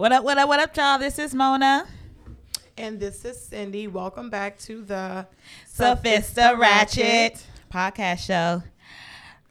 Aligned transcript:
What 0.00 0.12
up, 0.12 0.24
what 0.24 0.38
up, 0.38 0.48
what 0.48 0.58
up, 0.58 0.74
y'all? 0.74 0.98
This 0.98 1.18
is 1.18 1.34
Mona. 1.34 1.86
And 2.78 2.98
this 2.98 3.22
is 3.26 3.38
Cindy. 3.38 3.86
Welcome 3.86 4.30
back 4.30 4.58
to 4.60 4.82
the 4.82 5.26
Sophista 5.70 6.58
Ratchet 6.58 7.44
podcast 7.70 8.20
show. 8.20 8.62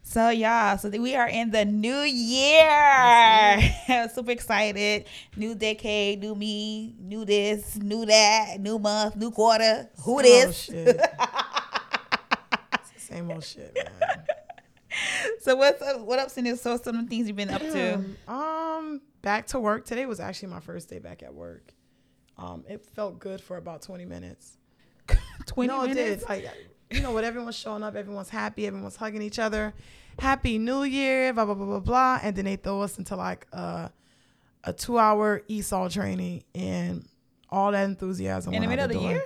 So 0.01 0.29
y'all, 0.29 0.79
so 0.79 0.89
we 0.89 1.15
are 1.15 1.29
in 1.29 1.51
the 1.51 1.65
new 1.65 1.99
year. 1.99 3.59
Super 4.12 4.31
excited. 4.31 5.05
New 5.35 5.54
decade, 5.54 6.20
new 6.20 6.34
me, 6.34 6.95
new 7.00 7.25
this, 7.25 7.75
new 7.75 8.07
that, 8.07 8.59
new 8.59 8.79
month, 8.79 9.18
new 9.18 9.29
quarter. 9.29 9.88
Who 10.04 10.23
this? 10.23 10.66
Same 12.97 13.29
old 13.29 13.43
shit, 13.43 13.71
man. 13.75 14.25
So 15.41 15.55
what's 15.55 15.81
up? 15.81 16.02
What 16.02 16.20
up, 16.20 16.29
Cindy? 16.29 16.55
So 16.55 16.77
some 16.77 17.07
things 17.07 17.27
you've 17.27 17.36
been 17.38 17.49
up 17.49 17.61
to? 17.61 18.04
Um, 18.27 19.02
back 19.21 19.48
to 19.48 19.59
work. 19.59 19.86
Today 19.86 20.05
was 20.05 20.20
actually 20.20 20.49
my 20.49 20.59
first 20.59 20.89
day 20.89 20.99
back 20.99 21.23
at 21.23 21.34
work. 21.34 21.73
Um, 22.38 22.63
it 22.67 22.85
felt 22.85 23.20
good 23.20 23.41
for 23.41 23.58
about 23.58 23.81
20 23.81 24.05
minutes. 24.05 24.58
Twenty 25.45 25.67
no, 25.73 25.84
it 25.84 25.89
minutes. 25.95 26.22
did. 26.23 26.30
Like, 26.30 26.49
you 26.91 27.02
know, 27.02 27.13
with 27.13 27.23
everyone's 27.23 27.55
showing 27.55 27.84
up, 27.84 27.95
everyone's 27.95 28.30
happy, 28.30 28.67
everyone's 28.67 28.95
hugging 28.95 29.22
each 29.22 29.39
other. 29.39 29.73
Happy 30.20 30.58
New 30.58 30.84
Year, 30.84 31.34
blah 31.34 31.45
blah 31.45 31.53
blah 31.55 31.66
blah 31.66 31.80
blah. 31.80 32.20
And 32.22 32.36
then 32.36 32.45
they 32.45 32.55
throw 32.58 32.81
us 32.81 32.97
into 32.97 33.16
like 33.16 33.47
a 33.53 33.91
a 34.66 34.73
two 34.73 34.97
hour 35.00 35.41
ESOL 35.50 35.91
training 35.91 36.44
and 36.53 37.08
all 37.50 37.72
that 37.72 37.86
enthusiasm. 37.86 38.53
in 38.53 38.61
the 38.61 38.67
middle 38.67 38.86
of 38.86 38.91
the 38.91 39.00
door. 39.00 39.11
year? 39.11 39.23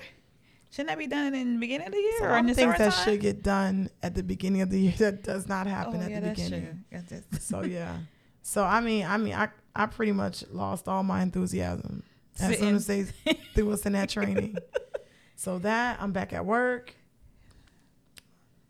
Shouldn't 0.73 0.89
that 0.89 0.97
be 0.97 1.05
done 1.07 1.35
in 1.35 1.53
the 1.53 1.59
beginning 1.59 1.85
of 1.85 1.93
the 1.93 1.99
year 1.99 2.31
or 2.31 2.37
in 2.37 2.47
the 2.47 2.55
things 2.55 2.77
that 2.79 2.93
summertime? 2.93 3.05
should 3.13 3.21
get 3.21 3.43
done 3.43 3.89
at 4.01 4.15
the 4.15 4.23
beginning 4.23 4.61
of 4.61 4.71
the 4.71 4.79
year 4.79 4.93
that 4.97 5.21
does 5.23 5.47
not 5.47 5.67
happen 5.67 5.97
Oh, 5.97 6.03
at 6.03 6.09
yeah, 6.11 6.19
the 6.19 6.29
beginning. 6.29 6.63
true. 6.65 6.75
That's 6.91 7.11
it. 7.11 7.25
So 7.41 7.61
yeah. 7.63 7.97
So 8.41 8.63
I 8.63 8.81
mean, 8.81 9.05
I 9.05 9.17
mean, 9.17 9.35
I 9.35 9.49
I 9.75 9.85
pretty 9.85 10.11
much 10.13 10.43
lost 10.51 10.87
all 10.87 11.03
my 11.03 11.21
enthusiasm 11.21 12.01
as 12.39 12.57
soon 12.57 12.75
as 12.75 12.87
they 12.87 13.03
threw 13.53 13.71
us 13.71 13.85
in 13.85 13.93
that 13.93 14.09
training. 14.09 14.57
So 15.35 15.59
that 15.59 15.97
I'm 16.01 16.13
back 16.13 16.31
at 16.31 16.45
work. 16.45 16.95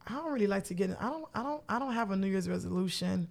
I 0.08 0.14
don't 0.16 0.31
really 0.34 0.48
like 0.48 0.64
to 0.66 0.74
get. 0.74 0.90
in- 0.90 0.96
I 0.96 1.09
don't. 1.09 1.26
I 1.36 1.44
don't. 1.44 1.64
I 1.70 1.78
don't 1.78 1.94
have 1.94 2.09
a 2.09 2.16
New 2.16 2.26
Year's 2.28 2.50
resolution. 2.50 3.28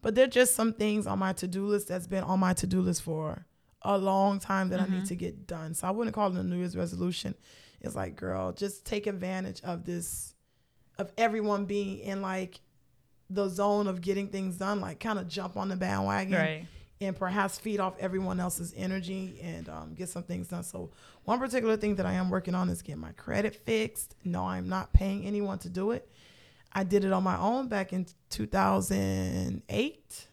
But 0.00 0.14
there 0.14 0.24
are 0.24 0.28
just 0.28 0.54
some 0.54 0.72
things 0.72 1.06
on 1.08 1.18
my 1.18 1.32
to 1.34 1.48
do 1.48 1.66
list 1.66 1.88
that's 1.88 2.06
been 2.06 2.22
on 2.22 2.38
my 2.38 2.52
to 2.54 2.66
do 2.68 2.80
list 2.82 3.02
for 3.02 3.44
a 3.82 3.96
long 3.98 4.38
time 4.38 4.68
that 4.70 4.80
I 4.80 4.86
need 4.86 5.06
to 5.06 5.14
get 5.14 5.46
done. 5.46 5.74
So 5.74 5.86
I 5.88 5.90
wouldn't 5.90 6.14
call 6.14 6.34
it 6.34 6.38
a 6.38 6.42
New 6.42 6.56
Year's 6.58 6.76
resolution. 6.76 7.34
It's 7.80 7.94
like, 7.94 8.14
girl, 8.16 8.52
just 8.52 8.84
take 8.84 9.06
advantage 9.06 9.60
of 9.62 9.84
this, 9.84 10.34
of 10.98 11.10
everyone 11.16 11.64
being 11.64 11.98
in 12.00 12.20
like 12.20 12.60
the 13.30 13.48
zone 13.48 13.86
of 13.86 14.00
getting 14.02 14.28
things 14.28 14.56
done. 14.56 14.80
Like, 14.80 15.00
kind 15.00 15.18
of 15.18 15.28
jump 15.28 15.56
on 15.56 15.68
the 15.70 15.76
bandwagon 15.76 16.34
Right. 16.38 16.66
and 17.00 17.16
perhaps 17.16 17.58
feed 17.58 17.80
off 17.80 17.94
everyone 17.98 18.38
else's 18.40 18.74
energy 18.76 19.38
and 19.42 19.68
um, 19.70 19.94
get 19.94 20.08
some 20.10 20.24
things 20.24 20.48
done. 20.48 20.62
So 20.64 20.90
one 21.24 21.38
particular 21.38 21.76
thing 21.78 21.94
that 21.94 22.04
I 22.06 22.12
am 22.14 22.28
working 22.28 22.54
on 22.54 22.68
is 22.68 22.82
getting 22.82 23.00
my 23.00 23.12
credit 23.12 23.54
fixed. 23.54 24.14
No, 24.24 24.44
I'm 24.44 24.68
not 24.68 24.92
paying 24.92 25.24
anyone 25.24 25.58
to 25.60 25.70
do 25.70 25.92
it. 25.92 26.06
I 26.72 26.84
did 26.84 27.04
it 27.04 27.12
on 27.12 27.22
my 27.24 27.38
own 27.38 27.68
back 27.68 27.92
in 27.94 28.06
2008, 28.28 30.26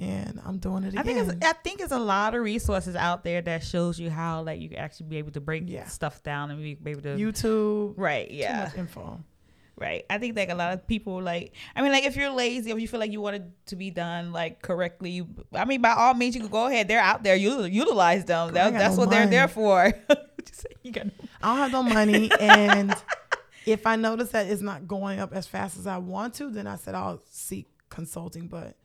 and 0.00 0.40
I'm 0.44 0.58
doing 0.58 0.82
it 0.84 0.88
again. 0.94 0.98
I 0.98 1.02
think 1.04 1.18
it's 1.18 1.46
I 1.46 1.52
think 1.52 1.80
it's 1.80 1.92
a 1.92 1.98
lot 1.98 2.34
of 2.34 2.42
resources 2.42 2.96
out 2.96 3.22
there 3.22 3.42
that 3.42 3.62
shows 3.62 4.00
you 4.00 4.10
how 4.10 4.42
like 4.42 4.60
you 4.60 4.68
can 4.70 4.78
actually 4.78 5.06
be 5.06 5.18
able 5.18 5.30
to 5.32 5.40
break 5.40 5.64
Yeah. 5.66 5.84
stuff 5.86 6.22
down 6.22 6.50
and 6.50 6.58
be 6.60 6.76
able 6.90 7.02
to 7.02 7.16
YouTube. 7.16 7.94
right 7.96 8.28
Yeah. 8.30 8.64
Too 8.64 8.70
much 8.70 8.78
info. 8.78 9.20
right. 9.76 10.04
I 10.10 10.18
think 10.18 10.36
like 10.36 10.48
a 10.50 10.54
lot 10.54 10.72
of 10.72 10.86
people 10.86 11.20
like 11.22 11.52
I 11.76 11.82
mean 11.82 11.92
like 11.92 12.04
if 12.04 12.16
you're 12.16 12.30
lazy 12.30 12.70
if 12.70 12.80
you 12.80 12.88
feel 12.88 12.98
like 13.00 13.12
you 13.12 13.20
want 13.20 13.36
it 13.36 13.44
to 13.66 13.76
be 13.76 13.90
done 13.90 14.32
like 14.32 14.62
correctly, 14.62 15.22
I 15.52 15.64
mean 15.66 15.80
by 15.82 15.92
all 15.92 16.14
means 16.14 16.34
you 16.34 16.40
can 16.40 16.50
go 16.50 16.66
ahead. 16.66 16.88
They're 16.88 16.98
out 17.00 17.22
there. 17.22 17.36
You 17.36 17.64
utilize 17.64 18.24
them. 18.24 18.54
That, 18.54 18.72
that's 18.72 18.94
no 18.96 19.00
what 19.00 19.10
they're 19.10 19.26
there 19.26 19.48
for. 19.48 19.92
You 20.82 20.92
got 20.92 21.06
no- 21.06 21.12
I 21.42 21.48
don't 21.48 21.58
have 21.58 21.72
no 21.72 21.82
money, 21.82 22.30
and 22.40 22.94
if 23.66 23.86
I 23.86 23.96
notice 23.96 24.30
that 24.30 24.46
it's 24.46 24.62
not 24.62 24.88
going 24.88 25.20
up 25.20 25.32
as 25.34 25.46
fast 25.46 25.78
as 25.78 25.86
I 25.86 25.98
want 25.98 26.34
to, 26.34 26.50
then 26.50 26.66
I 26.66 26.76
said 26.76 26.94
I'll 26.94 27.20
seek 27.30 27.68
consulting. 27.90 28.46
But 28.48 28.76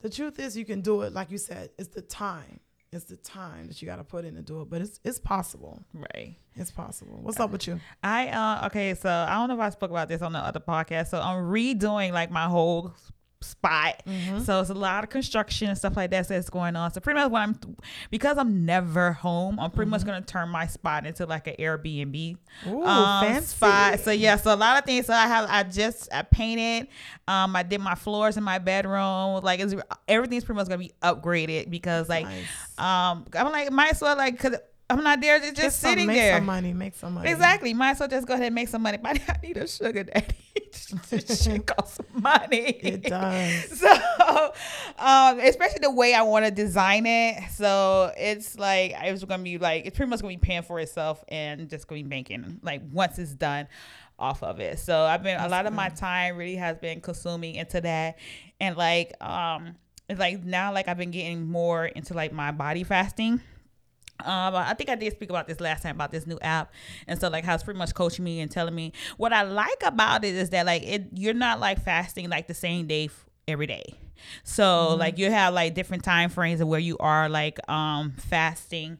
the 0.00 0.10
truth 0.10 0.38
is, 0.38 0.56
you 0.56 0.64
can 0.64 0.80
do 0.80 1.02
it. 1.02 1.12
Like 1.12 1.30
you 1.30 1.38
said, 1.38 1.70
it's 1.78 1.88
the 1.88 2.02
time. 2.02 2.60
It's 2.92 3.04
the 3.04 3.16
time 3.16 3.68
that 3.68 3.80
you 3.80 3.86
got 3.86 3.96
to 3.96 4.04
put 4.04 4.24
in 4.24 4.34
to 4.34 4.42
do 4.42 4.62
it. 4.62 4.70
But 4.70 4.80
it's 4.82 4.98
it's 5.04 5.20
possible. 5.20 5.80
right. 5.94 6.34
It's 6.56 6.72
possible. 6.72 7.20
What's 7.22 7.38
up 7.38 7.50
with 7.50 7.66
you? 7.68 7.80
I 8.02 8.28
uh 8.28 8.66
okay, 8.66 8.94
so 8.94 9.08
I 9.08 9.34
don't 9.34 9.48
know 9.48 9.54
if 9.54 9.60
I 9.60 9.70
spoke 9.70 9.90
about 9.90 10.08
this 10.08 10.22
on 10.22 10.32
the 10.32 10.40
other 10.40 10.58
podcast. 10.58 11.08
So 11.08 11.20
I'm 11.20 11.44
redoing 11.44 12.10
like 12.12 12.32
my 12.32 12.46
whole 12.46 12.92
spot. 13.42 14.02
Mm-hmm. 14.06 14.40
So 14.40 14.60
it's 14.60 14.70
a 14.70 14.74
lot 14.74 15.02
of 15.02 15.10
construction 15.10 15.68
and 15.68 15.78
stuff 15.78 15.96
like 15.96 16.10
that 16.10 16.28
that's 16.28 16.50
going 16.50 16.76
on. 16.76 16.92
So 16.92 17.00
pretty 17.00 17.18
much 17.20 17.30
what 17.30 17.40
I'm 17.40 17.58
because 18.10 18.36
I'm 18.36 18.64
never 18.66 19.12
home, 19.12 19.58
I'm 19.58 19.70
pretty 19.70 19.90
much 19.90 20.04
gonna 20.04 20.20
turn 20.20 20.48
my 20.50 20.66
spot 20.66 21.06
into 21.06 21.24
like 21.26 21.46
an 21.46 21.54
Airbnb 21.58 22.36
Mm-hmm. 22.64 22.68
Ooh, 22.70 22.84
um, 22.84 23.24
fancy. 23.24 23.46
spot. 23.46 24.00
So 24.00 24.10
yeah, 24.10 24.36
so 24.36 24.52
a 24.52 24.56
lot 24.56 24.78
of 24.78 24.84
things. 24.84 25.06
So 25.06 25.14
I 25.14 25.26
have 25.26 25.48
I 25.48 25.62
just 25.62 26.12
I 26.12 26.22
painted. 26.22 26.88
Um, 27.28 27.54
I 27.56 27.62
did 27.62 27.80
my 27.80 27.94
floors 27.94 28.36
in 28.36 28.44
my 28.44 28.58
bedroom. 28.58 29.40
Like 29.42 29.60
it's 29.60 29.74
everything's 30.08 30.44
pretty 30.44 30.56
much 30.56 30.68
gonna 30.68 30.78
be 30.78 30.92
upgraded 31.02 31.70
because 31.70 32.08
like 32.08 32.26
Nice. 32.26 32.44
um 32.78 33.24
I'm 33.34 33.50
like 33.52 33.70
might 33.72 33.92
as 33.92 34.00
well 34.02 34.16
like 34.16 34.38
cause 34.38 34.56
I'm 34.90 35.02
not 35.04 35.20
there 35.20 35.38
just, 35.38 35.54
Get 35.54 35.62
just 35.62 35.78
some- 35.80 35.90
sitting 35.90 36.06
make 36.08 36.16
there. 36.16 36.36
some 36.36 36.46
money. 36.46 36.72
Make 36.72 36.94
some 36.96 37.14
money. 37.14 37.30
Exactly. 37.30 37.72
Might 37.74 37.90
as 37.92 38.00
well 38.00 38.08
just 38.08 38.26
go 38.26 38.34
ahead 38.34 38.46
and 38.46 38.54
make 38.54 38.68
some 38.68 38.82
money. 38.82 38.98
But 39.02 39.20
I 39.28 39.36
need 39.42 39.56
a 39.56 39.66
sugar 39.66 40.04
daddy. 40.04 40.26
This 41.10 41.44
shit 41.44 41.66
costs 41.66 41.96
some 41.96 42.22
money. 42.22 42.70
It 42.82 43.02
does. 43.02 43.78
So, 43.78 44.52
um, 44.98 45.38
especially 45.40 45.78
the 45.82 45.90
way 45.90 46.14
I 46.14 46.22
want 46.22 46.44
to 46.44 46.50
design 46.50 47.06
it. 47.06 47.50
So 47.52 48.12
it's 48.16 48.58
like 48.58 48.92
it 49.04 49.10
was 49.12 49.24
gonna 49.24 49.42
be 49.42 49.58
like 49.58 49.86
it's 49.86 49.96
pretty 49.96 50.10
much 50.10 50.20
gonna 50.20 50.34
be 50.34 50.38
paying 50.38 50.62
for 50.62 50.78
itself 50.80 51.22
and 51.28 51.68
just 51.68 51.88
be 51.88 52.02
banking 52.02 52.60
like 52.62 52.82
once 52.92 53.18
it's 53.18 53.34
done 53.34 53.68
off 54.18 54.42
of 54.42 54.60
it. 54.60 54.78
So 54.78 55.02
I've 55.02 55.22
been 55.22 55.40
a 55.40 55.48
lot 55.48 55.66
of 55.66 55.72
my 55.72 55.88
time 55.88 56.36
really 56.36 56.56
has 56.56 56.76
been 56.78 57.00
consuming 57.00 57.54
into 57.56 57.80
that, 57.80 58.18
and 58.60 58.76
like 58.76 59.12
um, 59.22 59.74
it's 60.08 60.20
like 60.20 60.44
now 60.44 60.72
like 60.72 60.88
I've 60.88 60.98
been 60.98 61.10
getting 61.12 61.48
more 61.48 61.86
into 61.86 62.14
like 62.14 62.32
my 62.32 62.50
body 62.52 62.84
fasting. 62.84 63.40
Um, 64.24 64.54
I 64.54 64.74
think 64.74 64.90
I 64.90 64.94
did 64.94 65.12
speak 65.12 65.30
about 65.30 65.46
this 65.48 65.60
last 65.60 65.82
time 65.82 65.94
about 65.94 66.12
this 66.12 66.26
new 66.26 66.38
app, 66.40 66.72
and 67.06 67.20
so 67.20 67.28
like 67.28 67.44
how 67.44 67.54
it's 67.54 67.62
pretty 67.64 67.78
much 67.78 67.94
coaching 67.94 68.24
me 68.24 68.40
and 68.40 68.50
telling 68.50 68.74
me 68.74 68.92
what 69.16 69.32
I 69.32 69.42
like 69.42 69.82
about 69.82 70.24
it 70.24 70.34
is 70.34 70.50
that 70.50 70.66
like 70.66 70.82
it 70.82 71.06
you're 71.14 71.34
not 71.34 71.60
like 71.60 71.82
fasting 71.82 72.28
like 72.28 72.46
the 72.46 72.54
same 72.54 72.86
day 72.86 73.06
f- 73.06 73.26
every 73.48 73.66
day. 73.66 73.94
So 74.44 74.94
like 74.96 75.18
you 75.18 75.30
have 75.30 75.54
like 75.54 75.74
different 75.74 76.04
time 76.04 76.30
frames 76.30 76.60
of 76.60 76.68
where 76.68 76.80
you 76.80 76.96
are 76.98 77.28
like 77.28 77.58
um 77.70 78.12
fasting. 78.12 78.98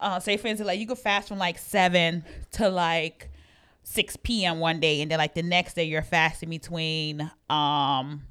Uh, 0.00 0.18
say 0.18 0.36
for 0.36 0.48
instance, 0.48 0.66
like 0.66 0.80
you 0.80 0.86
could 0.86 0.98
fast 0.98 1.28
from 1.28 1.38
like 1.38 1.58
seven 1.58 2.24
to 2.52 2.68
like 2.68 3.30
six 3.84 4.16
p.m. 4.16 4.58
one 4.58 4.80
day, 4.80 5.00
and 5.00 5.10
then 5.10 5.18
like 5.18 5.34
the 5.34 5.42
next 5.42 5.74
day 5.74 5.84
you're 5.84 6.02
fasting 6.02 6.50
between 6.50 7.30
um 7.48 8.22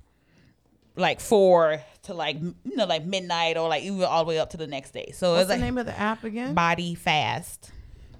like 0.97 1.21
four 1.21 1.81
to 2.03 2.13
like 2.13 2.37
you 2.41 2.75
know 2.75 2.85
like 2.85 3.05
midnight 3.05 3.57
or 3.57 3.69
like 3.69 3.83
even 3.83 4.01
all 4.03 4.23
the 4.23 4.29
way 4.29 4.39
up 4.39 4.49
to 4.51 4.57
the 4.57 4.67
next 4.67 4.91
day. 4.91 5.11
So 5.13 5.33
What's 5.33 5.47
the 5.47 5.53
like 5.53 5.61
name 5.61 5.77
of 5.77 5.85
the 5.85 5.97
app 5.97 6.23
again? 6.23 6.53
body 6.53 6.95
fast. 6.95 7.71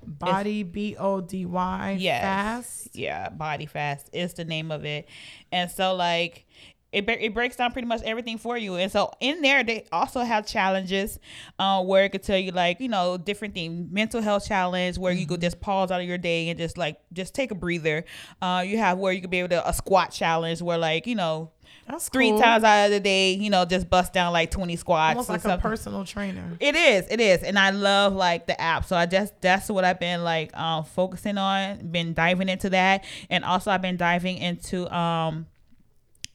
Body 0.04 0.64
B 0.64 0.96
O 0.98 1.22
D 1.22 1.46
Y. 1.46 1.98
Yes. 2.00 2.22
Fast. 2.22 2.96
Yeah, 2.96 3.30
body 3.30 3.66
fast 3.68 4.10
is 4.14 4.34
the 4.34 4.46
name 4.46 4.72
of 4.72 4.84
it. 4.86 5.08
And 5.52 5.70
so 5.70 5.94
like 5.96 6.46
it, 6.92 7.08
it 7.08 7.34
breaks 7.34 7.56
down 7.56 7.72
pretty 7.72 7.88
much 7.88 8.02
everything 8.04 8.38
for 8.38 8.58
you. 8.58 8.76
And 8.76 8.92
so 8.92 9.12
in 9.22 9.42
there 9.42 9.64
they 9.64 9.86
also 9.94 10.22
have 10.22 10.46
challenges 10.46 11.20
uh, 11.58 11.82
where 11.84 12.04
it 12.04 12.10
could 12.10 12.24
tell 12.24 12.38
you 12.38 12.52
like, 12.52 12.82
you 12.82 12.90
know, 12.90 13.18
different 13.18 13.54
things. 13.54 13.90
Mental 13.92 14.22
health 14.22 14.46
challenge 14.46 14.98
where 14.98 15.14
you 15.14 15.26
could 15.26 15.40
just 15.40 15.62
pause 15.62 15.90
out 15.92 16.02
of 16.02 16.08
your 16.08 16.18
day 16.18 16.50
and 16.50 16.60
just 16.60 16.78
like 16.78 16.98
just 17.14 17.34
take 17.34 17.52
a 17.52 17.56
breather. 17.56 18.04
Uh, 18.42 18.64
you 18.66 18.78
have 18.78 18.98
where 18.98 19.14
you 19.14 19.22
could 19.22 19.30
be 19.30 19.40
able 19.40 19.50
to 19.50 19.70
a 19.70 19.74
squat 19.74 20.12
challenge 20.12 20.62
where 20.62 20.78
like, 20.78 21.08
you 21.08 21.16
know, 21.16 21.52
That's 21.88 22.10
three 22.10 22.30
cool. 22.30 22.40
times 22.40 22.64
out 22.64 22.86
of 22.86 22.92
the 22.92 23.00
day, 23.00 23.34
you 23.34 23.50
know, 23.50 23.66
just 23.66 23.90
bust 23.90 24.14
down 24.14 24.32
like 24.32 24.52
20 24.52 24.76
squats. 24.76 25.12
Almost 25.12 25.30
like 25.30 25.46
a 25.46 25.58
personal 25.58 26.06
trainer. 26.06 26.58
It 26.60 26.76
is, 26.76 27.06
it 27.10 27.20
is, 27.20 27.44
and 27.44 27.60
I 27.60 27.72
love 27.72 28.14
like 28.14 28.48
the 28.48 28.60
app. 28.60 28.86
So 28.86 28.96
I 28.96 29.06
just 29.06 29.40
that's 29.42 29.70
what 29.70 29.84
I've 29.84 30.00
been 30.00 30.24
like 30.24 30.56
um, 30.58 30.86
focusing 30.86 31.38
on, 31.38 31.92
been 31.92 32.14
diving 32.14 32.50
into 32.50 32.70
that, 32.70 33.04
and 33.30 33.44
also 33.44 33.72
I've 33.72 33.82
been 33.82 33.98
diving 33.98 34.38
into 34.38 34.94
um 34.96 35.48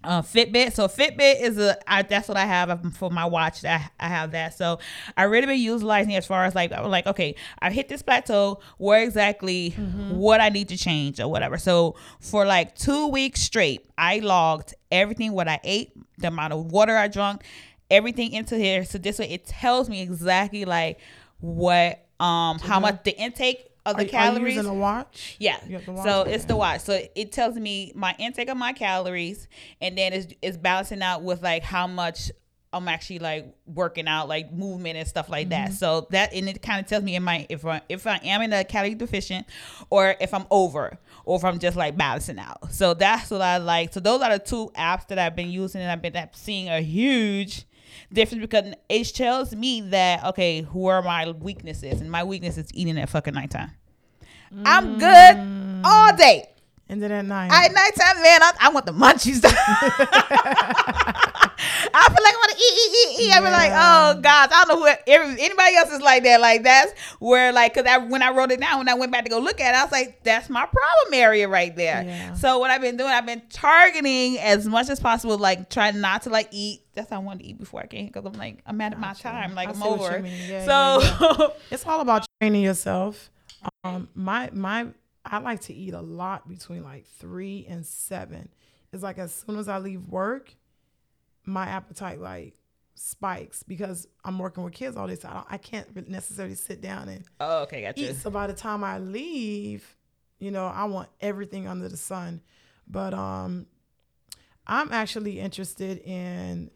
uh, 0.07 0.23
Fitbit. 0.23 0.73
So 0.73 0.87
Fitbit 0.89 1.41
is 1.41 1.59
a 1.59 1.77
I, 1.91 2.03
that's 2.03 2.29
what 2.29 2.37
I 2.37 2.47
have 2.47 2.71
um, 2.71 2.91
for 2.93 3.11
my 3.11 3.25
watch. 3.25 3.63
That 3.63 3.93
I 3.99 4.09
have 4.09 4.31
that. 4.33 4.57
So 4.57 4.79
I 5.17 5.25
really 5.25 5.47
been 5.47 5.59
utilizing 5.59 6.13
it 6.13 6.17
as 6.17 6.27
far 6.27 6.45
as 6.45 6.55
like 6.55 6.73
I'm 6.73 6.91
like 6.91 7.07
okay, 7.07 7.35
I 7.59 7.71
hit 7.71 7.89
this 7.89 8.03
plateau. 8.03 8.61
Where 8.79 9.03
exactly 9.03 9.71
what 10.11 10.41
I 10.41 10.49
need 10.49 10.69
to 10.69 10.77
change 10.77 11.21
or 11.21 11.29
whatever. 11.29 11.59
So 11.59 11.97
for 12.21 12.47
like 12.47 12.75
two 12.77 13.09
weeks 13.09 13.43
straight, 13.43 13.87
I 13.99 14.21
logged 14.21 14.75
everything 14.91 15.33
what 15.33 15.49
I 15.49 15.61
ate, 15.65 15.93
the 16.19 16.29
amount 16.29 16.53
of 16.53 16.67
water 16.73 16.97
I 16.97 17.09
drank, 17.09 17.43
everything 17.91 18.33
into 18.33 18.57
here. 18.57 18.85
So 18.85 18.99
this 18.99 19.19
way 19.19 19.29
it 19.31 19.47
tells 19.47 19.89
me 19.89 20.03
exactly 20.03 20.65
like 20.65 21.01
what 21.41 22.05
um 22.21 22.59
how 22.59 22.81
much 22.81 23.03
the 23.05 23.17
intake 23.19 23.69
of 23.87 23.95
Are, 23.95 23.99
the 23.99 24.05
are 24.05 24.09
calories. 24.09 24.57
using 24.57 24.71
a 24.71 24.75
watch? 24.75 25.37
Yeah. 25.39 25.57
You 25.67 25.77
have 25.77 25.87
the 25.87 25.93
watch? 25.93 26.05
So 26.05 26.23
it's 26.23 26.45
the 26.45 26.57
watch. 26.57 26.81
So 26.83 27.01
it 27.15 27.33
tells 27.33 27.57
me 27.57 27.93
my 27.95 28.15
intake 28.19 28.49
of 28.49 28.57
my 28.57 28.73
calories, 28.73 29.49
and 29.81 29.97
then 29.97 30.13
it's, 30.13 30.35
it's 30.43 30.57
balancing 30.57 31.03
out 31.03 31.23
with 31.23 31.43
like 31.43 31.63
how 31.63 31.87
much 31.87 32.31
I'm 32.73 32.89
actually 32.89 33.21
like 33.21 33.55
working 33.67 34.09
out, 34.09 34.29
like 34.29 34.53
movement 34.53 34.99
and 34.99 35.09
stuff 35.09 35.29
like 35.31 35.49
mm-hmm. 35.49 35.67
that. 35.67 35.73
So 35.73 36.09
that 36.11 36.35
and 36.35 36.49
it 36.49 36.61
kind 36.61 36.81
of 36.81 36.87
tells 36.87 37.05
me 37.05 37.15
in 37.15 37.23
my 37.23 37.47
if 37.49 37.65
I, 37.65 37.81
if 37.89 38.07
I 38.07 38.21
am 38.25 38.43
in 38.43 38.53
a 38.53 38.65
calorie 38.65 38.95
deficient, 38.95 39.47
or 39.89 40.17
if 40.21 40.35
I'm 40.35 40.47
over, 40.51 40.99
or 41.25 41.37
if 41.37 41.45
I'm 41.45 41.59
just 41.59 41.77
like 41.77 41.97
balancing 41.97 42.39
out. 42.39 42.73
So 42.73 42.93
that's 42.93 43.31
what 43.31 43.41
I 43.41 43.59
like. 43.59 43.95
So 43.95 44.01
those 44.01 44.21
are 44.21 44.37
the 44.37 44.45
two 44.45 44.71
apps 44.77 45.07
that 45.09 45.19
I've 45.19 45.37
been 45.37 45.51
using, 45.51 45.81
and 45.81 45.91
I've 45.91 46.03
been 46.03 46.29
seeing 46.35 46.69
a 46.69 46.81
huge 46.81 47.66
difference 48.13 48.43
because 48.43 48.75
it 48.89 49.05
tells 49.15 49.55
me 49.55 49.81
that 49.83 50.25
okay, 50.25 50.63
who 50.63 50.87
are 50.87 51.03
my 51.03 51.31
weaknesses, 51.31 52.01
and 52.01 52.11
my 52.11 52.25
weakness 52.25 52.59
is 52.59 52.69
eating 52.75 52.99
at 52.99 53.09
fucking 53.09 53.35
nighttime. 53.35 53.73
Mm. 54.55 54.63
I'm 54.65 54.99
good 54.99 55.85
all 55.85 56.17
day. 56.17 56.51
And 56.89 57.03
then 57.03 57.11
at 57.11 57.25
night. 57.25 57.51
At 57.51 57.73
nighttime, 57.73 58.23
man, 58.23 58.43
I, 58.43 58.53
I 58.61 58.69
want 58.69 58.87
the 58.87 58.93
munchies. 58.93 59.43
I 61.97 62.09
feel 62.09 62.23
like 62.23 62.35
I 62.35 62.37
want 62.37 62.53
to 62.53 62.59
eat, 62.59 62.75
eat, 62.77 62.93
eat, 62.93 63.23
eat. 63.23 63.29
Yeah. 63.29 63.37
I 63.37 63.41
be 63.41 63.51
like, 63.51 63.73
oh 63.73 64.21
God, 64.21 64.51
I 64.53 64.65
don't 64.65 64.69
know 64.69 64.87
who 64.87 64.97
every, 65.07 65.43
anybody 65.43 65.77
else 65.77 65.91
is 65.91 66.03
like 66.03 66.25
that. 66.25 66.41
Like 66.41 66.63
that's 66.63 66.93
where 67.21 67.53
like, 67.53 67.75
cause 67.75 67.85
I, 67.87 67.99
when 67.99 68.23
I 68.23 68.31
wrote 68.31 68.51
it 68.53 68.61
down, 68.61 68.79
when 68.79 68.89
I 68.89 68.95
went 68.95 69.13
back 69.13 69.25
to 69.25 69.31
go 69.31 69.39
look 69.39 69.61
at 69.61 69.75
it, 69.75 69.79
I 69.79 69.83
was 69.83 69.93
like, 69.93 70.23
that's 70.23 70.51
my 70.51 70.67
problem 70.67 71.15
area 71.15 71.49
right 71.49 71.75
there. 71.75 72.05
Yeah. 72.05 72.35
So 72.35 72.59
what 72.59 72.71
I've 72.71 72.83
been 72.83 72.97
doing, 72.97 73.11
I've 73.11 73.27
been 73.27 73.43
targeting 73.49 74.39
as 74.39 74.67
much 74.67 74.91
as 74.91 75.01
possible, 75.01 75.39
like 75.39 75.71
trying 75.71 76.01
not 76.01 76.23
to 76.23 76.31
like 76.31 76.49
eat. 76.51 76.83
That's 76.95 77.11
what 77.11 77.17
I 77.17 77.21
wanted 77.21 77.45
to 77.45 77.49
eat 77.51 77.59
before 77.59 77.81
I 77.81 77.87
came 77.87 78.07
because 78.07 78.27
I'm 78.27 78.35
like, 78.35 78.63
I'm 78.67 78.81
at 78.81 78.99
my 78.99 79.15
time, 79.15 79.55
like 79.55 79.69
I 79.69 79.73
am 79.73 79.83
over. 79.83 80.25
Yeah, 80.27 80.65
so 80.65 81.55
it's 81.71 81.87
all 81.87 82.01
about 82.01 82.27
training 82.41 82.63
yourself. 82.63 83.31
Um, 83.85 84.09
my 84.15 84.51
my 84.53 84.89
I 85.25 85.39
like 85.39 85.61
to 85.63 85.75
eat 85.75 85.95
a 85.95 86.01
lot 86.01 86.49
between 86.49 86.85
like 86.85 87.07
three 87.07 87.67
and 87.69 87.85
seven. 87.85 88.49
It's 88.93 89.03
like 89.03 89.19
as 89.19 89.35
soon 89.35 89.59
as 89.59 89.69
I 89.69 89.79
leave 89.79 90.07
work, 90.07 90.55
my 91.47 91.67
appetite 91.67 92.21
like 92.21 92.55
spikes 92.95 93.63
because 93.63 94.07
I'm 94.25 94.39
working 94.39 94.65
with 94.65 94.73
kids 94.73 94.97
all 94.97 95.07
day, 95.07 95.15
so 95.15 95.29
I, 95.29 95.45
I 95.51 95.59
can't 95.59 96.09
necessarily 96.09 96.55
sit 96.55 96.81
down 96.81 97.09
and 97.09 97.25
oh, 97.41 97.63
okay, 97.63 97.83
gotcha. 97.83 98.11
eat. 98.11 98.17
So 98.17 98.31
by 98.31 98.47
the 98.47 98.53
time 98.53 98.83
I 98.83 98.99
leave, 98.99 99.97
you 100.39 100.51
know, 100.51 100.67
I 100.67 100.85
want 100.85 101.09
everything 101.21 101.67
under 101.67 101.89
the 101.89 101.97
sun. 101.97 102.43
But 102.89 103.15
um, 103.15 103.67
I'm 104.67 104.93
actually 104.93 105.41
interested 105.41 105.99
in 105.99 106.71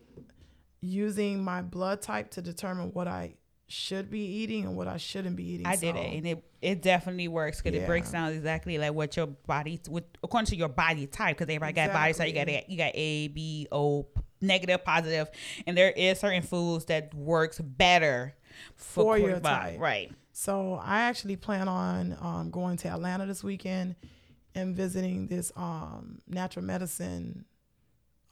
using 0.81 1.43
my 1.43 1.63
blood 1.63 2.03
type 2.03 2.31
to 2.33 2.43
determine 2.43 2.93
what 2.93 3.07
I 3.07 3.35
should 3.69 4.11
be 4.11 4.21
eating 4.21 4.65
and 4.65 4.77
what 4.77 4.89
I 4.89 4.97
shouldn't 4.97 5.37
be 5.37 5.45
eating. 5.45 5.67
I 5.67 5.77
so. 5.77 5.81
did 5.83 5.97
it, 5.97 6.17
and 6.17 6.27
it 6.27 6.45
it 6.61 6.83
definitely 6.83 7.29
works 7.29 7.63
because 7.63 7.77
yeah. 7.77 7.85
it 7.85 7.87
breaks 7.87 8.11
down 8.11 8.33
exactly 8.33 8.77
like 8.79 8.93
what 8.93 9.17
your 9.17 9.27
body, 9.27 9.81
with 9.89 10.05
according 10.23 10.47
to 10.47 10.57
your 10.57 10.69
body 10.69 11.07
type. 11.07 11.39
Because 11.39 11.51
everybody 11.51 11.71
exactly. 11.71 11.93
got 11.93 12.01
body 12.01 12.13
type. 12.15 12.29
You 12.29 12.35
got 12.35 12.49
a, 12.49 12.65
you 12.69 12.77
got 12.77 12.93
A, 12.95 13.29
B, 13.29 13.69
O, 13.73 14.07
negative, 14.41 14.85
positive, 14.85 15.29
and 15.67 15.77
there 15.77 15.91
is 15.91 16.19
certain 16.21 16.43
foods 16.43 16.87
that 16.87 17.15
works 17.15 17.59
better 17.59 18.35
for, 18.77 19.17
for 19.17 19.19
your 19.19 19.41
body. 19.41 19.73
type. 19.73 19.81
Right. 19.81 20.13
So 20.33 20.81
I 20.83 21.01
actually 21.01 21.37
plan 21.37 21.69
on 21.69 22.17
um, 22.21 22.51
going 22.51 22.77
to 22.79 22.89
Atlanta 22.89 23.27
this 23.27 23.45
weekend 23.45 23.97
and 24.55 24.75
visiting 24.75 25.27
this 25.27 25.53
um, 25.57 26.19
natural 26.27 26.65
medicine 26.65 27.45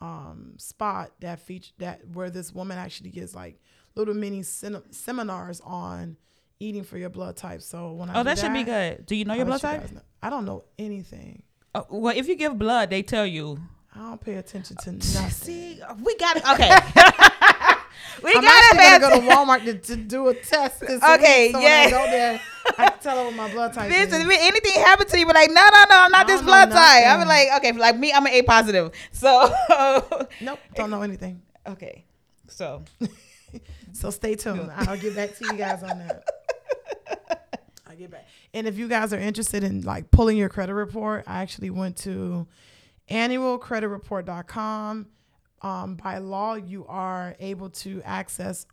um, 0.00 0.54
spot 0.58 1.10
that 1.20 1.40
feature 1.40 1.72
that 1.78 2.06
where 2.12 2.30
this 2.30 2.52
woman 2.52 2.78
actually 2.78 3.10
gets 3.10 3.34
like 3.34 3.60
little 3.96 4.14
mini 4.14 4.42
sem- 4.42 4.82
seminars 4.90 5.60
on 5.64 6.16
eating 6.60 6.84
for 6.84 6.98
your 6.98 7.10
blood 7.10 7.36
type. 7.36 7.62
So 7.62 7.92
when 7.92 8.10
I 8.10 8.14
oh, 8.14 8.16
that, 8.22 8.36
that, 8.36 8.38
should 8.38 8.52
be 8.52 8.64
good. 8.64 9.06
Do 9.06 9.16
you 9.16 9.24
know 9.24 9.34
your 9.34 9.46
blood 9.46 9.60
type? 9.60 9.90
You 9.90 10.00
I 10.22 10.30
don't 10.30 10.44
know 10.44 10.64
anything. 10.78 11.42
Uh, 11.74 11.82
well, 11.90 12.16
if 12.16 12.28
you 12.28 12.36
give 12.36 12.58
blood, 12.58 12.90
they 12.90 13.02
tell 13.02 13.26
you. 13.26 13.58
I 13.98 14.02
don't 14.02 14.20
pay 14.20 14.34
attention 14.34 14.76
to 14.76 14.90
uh, 14.90 14.92
nothing. 14.92 15.30
See, 15.30 15.80
we 16.04 16.16
got 16.18 16.36
it. 16.36 16.48
Okay. 16.48 16.68
we 18.22 18.32
I'm 18.32 18.42
gotta 18.42 19.00
go 19.00 19.10
to 19.10 19.26
Walmart 19.26 19.64
to, 19.64 19.74
to 19.74 19.96
do 19.96 20.28
a 20.28 20.34
test. 20.34 20.84
okay, 20.84 21.48
week, 21.48 21.56
yeah. 21.60 21.90
Go 21.90 22.04
there. 22.04 22.40
I 22.78 22.90
can 22.90 22.98
tell 23.00 23.18
her 23.18 23.24
what 23.24 23.34
my 23.34 23.52
blood 23.52 23.72
type 23.72 23.88
this, 23.90 24.12
is. 24.12 24.24
If 24.24 24.30
anything 24.30 24.72
happened 24.82 25.08
to 25.08 25.18
you, 25.18 25.26
but 25.26 25.34
like, 25.34 25.50
no, 25.50 25.62
no, 25.72 25.84
no, 25.90 25.96
I'm 25.96 26.12
not 26.12 26.28
this 26.28 26.40
blood 26.42 26.70
type. 26.70 27.06
I'm 27.06 27.26
like, 27.26 27.48
okay, 27.56 27.72
like 27.72 27.98
me, 27.98 28.12
I'm 28.12 28.24
an 28.24 28.32
A 28.34 28.42
positive. 28.42 28.92
So 29.10 29.52
nope, 30.40 30.60
don't 30.76 30.90
know 30.90 31.02
anything. 31.02 31.42
Okay, 31.66 32.04
so 32.46 32.84
so 33.92 34.10
stay 34.10 34.36
tuned. 34.36 34.70
I'll 34.76 34.96
get 34.96 35.16
back 35.16 35.36
to 35.38 35.44
you 35.44 35.54
guys 35.54 35.82
on 35.82 35.98
that. 35.98 36.22
I'll 37.88 37.96
get 37.96 38.12
back. 38.12 38.28
And 38.54 38.68
if 38.68 38.78
you 38.78 38.86
guys 38.86 39.12
are 39.12 39.18
interested 39.18 39.64
in 39.64 39.82
like 39.82 40.12
pulling 40.12 40.36
your 40.36 40.48
credit 40.48 40.74
report, 40.74 41.24
I 41.26 41.42
actually 41.42 41.70
went 41.70 41.96
to 41.98 42.46
annualcreditreport.com. 43.10 45.06
Um, 45.60 45.96
by 45.96 46.18
law, 46.18 46.54
you 46.54 46.86
are 46.86 47.34
able 47.40 47.70
to 47.70 48.00
access 48.04 48.66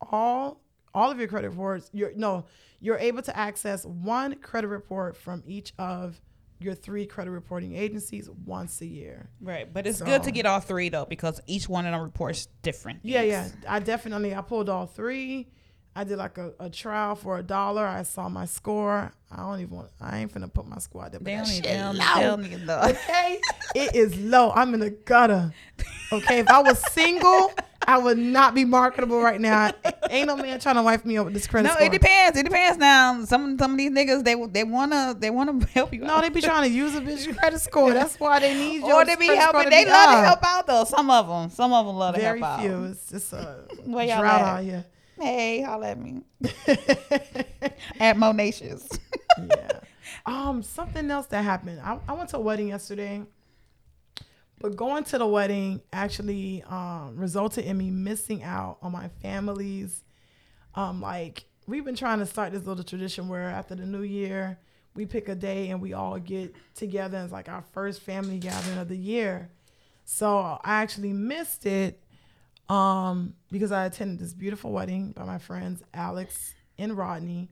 all 0.00 0.60
all 0.94 1.10
of 1.10 1.18
your 1.18 1.26
credit 1.28 1.50
reports. 1.50 1.90
You're 1.92 2.12
no, 2.14 2.44
you're 2.80 2.98
able 2.98 3.22
to 3.22 3.36
access 3.36 3.84
one 3.84 4.36
credit 4.36 4.68
report 4.68 5.16
from 5.16 5.42
each 5.46 5.72
of 5.78 6.20
your 6.60 6.74
three 6.74 7.06
credit 7.06 7.30
reporting 7.30 7.74
agencies 7.74 8.30
once 8.44 8.80
a 8.80 8.86
year. 8.86 9.30
Right, 9.40 9.72
but 9.72 9.86
it's 9.86 9.98
so, 9.98 10.04
good 10.04 10.22
to 10.24 10.30
get 10.30 10.46
all 10.46 10.60
three 10.60 10.88
though 10.88 11.06
because 11.06 11.40
each 11.46 11.68
one 11.68 11.86
of 11.86 11.92
them 11.92 12.02
reports 12.02 12.48
different. 12.62 13.00
Yeah, 13.02 13.22
yeah. 13.22 13.48
I 13.68 13.80
definitely 13.80 14.34
I 14.34 14.42
pulled 14.42 14.68
all 14.68 14.86
three. 14.86 15.48
I 15.94 16.04
did 16.04 16.16
like 16.16 16.38
a, 16.38 16.52
a 16.58 16.70
trial 16.70 17.14
for 17.14 17.38
a 17.38 17.42
dollar. 17.42 17.86
I 17.86 18.02
saw 18.02 18.28
my 18.28 18.46
score. 18.46 19.12
I 19.30 19.36
don't 19.36 19.60
even 19.60 19.76
want. 19.76 19.88
I 20.00 20.20
ain't 20.20 20.32
finna 20.32 20.52
put 20.52 20.66
my 20.66 20.78
score 20.78 21.04
out 21.04 21.12
there. 21.12 21.20
They 21.20 21.36
don't 21.36 21.50
even 21.50 21.96
tell 22.00 22.36
me 22.38 22.56
though. 22.56 22.80
Okay, 22.80 23.40
it 23.74 23.94
is 23.94 24.16
low. 24.16 24.52
I'm 24.54 24.72
in 24.74 24.80
the 24.80 24.90
gutter. 24.90 25.52
Okay, 26.12 26.40
if 26.40 26.48
I 26.48 26.62
was 26.62 26.78
single. 26.92 27.52
I 27.84 27.98
would 27.98 28.16
not 28.16 28.54
be 28.54 28.64
marketable 28.64 29.20
right 29.20 29.40
now. 29.40 29.72
Ain't 30.08 30.28
no 30.28 30.36
man 30.36 30.60
trying 30.60 30.76
to 30.76 30.82
wife 30.82 31.04
me 31.04 31.18
up 31.18 31.24
with 31.24 31.34
this 31.34 31.48
credit 31.48 31.68
score. 31.68 31.80
no, 31.80 31.84
score. 31.84 31.94
it 31.94 32.00
depends. 32.00 32.38
It 32.38 32.44
depends. 32.44 32.78
Now, 32.78 33.24
some 33.24 33.58
some 33.58 33.72
of 33.72 33.76
these 33.76 33.90
niggas 33.90 34.22
they 34.22 34.36
they 34.46 34.62
wanna 34.62 35.16
they 35.18 35.30
wanna 35.30 35.66
help 35.66 35.92
you. 35.92 36.00
No, 36.00 36.14
out. 36.14 36.22
they 36.22 36.28
be 36.28 36.40
trying 36.40 36.70
to 36.70 36.74
use 36.74 36.94
a 36.94 37.00
bitch 37.00 37.36
credit 37.36 37.60
score. 37.60 37.92
That's 37.92 38.20
why 38.20 38.38
they 38.38 38.54
need 38.54 38.86
you. 38.86 38.92
Or 38.92 39.04
they 39.04 39.16
be 39.16 39.26
helping. 39.26 39.68
They 39.70 39.84
love 39.84 40.10
up. 40.10 40.14
to 40.14 40.24
help 40.24 40.38
out 40.44 40.66
though. 40.68 40.84
Some 40.84 41.10
of 41.10 41.26
them. 41.26 41.50
Some 41.50 41.72
of 41.72 41.86
them 41.86 41.96
love 41.96 42.14
Very 42.14 42.38
to 42.38 42.46
help 42.46 42.60
few. 42.60 42.70
out. 42.70 42.76
Very 42.76 42.84
few. 42.84 42.92
It's 42.92 43.10
just 43.10 43.32
a 43.32 43.64
drought 43.84 44.42
out 44.42 44.62
here. 44.62 44.84
Hey, 45.18 45.62
holla 45.62 45.90
at 45.90 46.00
me. 46.00 46.22
at 48.00 48.16
Monacious. 48.16 48.88
yeah. 49.38 49.70
Um, 50.26 50.62
something 50.62 51.10
else 51.10 51.26
that 51.28 51.42
happened. 51.42 51.80
I, 51.82 51.98
I 52.06 52.12
went 52.12 52.28
to 52.30 52.36
a 52.36 52.40
wedding 52.40 52.68
yesterday 52.68 53.22
but 54.62 54.76
going 54.76 55.02
to 55.02 55.18
the 55.18 55.26
wedding 55.26 55.82
actually 55.92 56.62
um, 56.68 57.16
resulted 57.16 57.64
in 57.64 57.76
me 57.76 57.90
missing 57.90 58.44
out 58.44 58.78
on 58.80 58.92
my 58.92 59.08
family's. 59.20 60.04
Um, 60.76 61.00
like 61.02 61.44
we've 61.66 61.84
been 61.84 61.96
trying 61.96 62.20
to 62.20 62.26
start 62.26 62.52
this 62.52 62.64
little 62.64 62.84
tradition 62.84 63.28
where 63.28 63.50
after 63.50 63.74
the 63.74 63.84
new 63.84 64.02
year 64.02 64.58
we 64.94 65.04
pick 65.04 65.28
a 65.28 65.34
day 65.34 65.70
and 65.70 65.82
we 65.82 65.92
all 65.92 66.18
get 66.18 66.54
together. 66.76 67.18
It's 67.18 67.32
like 67.32 67.48
our 67.48 67.64
first 67.72 68.02
family 68.02 68.38
gathering 68.38 68.78
of 68.78 68.88
the 68.88 68.96
year. 68.96 69.50
So 70.04 70.38
I 70.38 70.80
actually 70.82 71.12
missed 71.12 71.66
it 71.66 72.00
um, 72.72 73.34
because 73.50 73.70
I 73.70 73.84
attended 73.84 74.18
this 74.18 74.32
beautiful 74.32 74.72
wedding 74.72 75.12
by 75.12 75.24
my 75.24 75.38
friends 75.38 75.82
Alex 75.92 76.54
and 76.78 76.96
Rodney. 76.96 77.50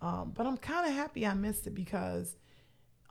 Um, 0.00 0.32
but 0.34 0.46
I'm 0.46 0.56
kind 0.56 0.86
of 0.86 0.94
happy 0.94 1.26
I 1.26 1.34
missed 1.34 1.66
it 1.66 1.74
because. 1.74 2.36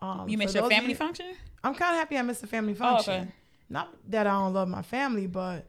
Um, 0.01 0.29
you 0.29 0.37
missed 0.37 0.55
your 0.55 0.69
family 0.69 0.91
you, 0.91 0.95
function? 0.95 1.35
I'm 1.63 1.75
kind 1.75 1.93
of 1.93 1.99
happy 1.99 2.17
I 2.17 2.21
missed 2.21 2.41
the 2.41 2.47
family 2.47 2.73
function. 2.73 3.13
Oh, 3.13 3.17
okay. 3.17 3.31
Not 3.69 3.93
that 4.07 4.25
I 4.25 4.31
don't 4.31 4.53
love 4.53 4.69
my 4.69 4.81
family, 4.81 5.27
but 5.27 5.67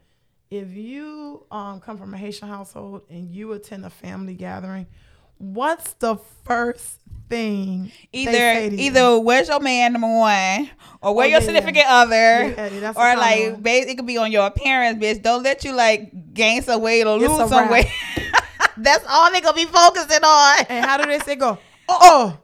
if 0.51 0.71
you 0.71 1.45
um, 1.51 1.81
come 1.81 1.99
from 1.99 2.15
a 2.15 2.17
Haitian 2.17 2.49
household 2.49 3.03
and 3.11 3.29
you 3.29 3.53
attend 3.53 3.85
a 3.85 3.91
family 3.91 4.35
gathering, 4.35 4.87
what's 5.41 5.95
the 5.95 6.17
first 6.45 7.01
thing 7.31 7.91
either 8.13 8.75
either 8.75 9.01
you? 9.01 9.21
where's 9.21 9.49
your 9.49 9.61
man 9.61 9.95
number 9.95 10.07
one 10.07 10.69
or 11.01 11.15
where 11.15 11.25
oh, 11.25 11.31
your 11.31 11.41
yeah, 11.41 11.47
significant 11.47 11.87
yeah. 11.87 11.95
other 11.95 12.49
yeah, 12.71 12.93
or 12.95 13.17
like 13.17 13.63
babe, 13.63 13.89
it 13.89 13.97
could 13.97 14.07
be 14.07 14.19
on 14.19 14.31
your 14.31 14.47
appearance 14.47 15.03
bitch. 15.03 15.23
Don't 15.23 15.43
let 15.43 15.65
you 15.65 15.73
like 15.73 16.35
gain 16.35 16.63
some 16.63 16.83
weight 16.83 17.07
or 17.07 17.19
lose 17.19 17.49
some 17.49 17.71
weight. 17.71 17.87
That's 18.77 19.05
all 19.09 19.33
they 19.33 19.41
gonna 19.41 19.57
be 19.57 19.65
focusing 19.65 20.23
on. 20.23 20.67
And 20.69 20.85
how 20.85 20.99
do 20.99 21.07
they 21.07 21.19
say 21.21 21.37
go? 21.37 21.59
Oh, 21.89 21.99
oh. 22.01 22.39
oh. 22.39 22.41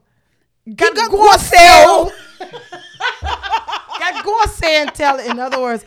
Got 0.74 1.10
go 1.10 1.36
sell 1.36 2.10
Got 3.98 4.24
go 4.24 4.44
say 4.46 4.82
and 4.82 4.94
tell. 4.94 5.18
In 5.18 5.38
other 5.38 5.60
words, 5.60 5.84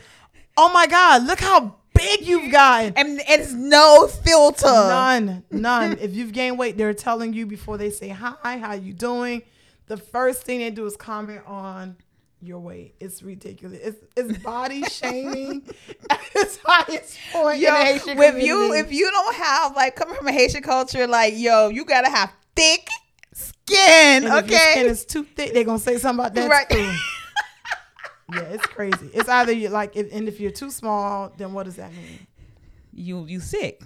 oh 0.56 0.72
my 0.72 0.88
God, 0.88 1.26
look 1.26 1.40
how 1.40 1.76
big 2.00 2.28
you've 2.28 2.52
gotten. 2.52 2.94
And 2.96 3.22
it's 3.28 3.52
no 3.54 4.08
filter. 4.08 4.66
None. 4.66 5.44
None. 5.52 5.98
if 6.00 6.14
you've 6.14 6.32
gained 6.32 6.58
weight, 6.58 6.78
they're 6.78 6.94
telling 6.94 7.34
you 7.34 7.46
before 7.46 7.78
they 7.78 7.90
say 7.90 8.10
hi, 8.10 8.58
how 8.58 8.74
you 8.74 8.94
doing. 8.94 9.44
The 9.88 9.98
first 9.98 10.44
thing 10.44 10.60
they 10.60 10.70
do 10.70 10.86
is 10.86 10.96
comment 10.96 11.42
on 11.46 11.98
your 12.42 12.60
weight. 12.60 12.96
It's 13.00 13.22
ridiculous. 13.22 13.80
It's, 13.82 14.06
it's 14.16 14.38
body 14.44 14.84
shaming 14.90 15.64
at 16.10 16.20
its 16.36 16.60
highest 16.64 17.18
point. 17.32 17.60
Yo, 17.60 17.70
community. 18.00 18.46
you, 18.46 18.74
if 18.74 18.92
you 18.92 19.10
don't 19.12 19.36
have 19.36 19.76
like 19.76 19.96
coming 19.96 20.16
from 20.16 20.28
a 20.28 20.32
Haitian 20.32 20.64
culture, 20.64 21.08
like 21.08 21.34
yo, 21.36 21.70
you 21.70 21.86
gotta 21.86 22.10
have 22.10 22.32
thick 22.56 22.88
skin. 23.34 24.26
And 24.26 24.26
okay, 24.26 24.44
if 24.44 24.50
your 24.50 24.60
skin 24.60 24.86
is 24.88 25.06
too 25.06 25.24
thick. 25.24 25.54
They're 25.54 25.64
gonna 25.64 25.80
say 25.80 25.98
something 25.98 26.26
about 26.26 26.36
that 26.36 26.50
right. 26.50 26.96
yeah, 28.34 28.42
it's 28.42 28.66
crazy. 28.66 29.10
It's 29.14 29.30
either 29.30 29.52
you 29.52 29.70
like, 29.70 29.96
if, 29.96 30.14
and 30.14 30.28
if 30.28 30.40
you're 30.40 30.52
too 30.52 30.72
small, 30.72 31.32
then 31.38 31.54
what 31.54 31.66
does 31.66 31.78
that 31.78 31.92
mean? 31.92 32.28
you 33.00 33.26
you 33.26 33.40
sick. 33.40 33.82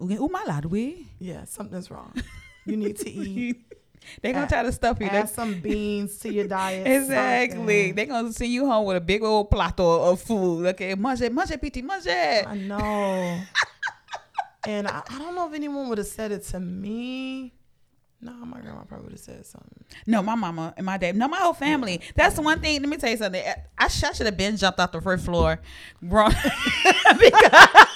Ooh, 0.00 0.28
my 0.28 0.44
lad, 0.46 0.66
we. 0.66 1.08
Yeah, 1.18 1.44
something's 1.44 1.90
wrong. 1.90 2.12
You 2.64 2.76
need 2.76 2.96
to 2.98 3.10
eat. 3.10 3.62
They're 4.22 4.32
gonna 4.32 4.44
add, 4.44 4.50
try 4.50 4.62
to 4.62 4.72
stuff 4.72 4.98
you. 5.00 5.06
Add 5.06 5.28
some 5.28 5.60
beans 5.60 6.18
to 6.18 6.32
your 6.32 6.46
diet. 6.46 6.86
exactly. 6.86 7.92
They're 7.92 8.06
gonna 8.06 8.32
send 8.32 8.52
you 8.52 8.66
home 8.66 8.86
with 8.86 8.96
a 8.96 9.00
big 9.00 9.22
old 9.22 9.50
plateau 9.50 10.10
of 10.10 10.20
food. 10.20 10.66
Okay, 10.66 10.94
mange, 10.94 11.30
mange, 11.30 11.60
petit, 11.60 11.82
mange. 11.82 12.08
I 12.08 12.54
know. 12.54 13.40
and 14.66 14.86
I, 14.86 15.02
I, 15.08 15.18
don't 15.18 15.34
know 15.34 15.48
if 15.48 15.54
anyone 15.54 15.88
would 15.88 15.98
have 15.98 16.06
said 16.06 16.30
it 16.30 16.44
to 16.48 16.60
me. 16.60 17.52
No, 18.26 18.32
my 18.44 18.60
grandma 18.60 18.82
probably 18.82 19.04
would 19.04 19.12
have 19.12 19.20
said 19.20 19.46
something. 19.46 19.84
No, 20.04 20.20
my 20.20 20.34
mama 20.34 20.74
and 20.76 20.84
my 20.84 20.98
dad. 20.98 21.14
No, 21.14 21.28
my 21.28 21.38
whole 21.38 21.54
family. 21.54 22.00
Yeah. 22.02 22.10
That's 22.16 22.34
the 22.34 22.42
one 22.42 22.60
thing. 22.60 22.80
Let 22.80 22.88
me 22.88 22.96
tell 22.96 23.10
you 23.10 23.16
something. 23.16 23.40
I, 23.46 23.54
I 23.78 23.86
should 23.86 24.26
have 24.26 24.36
been 24.36 24.56
jumped 24.56 24.80
off 24.80 24.90
the 24.90 25.00
first 25.00 25.24
floor, 25.24 25.60
because 26.00 27.86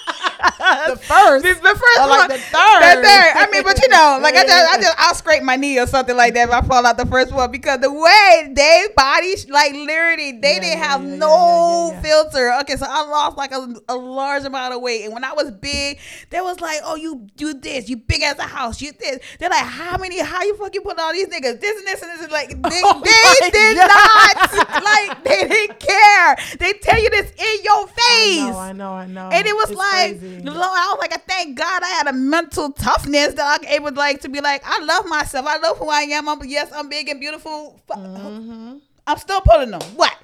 the 0.40 0.97
first, 0.97 1.44
the, 1.44 1.52
the 1.54 1.76
first, 1.76 2.00
like 2.00 2.28
the 2.28 2.38
third, 2.38 2.80
the 2.80 3.02
third. 3.04 3.32
I 3.37 3.49
mean, 3.52 3.62
but 3.62 3.80
you 3.80 3.88
know, 3.88 4.18
like 4.23 4.35
I 4.35 4.44
just, 4.44 4.73
I 4.73 4.76
just, 4.80 4.94
I'll 4.99 5.14
scrape 5.14 5.42
my 5.42 5.56
knee 5.56 5.78
or 5.78 5.87
something 5.87 6.16
like 6.16 6.35
that 6.35 6.49
if 6.49 6.54
I 6.54 6.62
fall 6.62 6.87
out 6.87 6.97
the 6.97 7.06
first 7.06 7.32
one 7.32 7.50
because 7.50 7.80
the 7.80 7.92
way 7.92 8.52
they 8.52 8.87
body, 8.97 9.35
like 9.49 9.73
literally, 9.73 10.32
they 10.32 10.54
yeah, 10.54 10.61
didn't 10.61 10.78
yeah, 10.78 10.88
have 10.88 11.04
yeah, 11.04 11.16
no 11.16 11.99
filter. 12.02 12.52
Okay, 12.61 12.76
so 12.76 12.87
I 12.88 13.06
lost 13.06 13.37
like 13.37 13.52
a, 13.52 13.75
a, 13.88 13.94
large 13.94 14.44
amount 14.44 14.75
of 14.75 14.80
weight, 14.80 15.04
and 15.04 15.12
when 15.12 15.25
I 15.25 15.32
was 15.32 15.50
big, 15.50 15.99
they 16.30 16.40
was 16.40 16.61
like, 16.61 16.80
"Oh, 16.85 16.97
you 16.97 17.28
do 17.37 17.52
this, 17.52 17.88
you 17.88 17.97
big 17.97 18.23
as 18.23 18.38
a 18.38 18.44
house, 18.44 18.80
you 18.80 18.92
this." 18.92 19.20
They're 19.38 19.50
like, 19.50 19.64
"How 19.64 19.99
many? 19.99 20.20
How 20.20 20.42
you 20.42 20.56
fucking 20.56 20.82
put 20.82 20.99
all 20.99 21.12
these 21.12 21.28
niggas 21.28 21.61
this 21.61 21.78
and 21.78 21.87
this 21.87 22.02
and 22.02 22.11
this?" 22.12 22.23
And 22.23 22.32
Like 22.32 22.49
they, 22.49 22.80
oh 22.85 23.02
they 23.04 23.50
did 23.50 23.76
not, 23.76 24.85
like 24.85 25.25
they 25.25 25.49
didn't 25.49 25.80
care. 25.80 26.37
They 26.59 26.73
tell 26.75 27.00
you 27.00 27.11
this 27.11 27.30
in 27.32 27.64
your 27.64 27.87
face. 27.87 28.40
I 28.40 28.50
know, 28.50 28.59
I 28.59 28.73
know, 28.73 28.92
I 28.92 29.06
know. 29.06 29.28
And 29.30 29.47
it 29.47 29.54
was 29.54 29.70
it's 29.70 29.78
like. 29.78 30.18
Crazy 30.18 30.29
I 30.38 30.94
was 30.94 30.99
like, 30.99 31.12
I 31.12 31.18
thank 31.18 31.58
God 31.58 31.82
I 31.82 31.88
had 31.88 32.06
a 32.06 32.12
mental 32.12 32.72
toughness 32.72 33.34
that 33.34 33.60
I 33.62 33.75
able 33.75 33.92
like 33.92 34.20
to 34.22 34.28
be 34.28 34.40
like, 34.40 34.62
I 34.64 34.82
love 34.84 35.06
myself. 35.06 35.46
I 35.46 35.58
love 35.58 35.78
who 35.78 35.88
I 35.88 36.02
am. 36.02 36.28
I'm 36.28 36.40
yes, 36.44 36.70
I'm 36.75 36.88
big 36.88 37.08
and 37.08 37.20
beautiful. 37.20 37.80
Mm-hmm. 37.88 38.78
I'm 39.06 39.18
still 39.18 39.40
pulling 39.40 39.70
them. 39.70 39.80
What? 39.96 40.16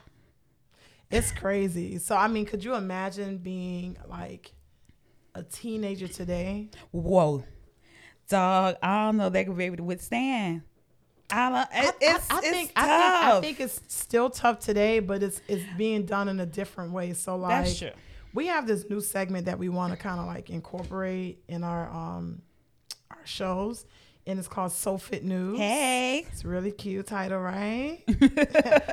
It's 1.10 1.32
crazy. 1.32 1.98
So 1.98 2.16
I 2.16 2.28
mean, 2.28 2.46
could 2.46 2.64
you 2.64 2.75
imagine 2.75 3.38
being 3.38 3.96
like 4.08 4.52
a 5.34 5.42
teenager 5.42 6.08
today? 6.08 6.70
Whoa, 6.90 7.44
dog! 8.28 8.76
I 8.82 9.06
don't 9.06 9.16
know 9.16 9.28
they 9.28 9.44
could 9.44 9.56
be 9.56 9.64
able 9.64 9.76
to 9.78 9.84
withstand. 9.84 10.62
I 11.30 11.48
don't. 11.48 11.60
It, 11.60 11.68
I, 11.72 11.92
it's, 12.00 12.30
I, 12.30 12.34
I 12.34 12.38
it's 12.38 12.48
think, 12.48 12.75
tough. 12.75 12.84
I 12.84 13.20
think 13.20 13.25
I 13.25 13.40
think 13.40 13.60
it's 13.60 13.80
still 13.88 14.30
tough 14.30 14.60
today, 14.60 15.00
but 15.00 15.22
it's 15.22 15.40
it's 15.48 15.64
being 15.76 16.06
done 16.06 16.28
in 16.28 16.40
a 16.40 16.46
different 16.46 16.92
way. 16.92 17.12
So 17.12 17.36
like, 17.36 17.64
That's 17.64 17.78
true 17.78 17.90
we 18.35 18.47
have 18.49 18.66
this 18.66 18.88
new 18.88 19.00
segment 19.00 19.47
that 19.47 19.59
we 19.59 19.68
want 19.68 19.92
to 19.92 19.97
kind 19.99 20.21
of 20.21 20.26
like 20.26 20.50
incorporate 20.50 21.42
in 21.49 21.64
our 21.64 21.88
um 21.90 22.42
our 23.11 23.25
shows 23.25 23.87
and 24.26 24.38
it's 24.38 24.49
called 24.49 24.73
So 24.73 24.99
Fit 24.99 25.25
News. 25.25 25.56
Hey, 25.59 26.26
it's 26.33 26.42
a 26.45 26.49
really 26.49 26.73
cute 26.73 27.06
title, 27.06 27.38
right? 27.38 28.02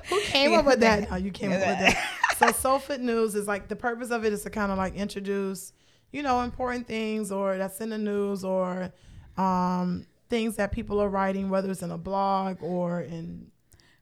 Who 0.10 0.22
came 0.22 0.54
up 0.54 0.66
with 0.66 0.80
that? 0.82 1.10
No, 1.10 1.16
you 1.16 1.32
came 1.32 1.52
up 1.52 1.60
with 1.60 1.80
that. 1.80 2.10
So 2.38 2.52
So 2.52 2.80
Fit 2.80 3.02
News 3.02 3.36
is 3.36 3.48
like 3.48 3.68
the 3.68 3.76
purpose 3.76 4.10
of 4.12 4.26
it 4.26 4.34
is 4.34 4.44
to 4.44 4.50
kind 4.50 4.72
of 4.72 4.78
like 4.78 4.96
introduce, 4.96 5.72
you 6.12 6.24
know, 6.24 6.42
important 6.42 6.88
things 6.88 7.32
or 7.32 7.58
that's 7.58 7.80
in 7.80 7.90
the 7.90 7.98
news 7.98 8.44
or 8.44 8.92
um, 9.38 10.06
things 10.30 10.56
that 10.58 10.72
people 10.72 11.00
are 11.00 11.10
writing, 11.10 11.50
whether 11.50 11.70
it's 11.72 11.84
in 11.84 11.92
a 11.92 11.98
blog 11.98 12.58
or 12.62 13.02
in 13.02 13.52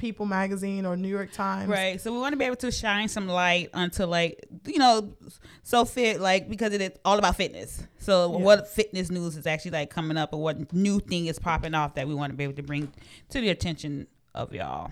People 0.02 0.26
magazine 0.26 0.88
or 0.88 0.98
New 0.98 1.08
York 1.08 1.32
Times. 1.32 1.70
Right. 1.70 2.02
So 2.02 2.12
we 2.12 2.18
want 2.18 2.34
to 2.34 2.38
be 2.38 2.46
able 2.46 2.56
to 2.56 2.72
shine 2.72 3.08
some 3.08 3.28
light 3.28 3.70
onto 3.72 4.06
like, 4.06 4.44
you 4.66 4.80
know, 4.80 5.14
so 5.62 5.86
fit 5.86 6.20
like 6.20 6.50
because 6.50 6.74
it's 6.74 6.98
all 7.06 7.20
about 7.20 7.36
fitness. 7.36 7.84
So 8.00 8.30
what 8.30 8.68
fitness 8.68 9.12
news 9.12 9.38
is 9.38 9.46
actually 9.46 9.72
like 9.72 9.92
coming 9.92 10.18
up 10.18 10.34
or 10.34 10.42
what 10.42 10.74
new 10.74 11.00
thing 11.00 11.28
is 11.28 11.38
popping 11.38 11.76
off 11.76 11.94
that 11.94 12.08
we 12.08 12.16
want 12.16 12.32
to 12.32 12.36
be 12.36 12.44
able 12.44 12.56
to 12.56 12.64
bring 12.64 12.92
to 13.30 13.40
the 13.40 13.50
attention 13.50 14.08
of 14.34 14.52
y'all. 14.56 14.90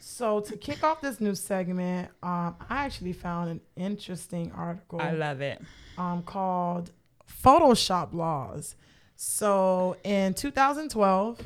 So 0.00 0.40
to 0.40 0.56
kick 0.56 0.82
off 0.82 1.00
this 1.00 1.20
new 1.20 1.36
segment, 1.36 2.08
um, 2.24 2.56
I 2.68 2.84
actually 2.84 3.12
found 3.12 3.50
an 3.50 3.60
interesting 3.76 4.50
article. 4.56 5.00
I 5.00 5.12
love 5.12 5.40
it. 5.40 5.62
Um, 5.96 6.24
called 6.24 6.90
Photoshop 7.44 8.12
Laws. 8.12 8.74
So 9.14 9.96
in 10.02 10.34
2012, 10.34 11.42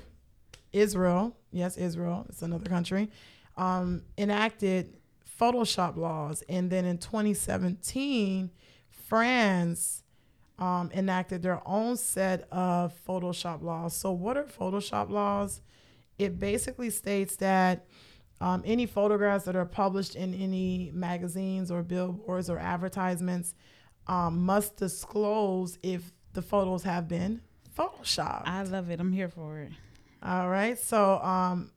Israel, 0.73 1.37
yes, 1.53 1.77
Israel, 1.77 2.27
it's 2.29 2.43
another 2.43 2.69
country, 2.69 3.11
um, 3.57 4.03
enacted 4.19 4.97
Photoshop 5.41 5.97
laws. 5.97 6.43
And 6.49 6.71
then 6.71 6.85
in 6.85 6.99
2017, 6.99 8.51
France 8.91 10.03
um, 10.59 10.91
enacted 10.95 11.43
their 11.43 11.61
own 11.67 11.97
set 11.97 12.49
of 12.51 12.95
Photoshop 13.07 13.63
laws. 13.63 13.97
So, 13.97 14.13
what 14.13 14.37
are 14.37 14.45
Photoshop 14.45 15.11
laws? 15.11 15.61
It 16.19 16.39
basically 16.39 16.91
states 16.91 17.37
that 17.37 17.87
um, 18.41 18.63
any 18.65 18.87
photographs 18.87 19.45
that 19.45 19.57
are 19.57 19.65
published 19.65 20.17
in 20.17 20.35
any 20.35 20.91
magazines 20.93 21.71
or 21.71 21.83
billboards 21.83 22.51
or 22.51 22.59
advertisements 22.59 23.55
um, 24.07 24.45
must 24.45 24.77
disclose 24.77 25.79
if 25.83 26.13
the 26.33 26.43
photos 26.43 26.83
have 26.83 27.09
been 27.09 27.41
photoshopped. 27.77 28.43
I 28.47 28.63
love 28.63 28.91
it. 28.91 29.01
I'm 29.01 29.13
here 29.13 29.29
for 29.29 29.59
it. 29.61 29.73
All 30.25 30.49
right. 30.49 30.79
So, 30.79 31.19
um, 31.23 31.73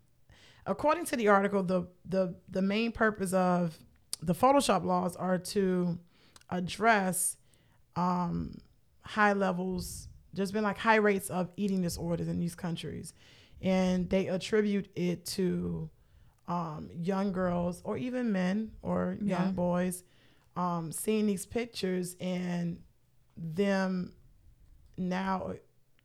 according 0.66 1.06
to 1.06 1.16
the 1.16 1.28
article, 1.28 1.64
the 1.64 1.88
the 2.08 2.36
the 2.50 2.62
main 2.62 2.92
purpose 2.92 3.34
of 3.34 3.78
the 4.22 4.34
Photoshop 4.34 4.84
laws 4.84 5.16
are 5.16 5.38
to 5.38 5.98
address 6.50 7.38
um, 7.96 8.58
high 9.02 9.34
levels. 9.34 10.08
There's 10.34 10.52
been 10.52 10.64
like 10.64 10.78
high 10.78 10.96
rates 10.96 11.30
of 11.30 11.50
eating 11.58 11.82
disorders 11.82 12.28
in 12.28 12.40
these 12.40 12.56
countries, 12.56 13.14
and 13.62 14.10
they 14.10 14.28
attribute 14.28 14.90
it 14.96 15.26
to 15.26 15.90
um, 16.48 16.90
young 16.94 17.32
girls 17.32 17.82
or 17.84 17.98
even 17.98 18.32
men 18.32 18.72
or 18.82 19.18
young 19.22 19.28
yeah. 19.48 19.52
boys 19.52 20.04
um, 20.56 20.92
seeing 20.92 21.26
these 21.26 21.46
pictures 21.46 22.16
and 22.20 22.80
them 23.38 24.14
now 24.98 25.54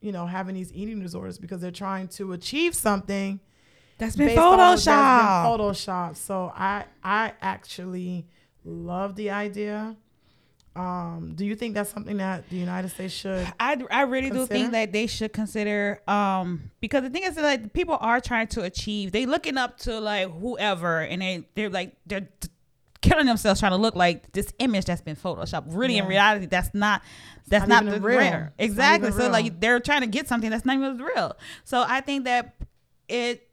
you 0.01 0.11
know, 0.11 0.25
having 0.25 0.55
these 0.55 0.73
eating 0.73 0.99
disorders 0.99 1.37
because 1.37 1.61
they're 1.61 1.71
trying 1.71 2.07
to 2.09 2.33
achieve 2.33 2.75
something 2.75 3.39
that's 3.97 4.15
been 4.15 4.35
photoshopped. 4.35 5.45
Photoshopped. 5.45 6.17
So 6.17 6.51
I 6.55 6.85
I 7.03 7.33
actually 7.41 8.25
love 8.65 9.15
the 9.15 9.29
idea. 9.29 9.95
Um, 10.73 11.33
do 11.35 11.45
you 11.45 11.55
think 11.55 11.73
that's 11.73 11.89
something 11.89 12.17
that 12.17 12.49
the 12.49 12.55
United 12.55 12.89
States 12.89 13.13
should? 13.13 13.45
I, 13.59 13.77
I 13.91 14.03
really 14.03 14.29
consider? 14.29 14.45
do 14.45 14.53
think 14.53 14.71
that 14.71 14.93
they 14.93 15.05
should 15.05 15.33
consider 15.33 16.01
um 16.07 16.71
because 16.79 17.03
the 17.03 17.09
thing 17.09 17.23
is 17.23 17.35
that 17.35 17.43
like 17.43 17.73
people 17.73 17.97
are 17.99 18.21
trying 18.21 18.47
to 18.47 18.63
achieve 18.63 19.11
they 19.11 19.25
looking 19.25 19.57
up 19.57 19.77
to 19.79 19.99
like 19.99 20.31
whoever 20.31 21.01
and 21.01 21.21
they 21.21 21.45
they're 21.55 21.69
like 21.69 21.97
they're 22.05 22.29
killing 23.01 23.25
themselves 23.25 23.59
trying 23.59 23.71
to 23.71 23.77
look 23.77 23.95
like 23.95 24.31
this 24.31 24.53
image 24.59 24.85
that's 24.85 25.01
been 25.01 25.15
photoshopped. 25.15 25.65
Really, 25.67 25.95
yeah. 25.95 26.03
in 26.03 26.09
reality, 26.09 26.45
that's 26.45 26.73
not 26.73 27.01
that's 27.47 27.67
not, 27.67 27.83
not 27.85 27.95
the 27.95 28.01
real. 28.01 28.19
real. 28.19 28.47
Exactly. 28.57 29.11
So 29.11 29.17
real. 29.17 29.31
like 29.31 29.59
they're 29.59 29.79
trying 29.79 30.01
to 30.01 30.07
get 30.07 30.27
something 30.27 30.49
that's 30.49 30.65
not 30.65 30.77
even 30.77 30.97
real. 30.97 31.35
So 31.63 31.83
I 31.85 32.01
think 32.01 32.25
that 32.25 32.55
it. 33.07 33.47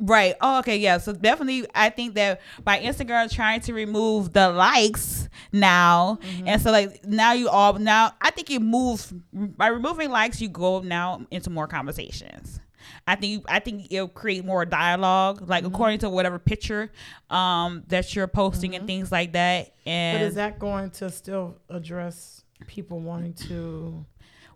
Right. 0.00 0.36
Oh, 0.40 0.60
okay. 0.60 0.76
Yeah. 0.76 0.98
So 0.98 1.12
definitely, 1.12 1.66
I 1.74 1.90
think 1.90 2.14
that 2.14 2.40
by 2.62 2.78
Instagram 2.78 3.34
trying 3.34 3.62
to 3.62 3.72
remove 3.72 4.32
the 4.32 4.50
likes 4.50 5.28
now, 5.50 6.20
mm-hmm. 6.22 6.46
and 6.46 6.62
so 6.62 6.70
like 6.70 7.04
now 7.04 7.32
you 7.32 7.48
all 7.48 7.74
now 7.74 8.12
I 8.20 8.30
think 8.30 8.48
it 8.50 8.62
moves 8.62 9.12
by 9.32 9.66
removing 9.66 10.10
likes, 10.10 10.40
you 10.40 10.48
go 10.48 10.80
now 10.80 11.26
into 11.32 11.50
more 11.50 11.66
conversations. 11.66 12.60
I 13.06 13.14
think 13.14 13.44
I 13.48 13.58
think 13.58 13.88
it'll 13.90 14.08
create 14.08 14.44
more 14.44 14.64
dialogue, 14.64 15.48
like 15.48 15.64
mm-hmm. 15.64 15.74
according 15.74 15.98
to 16.00 16.10
whatever 16.10 16.38
picture 16.38 16.90
um, 17.30 17.84
that 17.88 18.14
you're 18.14 18.26
posting 18.26 18.72
mm-hmm. 18.72 18.80
and 18.80 18.86
things 18.86 19.12
like 19.12 19.32
that. 19.32 19.74
And 19.86 20.18
but 20.18 20.26
is 20.26 20.34
that 20.34 20.58
going 20.58 20.90
to 20.90 21.10
still 21.10 21.58
address 21.68 22.44
people 22.66 23.00
wanting 23.00 23.34
to? 23.34 24.04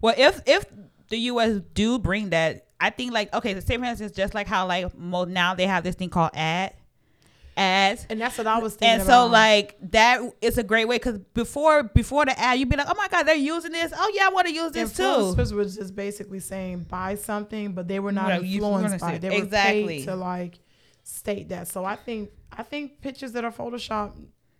Well, 0.00 0.14
if 0.16 0.40
if 0.46 0.64
the 1.08 1.18
U.S. 1.18 1.60
do 1.74 1.98
bring 1.98 2.30
that, 2.30 2.66
I 2.80 2.90
think 2.90 3.12
like 3.12 3.32
okay, 3.34 3.54
the 3.54 3.62
same 3.62 3.84
as 3.84 4.00
is 4.00 4.12
just 4.12 4.34
like 4.34 4.46
how 4.46 4.66
like 4.66 4.94
now 4.98 5.54
they 5.54 5.66
have 5.66 5.84
this 5.84 5.94
thing 5.94 6.10
called 6.10 6.30
ad 6.34 6.74
ads. 7.56 8.06
And 8.08 8.20
that's 8.20 8.38
what 8.38 8.46
I 8.46 8.58
was 8.58 8.74
thinking. 8.74 9.00
And 9.00 9.02
so 9.02 9.26
like 9.26 9.76
that 9.90 10.20
is 10.40 10.58
a 10.58 10.62
great 10.62 10.86
way 10.86 10.96
because 10.96 11.18
before 11.34 11.82
before 11.82 12.24
the 12.24 12.38
ad, 12.38 12.58
you'd 12.58 12.68
be 12.68 12.76
like, 12.76 12.88
oh 12.88 12.94
my 12.96 13.08
god, 13.08 13.24
they're 13.24 13.34
using 13.34 13.72
this. 13.72 13.92
Oh 13.94 14.12
yeah, 14.14 14.26
I 14.26 14.30
want 14.30 14.48
to 14.48 14.54
use 14.54 14.72
this 14.72 14.96
too. 14.96 15.02
Influencers 15.02 15.52
was 15.52 15.76
just 15.76 15.94
basically 15.94 16.40
saying 16.40 16.86
buy 16.88 17.14
something, 17.14 17.72
but 17.72 17.88
they 17.88 18.00
were 18.00 18.12
not 18.12 18.28
no, 18.28 18.42
influenced 18.42 19.00
by 19.00 19.14
it. 19.14 19.20
They 19.20 19.30
were 19.30 19.44
exactly. 19.44 19.98
paid 19.98 20.04
to 20.04 20.16
like 20.16 20.58
state 21.02 21.48
that. 21.50 21.68
So 21.68 21.84
I 21.84 21.96
think 21.96 22.30
I 22.50 22.62
think 22.62 23.00
pictures 23.00 23.32
that 23.32 23.44
are 23.44 23.52
Photoshop 23.52 24.12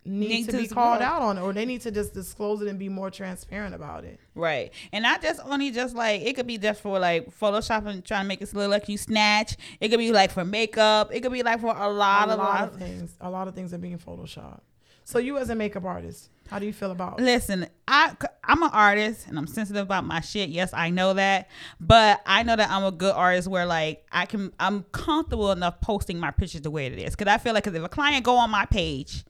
need, 0.05 0.29
need 0.29 0.45
to, 0.45 0.51
to, 0.51 0.57
be 0.57 0.67
called 0.67 1.01
out 1.01 1.21
on 1.21 1.37
it, 1.37 1.41
or 1.41 1.53
they 1.53 1.65
need 1.65 1.81
to 1.81 1.91
just 1.91 2.13
disclose 2.13 2.61
it 2.61 2.67
and 2.67 2.77
be 2.77 2.89
more 2.89 3.09
transparent 3.09 3.73
about 3.75 4.03
it. 4.03 4.19
Right, 4.35 4.71
and 4.91 5.03
not 5.03 5.21
just 5.21 5.41
only 5.45 5.71
just 5.71 5.95
like 5.95 6.21
it 6.21 6.35
could 6.35 6.47
be 6.47 6.57
just 6.57 6.81
for 6.81 6.99
like 6.99 7.37
photoshopping, 7.39 8.03
trying 8.03 8.23
to 8.23 8.27
make 8.27 8.41
it 8.41 8.53
look 8.53 8.69
like 8.69 8.89
you 8.89 8.97
snatch. 8.97 9.55
It 9.79 9.89
could 9.89 9.99
be 9.99 10.11
like 10.11 10.31
for 10.31 10.45
makeup. 10.45 11.09
It 11.13 11.21
could 11.21 11.31
be 11.31 11.43
like 11.43 11.61
for 11.61 11.75
a 11.75 11.89
lot 11.89 12.29
a 12.29 12.33
of 12.33 12.39
lot 12.39 12.73
of 12.73 12.79
things. 12.79 13.15
A 13.21 13.29
lot 13.29 13.47
of 13.47 13.55
things 13.55 13.73
are 13.73 13.77
being 13.77 13.97
photoshopped. 13.97 14.61
So 15.05 15.19
you 15.19 15.37
as 15.37 15.49
a 15.49 15.55
makeup 15.55 15.83
artist, 15.83 16.29
how 16.47 16.59
do 16.59 16.65
you 16.65 16.73
feel 16.73 16.91
about? 16.91 17.19
Listen, 17.19 17.67
I 17.87 18.15
I'm 18.43 18.63
an 18.63 18.69
artist 18.71 19.27
and 19.27 19.37
I'm 19.37 19.47
sensitive 19.47 19.83
about 19.83 20.05
my 20.05 20.21
shit. 20.21 20.49
Yes, 20.49 20.73
I 20.73 20.89
know 20.89 21.13
that, 21.13 21.49
but 21.79 22.21
I 22.25 22.43
know 22.43 22.55
that 22.55 22.69
I'm 22.69 22.83
a 22.83 22.91
good 22.91 23.13
artist 23.13 23.47
where 23.47 23.65
like 23.65 24.05
I 24.11 24.25
can 24.25 24.53
I'm 24.59 24.83
comfortable 24.91 25.51
enough 25.51 25.81
posting 25.81 26.19
my 26.19 26.31
pictures 26.31 26.61
the 26.61 26.71
way 26.71 26.85
it 26.85 26.93
is 26.93 27.15
because 27.15 27.31
I 27.31 27.37
feel 27.37 27.53
like 27.53 27.67
if 27.67 27.73
a 27.73 27.89
client 27.89 28.23
go 28.23 28.35
on 28.35 28.49
my 28.49 28.65
page 28.65 29.25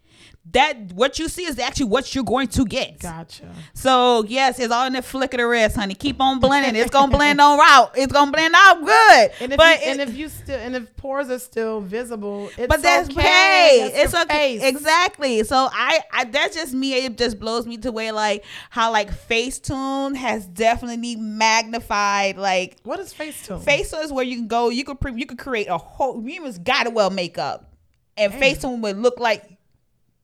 that 0.51 0.91
what 0.93 1.19
you 1.19 1.29
see 1.29 1.45
is 1.45 1.57
actually 1.57 1.85
what 1.85 2.13
you're 2.13 2.23
going 2.23 2.49
to 2.49 2.65
get. 2.65 2.99
Gotcha. 2.99 3.49
So 3.73 4.25
yes, 4.27 4.59
it's 4.59 4.73
all 4.73 4.85
in 4.85 4.93
the 4.93 5.01
flick 5.01 5.33
of 5.33 5.37
the 5.37 5.47
wrist, 5.47 5.77
honey. 5.77 5.95
Keep 5.95 6.19
on 6.19 6.41
blending. 6.41 6.75
It's 6.75 6.89
gonna 6.89 7.15
blend 7.15 7.39
on 7.39 7.59
out. 7.61 7.91
It's 7.95 8.11
gonna 8.11 8.31
blend 8.31 8.53
out 8.55 8.83
good. 8.83 9.31
And 9.39 9.53
if 9.53 9.57
but 9.57 9.79
you, 9.79 9.91
and 9.91 10.01
if 10.01 10.13
you 10.15 10.27
still 10.27 10.59
and 10.59 10.75
if 10.75 10.95
pores 10.97 11.29
are 11.29 11.39
still 11.39 11.79
visible, 11.79 12.49
it's 12.57 12.67
but 12.67 12.81
that's 12.81 13.09
okay. 13.09 13.89
That's 13.93 14.13
it's 14.13 14.23
okay. 14.23 14.59
Face. 14.59 14.69
Exactly. 14.69 15.43
So 15.45 15.69
I, 15.71 16.01
I 16.11 16.25
that's 16.25 16.55
just 16.55 16.73
me. 16.73 17.05
It 17.05 17.17
just 17.17 17.39
blows 17.39 17.65
me 17.65 17.77
to 17.77 17.93
way 17.93 18.11
like 18.11 18.43
how 18.69 18.91
like 18.91 19.11
Facetune 19.11 20.15
has 20.17 20.45
definitely 20.45 21.15
magnified 21.15 22.37
like 22.37 22.77
what 22.83 22.99
is 22.99 23.13
Facetune? 23.13 23.63
Facetune 23.63 24.03
is 24.03 24.11
where 24.11 24.25
you 24.25 24.35
can 24.35 24.47
go. 24.47 24.67
You 24.67 24.83
could 24.83 24.99
pre, 24.99 25.13
you 25.13 25.25
could 25.25 25.39
create 25.39 25.67
a 25.67 25.77
whole. 25.77 26.21
You 26.21 26.43
just 26.43 26.65
gotta 26.65 26.89
well 26.89 27.09
makeup. 27.09 27.69
And 28.17 28.31
Damn. 28.31 28.41
Facetune 28.41 28.81
would 28.81 28.97
look 28.97 29.19
like 29.19 29.52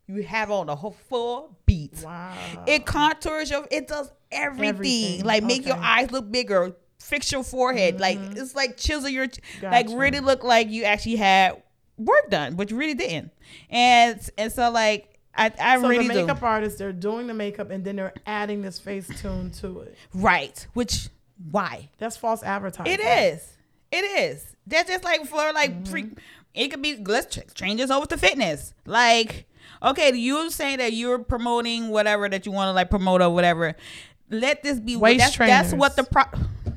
you 0.10 0.24
have 0.24 0.50
on 0.50 0.70
a 0.70 0.76
whole 0.76 0.96
full 1.08 1.56
beat. 1.66 2.02
Wow. 2.04 2.34
It 2.68 2.86
contours 2.86 3.50
your 3.52 3.68
it 3.70 3.88
does 3.88 4.12
everything. 4.32 4.68
everything. 4.68 5.24
Like 5.24 5.44
make 5.44 5.62
okay. 5.62 5.70
your 5.70 5.78
eyes 5.78 6.12
look 6.12 6.32
bigger, 6.32 6.76
fix 7.00 7.32
your 7.32 7.44
forehead. 7.44 8.00
Mm-hmm. 8.00 8.02
Like 8.02 8.38
it's 8.38 8.56
like 8.56 8.76
chisel 8.76 9.10
your 9.10 9.28
gotcha. 9.28 9.70
like 9.70 9.88
really 9.90 10.20
look 10.20 10.44
like 10.44 10.70
you 10.70 10.84
actually 10.84 11.18
had 11.18 11.62
work 11.98 12.30
done, 12.30 12.56
but 12.56 12.72
you 12.72 12.78
really 12.78 12.96
didn't. 12.96 13.32
And 13.70 14.20
and 14.38 14.52
so 14.52 14.72
like 14.72 15.20
I, 15.36 15.54
I 15.60 15.80
so 15.80 15.88
really 15.88 16.08
the 16.08 16.16
makeup 16.16 16.40
do. 16.40 16.46
artists 16.46 16.80
they're 16.80 16.92
doing 16.92 17.28
the 17.28 17.36
makeup 17.36 17.70
and 17.70 17.86
then 17.86 17.96
they're 17.96 18.14
adding 18.26 18.64
this 18.64 18.80
face 18.80 19.08
tune 19.22 19.52
to 19.52 19.82
it. 19.82 19.96
Right. 20.14 20.66
Which 20.74 21.10
why? 21.52 21.90
That's 22.00 22.18
false 22.18 22.42
advertising. 22.42 22.94
It 22.94 23.00
is. 23.00 23.48
It 23.92 24.04
is. 24.04 24.56
That's 24.66 24.90
just 24.90 25.04
like 25.04 25.26
for 25.28 25.54
like 25.54 25.72
mm-hmm. 25.72 25.92
free. 25.92 26.10
It 26.56 26.70
could 26.70 26.82
be 26.82 26.98
let's 26.98 27.38
change 27.54 27.80
this 27.80 27.92
over 27.92 28.08
to 28.08 28.18
fitness. 28.18 28.74
Like 28.88 29.46
okay, 29.84 30.14
you 30.16 30.50
saying 30.52 30.78
that 30.78 30.94
you're 30.94 31.20
promoting 31.20 31.90
whatever 31.90 32.30
that 32.30 32.46
you 32.46 32.52
want 32.52 32.70
to 32.70 32.74
like 32.74 32.90
promote 32.90 33.22
or 33.22 33.30
whatever. 33.30 33.76
Let 34.30 34.62
this 34.64 34.80
be 34.80 34.96
waist 34.96 35.20
that's, 35.20 35.36
trainers. 35.36 35.72
That's 35.72 35.74
what 35.74 35.96
the 35.96 36.04
pro. 36.04 36.24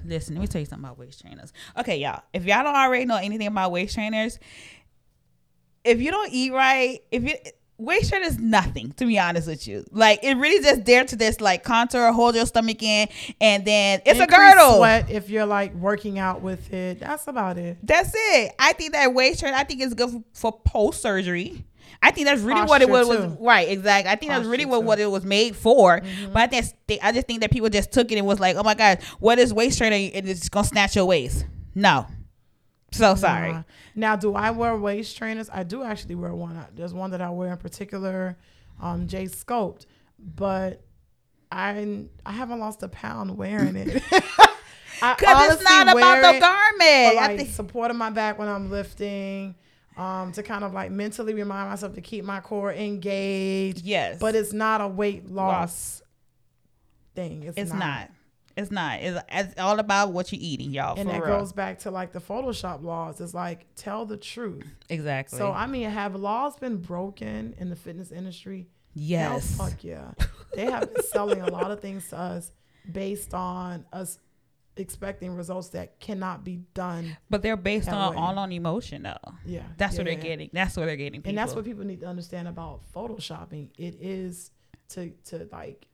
Listen, 0.04 0.34
let 0.34 0.40
me 0.40 0.46
tell 0.46 0.60
you 0.60 0.66
something 0.66 0.84
about 0.84 0.98
waist 0.98 1.20
trainers. 1.20 1.52
Okay, 1.78 1.98
y'all. 1.98 2.22
If 2.32 2.44
y'all 2.44 2.64
don't 2.64 2.74
already 2.74 3.04
know 3.04 3.16
anything 3.16 3.46
about 3.46 3.72
waist 3.72 3.94
trainers, 3.94 4.38
if 5.84 6.00
you 6.00 6.10
don't 6.10 6.32
eat 6.32 6.52
right, 6.52 7.00
if 7.10 7.24
you 7.24 7.34
waist 7.82 8.10
trainer 8.10 8.26
is 8.26 8.38
nothing 8.38 8.92
to 8.92 9.06
be 9.06 9.18
honest 9.18 9.48
with 9.48 9.66
you. 9.66 9.84
Like 9.90 10.20
it 10.22 10.34
really 10.36 10.62
just 10.62 10.84
there 10.84 11.04
to 11.04 11.16
this 11.16 11.40
like 11.40 11.64
contour, 11.64 12.12
hold 12.12 12.34
your 12.34 12.46
stomach 12.46 12.82
in, 12.82 13.08
and 13.40 13.64
then 13.64 14.00
it's 14.06 14.20
Increase 14.20 14.38
a 14.38 14.54
girdle. 14.54 14.76
Sweat 14.76 15.10
if 15.10 15.30
you're 15.30 15.46
like 15.46 15.74
working 15.74 16.18
out 16.18 16.42
with 16.42 16.72
it. 16.72 17.00
That's 17.00 17.26
about 17.26 17.58
it. 17.58 17.78
That's 17.82 18.12
it. 18.14 18.54
I 18.58 18.72
think 18.72 18.92
that 18.92 19.12
waist 19.12 19.40
trainer. 19.40 19.56
I 19.56 19.64
think 19.64 19.80
it's 19.80 19.94
good 19.94 20.10
for, 20.10 20.22
for 20.32 20.60
post 20.60 21.02
surgery. 21.02 21.64
I 22.02 22.10
think 22.10 22.26
that's 22.26 22.40
really 22.40 22.60
Posture 22.60 22.68
what 22.68 22.82
it 22.82 22.88
was, 22.88 23.08
was, 23.08 23.36
Right, 23.38 23.68
exactly. 23.68 24.10
I 24.10 24.16
think 24.16 24.32
Posture 24.32 24.42
that's 24.42 24.50
really 24.50 24.64
what, 24.64 24.84
what 24.84 24.98
it 24.98 25.10
was 25.10 25.24
made 25.24 25.54
for. 25.54 26.00
Mm-hmm. 26.00 26.32
But 26.32 26.42
I 26.42 26.60
just, 26.60 26.74
I 27.02 27.12
just 27.12 27.26
think 27.26 27.40
that 27.40 27.50
people 27.50 27.68
just 27.68 27.92
took 27.92 28.10
it 28.10 28.18
and 28.18 28.26
was 28.26 28.40
like, 28.40 28.56
oh 28.56 28.62
my 28.62 28.74
god, 28.74 29.00
what 29.20 29.38
is 29.38 29.54
waist 29.54 29.78
training? 29.78 30.12
And 30.14 30.28
it's 30.28 30.48
gonna 30.48 30.66
snatch 30.66 30.96
your 30.96 31.06
waist. 31.06 31.46
No. 31.74 32.06
So 32.90 33.14
sorry. 33.14 33.52
Nah. 33.52 33.62
Now, 33.94 34.16
do 34.16 34.34
I 34.34 34.50
wear 34.50 34.76
waist 34.76 35.16
trainers? 35.16 35.48
I 35.52 35.62
do 35.62 35.82
actually 35.82 36.14
wear 36.14 36.34
one. 36.34 36.64
There's 36.74 36.92
one 36.92 37.10
that 37.12 37.20
I 37.22 37.30
wear 37.30 37.52
in 37.52 37.58
particular, 37.58 38.36
um, 38.80 39.06
J 39.06 39.24
Sculpt, 39.24 39.86
but 40.18 40.82
I 41.50 42.06
I 42.26 42.32
haven't 42.32 42.58
lost 42.58 42.82
a 42.82 42.88
pound 42.88 43.36
wearing 43.36 43.76
it. 43.76 44.02
Because 45.02 45.54
it's 45.54 45.62
not 45.64 45.88
about 45.88 46.16
the 46.16 46.38
garment. 46.38 47.16
like, 47.16 47.30
I 47.30 47.36
think 47.36 47.50
supporting 47.50 47.96
my 47.96 48.10
back 48.10 48.38
when 48.38 48.48
I'm 48.48 48.70
lifting 48.70 49.56
um, 49.96 50.32
to 50.32 50.42
kind 50.42 50.64
of 50.64 50.72
like 50.72 50.90
mentally 50.90 51.34
remind 51.34 51.70
myself 51.70 51.94
to 51.94 52.00
keep 52.00 52.24
my 52.24 52.40
core 52.40 52.72
engaged. 52.72 53.84
Yes. 53.84 54.18
But 54.18 54.34
it's 54.34 54.52
not 54.52 54.80
a 54.80 54.88
weight 54.88 55.30
loss, 55.30 56.02
thing. 57.14 57.42
It's, 57.44 57.58
it's 57.58 57.70
not. 57.70 57.78
not. 57.78 58.10
It's 58.56 58.70
not. 58.70 59.00
It's, 59.00 59.18
it's, 59.30 59.58
all 59.58 59.78
about 59.78 60.12
what 60.12 60.30
you're 60.32 60.42
eating, 60.42 60.72
y'all. 60.72 60.98
And 60.98 61.08
that 61.08 61.24
real. 61.24 61.38
goes 61.38 61.52
back 61.52 61.80
to 61.80 61.90
like 61.90 62.12
the 62.12 62.20
Photoshop 62.20 62.82
laws. 62.82 63.20
It's 63.20 63.34
like 63.34 63.66
tell 63.76 64.04
the 64.04 64.16
truth. 64.16 64.66
Exactly. 64.88 65.38
So 65.38 65.52
I 65.52 65.66
mean, 65.66 65.88
have 65.88 66.14
laws 66.14 66.56
been 66.56 66.76
broken 66.76 67.54
in 67.58 67.70
the 67.70 67.76
fitness 67.76 68.12
industry? 68.12 68.68
Yes. 68.94 69.56
Hell, 69.56 69.68
fuck 69.68 69.82
yeah. 69.82 70.12
they 70.54 70.66
have 70.66 70.92
been 70.92 71.02
selling 71.04 71.40
a 71.40 71.50
lot 71.50 71.70
of 71.70 71.80
things 71.80 72.08
to 72.10 72.18
us 72.18 72.52
based 72.90 73.32
on 73.32 73.86
us 73.92 74.18
expecting 74.76 75.34
results 75.34 75.68
that 75.70 76.00
cannot 76.00 76.44
be 76.44 76.60
done. 76.74 77.16
But 77.28 77.42
they're 77.42 77.56
based 77.56 77.88
on 77.88 78.14
way. 78.14 78.20
all 78.20 78.38
on 78.38 78.52
emotion 78.52 79.02
though. 79.02 79.34
Yeah. 79.44 79.62
That's 79.76 79.94
yeah, 79.94 79.98
what 79.98 80.04
they're 80.04 80.14
yeah. 80.14 80.20
getting. 80.20 80.50
That's 80.52 80.76
what 80.76 80.86
they're 80.86 80.96
getting. 80.96 81.20
People. 81.20 81.30
And 81.30 81.38
that's 81.38 81.54
what 81.54 81.64
people 81.64 81.84
need 81.84 82.00
to 82.00 82.06
understand 82.06 82.48
about 82.48 82.80
photoshopping. 82.94 83.70
It 83.76 83.96
is 84.00 84.50
to 84.90 85.10
to 85.26 85.48
like 85.52 85.86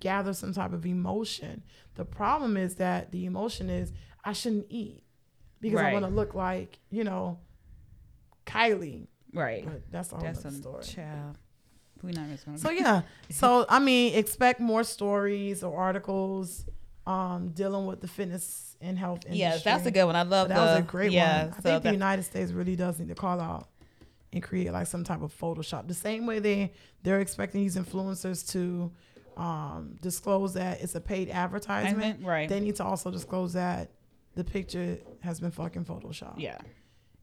gather 0.00 0.32
some 0.32 0.52
type 0.52 0.72
of 0.72 0.86
emotion. 0.86 1.62
The 1.94 2.04
problem 2.04 2.56
is 2.56 2.76
that 2.76 3.12
the 3.12 3.26
emotion 3.26 3.70
is 3.70 3.92
I 4.24 4.32
shouldn't 4.32 4.66
eat 4.68 5.04
because 5.60 5.80
right. 5.80 5.90
I 5.90 5.92
want 5.92 6.04
to 6.04 6.10
look 6.10 6.34
like, 6.34 6.78
you 6.90 7.04
know, 7.04 7.38
Kylie. 8.46 9.06
Right. 9.32 9.64
But 9.64 9.90
that's 9.90 10.12
all 10.12 10.20
that's 10.20 10.44
a 10.44 10.50
story. 10.50 10.82
Child. 10.82 11.38
We're 12.02 12.10
not 12.10 12.26
gonna 12.44 12.58
so 12.58 12.70
yeah. 12.70 13.02
So 13.30 13.64
I 13.68 13.78
mean, 13.78 14.14
expect 14.14 14.58
more 14.58 14.82
stories 14.82 15.62
or 15.62 15.78
articles 15.78 16.64
um, 17.06 17.50
dealing 17.50 17.86
with 17.86 18.00
the 18.00 18.08
fitness 18.08 18.76
and 18.80 18.98
health 18.98 19.24
industry. 19.24 19.38
Yes, 19.38 19.64
that's 19.64 19.86
a 19.86 19.90
good 19.90 20.04
one. 20.04 20.16
I 20.16 20.22
love 20.22 20.48
that. 20.48 20.54
The, 20.54 20.60
was 20.60 20.78
a 20.78 20.82
great 20.82 21.12
yeah, 21.12 21.44
one. 21.44 21.52
I 21.52 21.56
so 21.56 21.62
think 21.62 21.82
the 21.82 21.92
United 21.92 22.22
States 22.22 22.52
really 22.52 22.76
does 22.76 22.98
need 22.98 23.08
to 23.08 23.14
call 23.14 23.40
out 23.40 23.68
and 24.32 24.42
create 24.42 24.72
like 24.72 24.86
some 24.86 25.04
type 25.04 25.22
of 25.22 25.36
Photoshop. 25.36 25.88
The 25.88 25.94
same 25.94 26.26
way 26.26 26.38
they 26.38 26.72
they're 27.02 27.20
expecting 27.20 27.62
these 27.62 27.76
influencers 27.76 28.48
to 28.52 28.92
um, 29.36 29.96
disclose 30.00 30.54
that 30.54 30.80
it's 30.80 30.94
a 30.94 31.00
paid 31.00 31.30
advertisement. 31.30 32.24
right. 32.24 32.48
They 32.48 32.60
need 32.60 32.76
to 32.76 32.84
also 32.84 33.10
disclose 33.10 33.54
that 33.54 33.90
the 34.34 34.44
picture 34.44 34.98
has 35.20 35.40
been 35.40 35.50
fucking 35.50 35.84
photoshopped. 35.84 36.38
Yeah. 36.38 36.58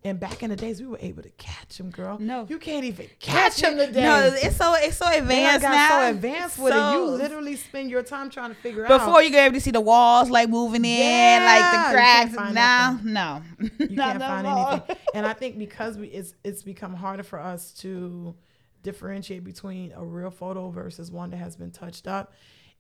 And 0.02 0.18
back 0.18 0.44
in 0.44 0.50
the 0.50 0.56
days, 0.56 0.80
we 0.80 0.88
were 0.88 0.98
able 1.02 1.24
to 1.24 1.30
catch 1.32 1.78
them, 1.78 1.90
girl. 1.90 2.18
No, 2.20 2.46
you 2.48 2.58
can't 2.58 2.86
even 2.86 3.08
catch 3.20 3.58
them 3.58 3.78
today. 3.78 4.02
No, 4.04 4.32
it's 4.34 4.56
so 4.56 4.74
it's 4.76 4.96
so 4.96 5.06
advanced 5.12 5.62
got 5.62 5.72
now. 5.72 5.90
So 5.90 6.10
advanced 6.10 6.58
with 6.58 6.72
so, 6.72 6.90
it, 6.90 6.94
you 6.94 7.06
literally 7.18 7.56
spend 7.58 7.90
your 7.90 8.02
time 8.02 8.30
trying 8.30 8.50
to 8.52 8.56
figure 8.56 8.84
before 8.84 8.96
out. 8.96 9.06
Before 9.06 9.22
you 9.22 9.30
get 9.30 9.48
able 9.48 9.56
to 9.56 9.62
see 9.62 9.72
the 9.72 9.82
walls 9.82 10.30
like 10.30 10.48
moving 10.48 10.86
in, 10.86 11.00
yeah, 11.00 11.44
like 11.44 12.32
the 12.32 12.34
cracks. 12.34 12.54
Now, 12.54 12.98
no, 13.04 13.42
you 13.60 13.98
can't 13.98 14.20
find 14.20 14.48
anything. 14.48 14.96
And 15.14 15.26
I 15.26 15.34
think 15.34 15.58
because 15.58 15.98
we, 15.98 16.08
it's 16.08 16.34
it's 16.46 16.64
become 16.64 16.94
harder 16.94 17.24
for 17.24 17.40
us 17.40 17.74
to 17.80 18.36
differentiate 18.84 19.44
between 19.44 19.92
a 19.92 20.06
real 20.06 20.32
photo 20.32 20.70
versus 20.70 21.12
one 21.12 21.32
that 21.32 21.38
has 21.38 21.58
been 21.58 21.72
touched 21.72 22.08
up. 22.08 22.34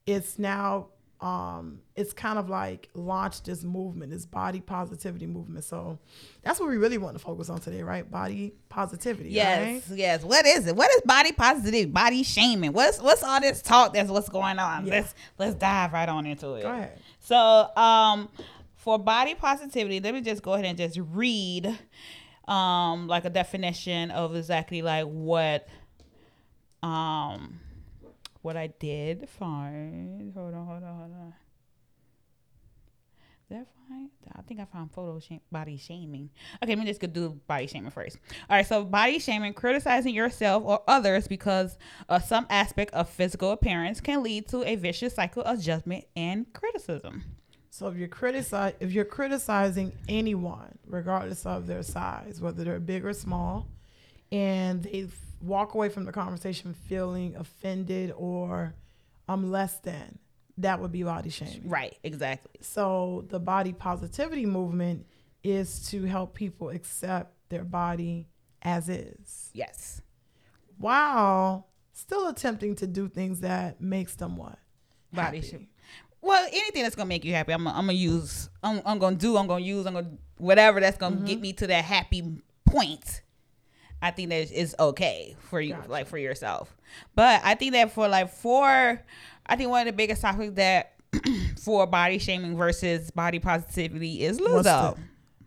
It's 0.05 0.39
now 0.39 0.87
um, 1.21 1.81
it's 1.95 2.13
kind 2.13 2.39
of 2.39 2.49
like 2.49 2.89
launched 2.93 3.45
this 3.45 3.63
movement, 3.63 4.11
this 4.11 4.25
body 4.25 4.61
positivity 4.61 5.27
movement. 5.27 5.65
So 5.65 5.99
that's 6.43 6.59
what 6.59 6.69
we 6.69 6.77
really 6.77 6.97
want 6.97 7.17
to 7.17 7.23
focus 7.23 7.49
on 7.49 7.59
today, 7.59 7.83
right? 7.83 8.09
Body 8.09 8.53
positivity. 8.69 9.29
Yes, 9.31 9.89
right? 9.89 9.97
yes. 9.97 10.23
What 10.23 10.45
is 10.45 10.67
it? 10.67 10.75
What 10.75 10.89
is 10.91 11.01
body 11.01 11.33
positivity? 11.33 11.85
Body 11.85 12.23
shaming? 12.23 12.71
What's 12.71 13.01
what's 13.01 13.21
all 13.21 13.41
this 13.41 13.61
talk? 13.61 13.93
That's 13.93 14.09
what's 14.09 14.29
going 14.29 14.59
on. 14.59 14.85
Yeah. 14.85 14.93
Let's 14.93 15.15
let's 15.37 15.55
dive 15.55 15.91
right 15.91 16.07
on 16.07 16.25
into 16.25 16.53
it. 16.53 16.63
Go 16.63 16.71
ahead. 16.71 16.99
So 17.19 17.35
um, 17.75 18.29
for 18.75 18.97
body 18.97 19.35
positivity, 19.35 19.99
let 19.99 20.13
me 20.13 20.21
just 20.21 20.41
go 20.41 20.53
ahead 20.53 20.65
and 20.65 20.77
just 20.77 20.97
read 21.11 21.77
um 22.47 23.07
like 23.07 23.25
a 23.25 23.29
definition 23.29 24.09
of 24.09 24.35
exactly 24.35 24.81
like 24.81 25.05
what 25.05 25.67
um 26.81 27.59
what 28.41 28.57
I 28.57 28.67
did 28.67 29.29
find. 29.29 30.33
Hold 30.33 30.53
on, 30.53 30.65
hold 30.65 30.83
on, 30.83 30.97
hold 30.97 31.11
on. 31.11 31.33
Did 33.49 33.57
I 33.57 33.63
find? 33.87 34.09
I 34.35 34.41
think 34.43 34.59
I 34.59 34.65
found 34.65 34.91
photo 34.91 35.19
shame, 35.19 35.41
body 35.51 35.75
shaming. 35.75 36.29
Okay, 36.61 36.73
let 36.75 36.79
me 36.79 36.85
just 36.85 37.01
go 37.01 37.07
do 37.07 37.39
body 37.47 37.65
shaming 37.65 37.89
first. 37.89 38.17
All 38.47 38.55
right, 38.55 38.65
so 38.65 38.83
body 38.85 39.17
shaming, 39.17 39.53
criticizing 39.53 40.13
yourself 40.13 40.63
or 40.65 40.83
others 40.87 41.27
because 41.27 41.77
of 42.07 42.23
some 42.23 42.45
aspect 42.51 42.93
of 42.93 43.09
physical 43.09 43.51
appearance 43.51 43.99
can 43.99 44.21
lead 44.21 44.47
to 44.49 44.63
a 44.63 44.75
vicious 44.75 45.15
cycle 45.15 45.41
of 45.43 45.59
judgment 45.59 46.05
and 46.15 46.51
criticism. 46.53 47.23
So 47.71 47.87
if 47.87 47.97
you're 47.97 48.07
criticize, 48.07 48.73
if 48.79 48.91
you're 48.91 49.05
criticizing 49.05 49.93
anyone, 50.07 50.77
regardless 50.85 51.45
of 51.45 51.65
their 51.65 51.81
size, 51.81 52.39
whether 52.39 52.63
they're 52.63 52.79
big 52.79 53.03
or 53.03 53.13
small, 53.13 53.67
and 54.31 54.83
they've 54.83 55.15
walk 55.41 55.73
away 55.73 55.89
from 55.89 56.05
the 56.05 56.11
conversation 56.11 56.73
feeling 56.73 57.35
offended 57.35 58.13
or 58.15 58.75
I'm 59.27 59.51
less 59.51 59.79
than, 59.79 60.19
that 60.57 60.81
would 60.81 60.91
be 60.91 61.03
body 61.03 61.29
shaming. 61.29 61.61
Right, 61.65 61.97
exactly. 62.03 62.59
So 62.61 63.25
the 63.29 63.39
body 63.39 63.73
positivity 63.73 64.45
movement 64.45 65.05
is 65.43 65.87
to 65.89 66.03
help 66.03 66.33
people 66.33 66.69
accept 66.69 67.33
their 67.49 67.63
body 67.63 68.27
as 68.61 68.89
is. 68.89 69.51
Yes. 69.53 70.01
While 70.77 71.67
still 71.93 72.27
attempting 72.27 72.75
to 72.75 72.87
do 72.87 73.07
things 73.07 73.41
that 73.41 73.81
makes 73.81 74.15
them 74.15 74.37
what 74.37 74.57
body 75.13 75.41
shape. 75.41 75.69
Well, 76.21 76.45
anything 76.51 76.83
that's 76.83 76.95
gonna 76.95 77.07
make 77.07 77.23
you 77.23 77.33
happy, 77.33 77.53
I'm, 77.53 77.67
I'm 77.67 77.85
gonna 77.85 77.93
use. 77.93 78.49
I'm, 78.61 78.81
I'm 78.85 78.99
gonna 78.99 79.15
do. 79.15 79.37
I'm 79.37 79.47
gonna 79.47 79.63
use. 79.63 79.85
I'm 79.85 79.93
gonna 79.93 80.11
whatever 80.37 80.79
that's 80.79 80.97
gonna 80.97 81.15
mm-hmm. 81.15 81.25
get 81.25 81.39
me 81.39 81.53
to 81.53 81.67
that 81.67 81.85
happy 81.85 82.41
point. 82.65 83.21
I 84.01 84.11
think 84.11 84.29
that 84.29 84.51
is 84.51 84.75
okay 84.79 85.35
for 85.49 85.59
you, 85.59 85.73
gotcha. 85.73 85.91
like 85.91 86.07
for 86.07 86.17
yourself. 86.17 86.75
But 87.15 87.41
I 87.43 87.55
think 87.55 87.73
that 87.73 87.91
for 87.91 88.07
like 88.07 88.31
for, 88.31 89.01
I 89.45 89.55
think 89.55 89.69
one 89.69 89.81
of 89.81 89.87
the 89.87 89.97
biggest 89.97 90.21
topics 90.21 90.53
that 90.55 90.93
for 91.61 91.85
body 91.87 92.17
shaming 92.17 92.55
versus 92.55 93.11
body 93.11 93.39
positivity 93.39 94.23
is 94.23 94.39
Lizzo. 94.39 94.63
No, 94.63 94.97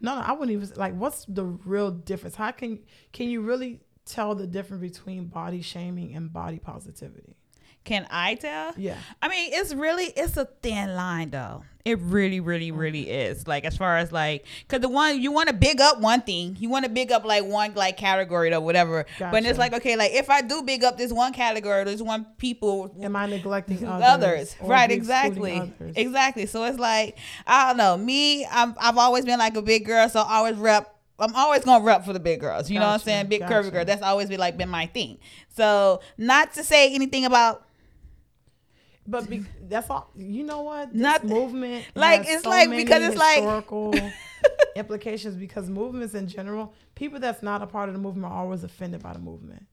no, 0.00 0.14
I 0.14 0.32
wouldn't 0.32 0.50
even 0.50 0.76
like. 0.76 0.94
What's 0.94 1.24
the 1.26 1.44
real 1.44 1.90
difference? 1.90 2.34
How 2.34 2.50
can 2.50 2.80
can 3.12 3.28
you 3.28 3.40
really 3.40 3.80
tell 4.04 4.34
the 4.34 4.46
difference 4.46 4.80
between 4.80 5.26
body 5.26 5.62
shaming 5.62 6.14
and 6.14 6.32
body 6.32 6.58
positivity? 6.58 7.36
Can 7.84 8.06
I 8.10 8.36
tell? 8.36 8.74
Yeah. 8.76 8.96
I 9.20 9.28
mean, 9.28 9.50
it's 9.52 9.74
really 9.74 10.04
it's 10.04 10.36
a 10.36 10.44
thin 10.62 10.94
line 10.94 11.30
though. 11.30 11.64
It 11.84 11.98
really, 11.98 12.38
really, 12.38 12.70
oh 12.70 12.76
really 12.76 13.10
is. 13.10 13.48
Like 13.48 13.64
as 13.64 13.76
far 13.76 13.96
as 13.96 14.12
like, 14.12 14.46
cause 14.68 14.80
the 14.80 14.88
one 14.88 15.20
you 15.20 15.32
want 15.32 15.48
to 15.48 15.54
big 15.54 15.80
up 15.80 16.00
one 16.00 16.22
thing, 16.22 16.56
you 16.60 16.68
want 16.68 16.84
to 16.84 16.90
big 16.90 17.10
up 17.10 17.24
like 17.24 17.44
one 17.44 17.74
like 17.74 17.96
category 17.96 18.54
or 18.54 18.60
whatever. 18.60 19.04
Gotcha. 19.18 19.32
But 19.32 19.44
it's 19.44 19.58
like 19.58 19.72
okay, 19.72 19.96
like 19.96 20.12
if 20.12 20.30
I 20.30 20.42
do 20.42 20.62
big 20.62 20.84
up 20.84 20.96
this 20.96 21.12
one 21.12 21.32
category, 21.32 21.82
this 21.82 22.00
one 22.00 22.26
people, 22.38 22.94
am 23.00 23.16
I 23.16 23.26
neglecting 23.26 23.84
others? 23.84 24.04
others. 24.06 24.56
Right, 24.60 24.92
exactly, 24.92 25.58
others? 25.58 25.94
exactly. 25.96 26.46
So 26.46 26.62
it's 26.64 26.78
like 26.78 27.18
I 27.48 27.68
don't 27.68 27.78
know. 27.78 27.96
Me, 27.96 28.46
I'm, 28.46 28.76
I've 28.78 28.98
always 28.98 29.24
been 29.24 29.40
like 29.40 29.56
a 29.56 29.62
big 29.62 29.84
girl, 29.84 30.08
so 30.08 30.20
I 30.20 30.36
always 30.36 30.56
rep 30.56 30.96
I'm 31.18 31.34
always 31.36 31.64
gonna 31.64 31.84
rep 31.84 32.04
for 32.04 32.12
the 32.12 32.20
big 32.20 32.40
girls. 32.40 32.70
You 32.70 32.76
gotcha, 32.76 32.80
know 32.80 32.86
what 32.88 32.94
I'm 32.94 33.00
saying? 33.00 33.26
Big 33.26 33.40
gotcha. 33.40 33.54
curvy 33.54 33.72
girl. 33.72 33.84
That's 33.84 34.02
always 34.02 34.28
been 34.28 34.40
like 34.40 34.56
been 34.56 34.68
my 34.68 34.86
thing. 34.86 35.18
So 35.48 36.00
not 36.16 36.54
to 36.54 36.64
say 36.64 36.94
anything 36.94 37.24
about 37.24 37.64
but 39.06 39.28
be, 39.28 39.44
that's 39.68 39.90
all. 39.90 40.10
You 40.14 40.44
know 40.44 40.62
what? 40.62 40.92
This 40.92 41.02
Not 41.02 41.24
movement. 41.24 41.84
Like 41.94 42.24
it's 42.26 42.44
so 42.44 42.50
like 42.50 42.70
because 42.70 43.02
it's 43.02 43.20
historical 43.20 43.90
like 43.90 44.12
implications. 44.76 45.36
Because 45.36 45.68
movements 45.68 46.14
in 46.14 46.28
general, 46.28 46.72
people 46.94 47.18
that's 47.18 47.42
not 47.42 47.62
a 47.62 47.66
part 47.66 47.88
of 47.88 47.94
the 47.94 48.00
movement 48.00 48.32
are 48.32 48.38
always 48.38 48.64
offended 48.64 49.02
by 49.02 49.12
the 49.12 49.18
movement. 49.18 49.66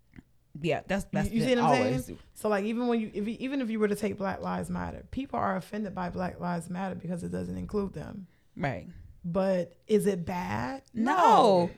Yeah, 0.61 0.81
that's 0.87 1.05
that's 1.11 1.29
you, 1.29 1.41
you 1.41 1.47
see 1.47 1.55
what 1.55 1.59
I'm 1.59 1.65
always. 1.65 2.05
saying. 2.05 2.19
So 2.33 2.49
like 2.49 2.65
even 2.65 2.87
when 2.87 2.99
you 2.99 3.11
if 3.13 3.27
you, 3.27 3.37
even 3.39 3.61
if 3.61 3.69
you 3.69 3.79
were 3.79 3.87
to 3.87 3.95
take 3.95 4.17
Black 4.17 4.41
Lives 4.41 4.69
Matter, 4.69 5.05
people 5.11 5.39
are 5.39 5.55
offended 5.55 5.93
by 5.93 6.09
Black 6.09 6.39
Lives 6.39 6.69
Matter 6.69 6.95
because 6.95 7.23
it 7.23 7.31
doesn't 7.31 7.57
include 7.57 7.93
them. 7.93 8.27
Right. 8.57 8.87
But 9.23 9.75
is 9.87 10.07
it 10.07 10.25
bad? 10.25 10.81
No. 10.93 11.13
no. 11.13 11.69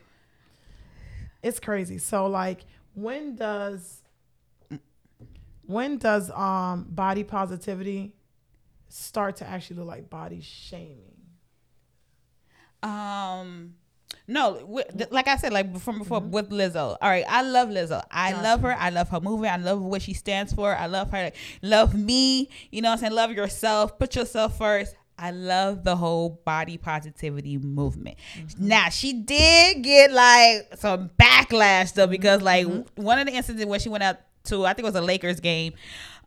It's 1.43 1.59
crazy. 1.59 1.97
So 1.97 2.27
like 2.27 2.61
when 2.93 3.35
does 3.35 4.00
when 5.71 5.97
does 5.97 6.29
um 6.31 6.87
body 6.89 7.23
positivity 7.23 8.13
start 8.89 9.37
to 9.37 9.47
actually 9.47 9.77
look 9.77 9.87
like 9.87 10.09
body 10.09 10.41
shaming? 10.41 11.15
Um 12.83 13.75
no, 14.27 14.83
like 15.09 15.27
I 15.27 15.35
said, 15.35 15.51
like 15.51 15.77
from 15.79 15.99
before 15.99 16.21
mm-hmm. 16.21 16.31
with 16.31 16.49
Lizzo. 16.49 16.97
All 17.01 17.09
right, 17.09 17.25
I 17.27 17.41
love 17.41 17.69
Lizzo. 17.69 18.03
I 18.09 18.31
gotcha. 18.31 18.43
love 18.43 18.61
her. 18.61 18.75
I 18.77 18.89
love 18.89 19.09
her 19.09 19.19
movement. 19.19 19.53
I 19.53 19.57
love 19.57 19.81
what 19.81 20.01
she 20.01 20.13
stands 20.13 20.53
for. 20.53 20.75
I 20.75 20.85
love 20.85 21.11
her. 21.11 21.31
Love 21.61 21.93
me. 21.93 22.49
You 22.71 22.81
know 22.81 22.89
what 22.89 22.93
I'm 22.93 22.99
saying? 22.99 23.13
Love 23.13 23.31
yourself. 23.31 23.97
Put 23.97 24.15
yourself 24.15 24.57
first. 24.57 24.95
I 25.17 25.31
love 25.31 25.83
the 25.83 25.95
whole 25.95 26.41
body 26.45 26.77
positivity 26.77 27.57
movement. 27.57 28.17
Mm-hmm. 28.37 28.67
Now 28.67 28.89
she 28.89 29.13
did 29.13 29.83
get 29.83 30.11
like 30.11 30.67
some 30.75 31.11
backlash 31.19 31.93
though 31.93 32.07
because 32.07 32.41
like 32.41 32.65
mm-hmm. 32.65 33.01
one 33.01 33.19
of 33.19 33.27
the 33.27 33.33
instances 33.33 33.65
where 33.65 33.79
she 33.79 33.89
went 33.89 34.03
out 34.03 34.17
to 34.45 34.65
I 34.65 34.73
think 34.73 34.85
it 34.85 34.89
was 34.89 34.95
a 34.95 35.01
Lakers 35.01 35.39
game. 35.39 35.73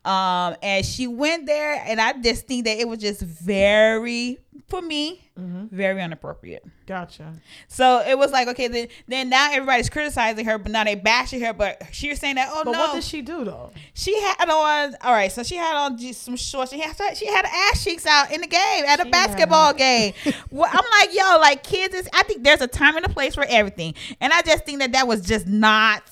Um, 0.05 0.57
and 0.62 0.85
she 0.85 1.07
went 1.07 1.46
there, 1.46 1.83
and 1.87 1.98
I 1.98 2.12
just 2.12 2.46
think 2.46 2.66
that 2.66 2.79
it 2.79 2.87
was 2.87 2.98
just 2.98 3.22
very, 3.22 4.38
for 4.68 4.83
me, 4.83 5.31
mm-hmm. 5.38 5.74
very 5.74 6.03
inappropriate. 6.03 6.62
Gotcha. 6.87 7.33
So 7.68 8.05
it 8.07 8.18
was 8.18 8.31
like, 8.31 8.46
okay, 8.48 8.68
then 8.68 8.88
then 9.09 9.31
now 9.31 9.50
everybody's 9.50 9.88
criticizing 9.88 10.44
her, 10.44 10.59
but 10.59 10.72
now 10.72 10.85
they 10.85 10.94
bashing 10.94 11.40
her. 11.40 11.55
But 11.55 11.85
she 11.90 12.11
was 12.11 12.18
saying 12.18 12.35
that, 12.35 12.50
oh 12.53 12.64
but 12.66 12.72
no. 12.72 12.79
what 12.81 12.94
did 12.94 13.03
she 13.03 13.22
do 13.22 13.44
though? 13.44 13.70
She 13.94 14.14
had 14.20 14.46
on, 14.46 14.94
all 15.00 15.12
right, 15.12 15.33
so 15.33 15.42
she 15.42 15.57
had 15.57 15.74
on 15.74 15.96
just 15.96 16.22
some 16.22 16.37
shorts. 16.37 16.70
She 16.70 16.81
had 16.81 16.94
she 17.16 17.27
had 17.27 17.46
ass 17.46 17.83
cheeks 17.83 18.05
out 18.05 18.31
in 18.31 18.42
the 18.42 18.46
game 18.46 18.85
at 18.85 19.00
a 19.00 19.09
basketball 19.09 19.72
game. 19.72 20.12
well, 20.50 20.68
I'm 20.70 20.85
like, 21.00 21.16
yo, 21.16 21.38
like 21.40 21.62
kids 21.62 21.94
is. 21.94 22.11
I 22.12 22.24
think 22.24 22.44
there's 22.44 22.61
a 22.61 22.68
time 22.68 22.98
and 22.98 23.07
a 23.07 23.09
place 23.09 23.35
for 23.35 23.46
everything, 23.48 23.94
and 24.20 24.35
I 24.35 24.42
just 24.42 24.66
think 24.66 24.81
that 24.81 24.92
that 24.92 25.09
was 25.09 25.22
just 25.22 25.46
not 25.46 26.03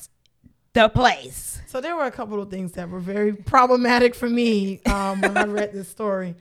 the 0.73 0.89
place. 0.89 1.52
So 1.73 1.81
there 1.81 1.97
were 1.97 2.05
a 2.05 2.11
couple 2.11 2.39
of 2.43 2.51
things 2.51 2.73
that 2.73 2.91
were 2.91 3.01
very 3.01 3.33
problematic 3.33 4.15
for 4.15 4.29
me 4.29 4.83
um, 4.83 5.23
when 5.23 5.39
I 5.39 5.45
read 5.45 5.73
this 5.73 5.89
story. 5.89 6.35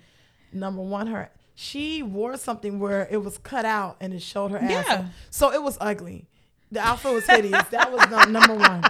Number 0.52 0.82
one, 0.82 1.08
her 1.08 1.32
she 1.56 2.04
wore 2.04 2.36
something 2.36 2.80
where 2.80 3.08
it 3.10 3.24
was 3.24 3.38
cut 3.38 3.63
out 3.63 3.96
and 4.02 4.13
it 4.13 4.22
showed 4.22 4.52
her 4.52 4.58
ass. 4.58 4.86
Yeah. 4.89 5.06
So 5.30 5.54
it 5.54 5.63
was 5.63 5.78
ugly. 5.80 6.28
The 6.70 6.82
outfit 6.82 7.13
was 7.13 7.26
hideous. 7.28 7.63
that 7.70 7.94
was 7.94 8.28
number 8.28 8.56
one. 8.56 8.84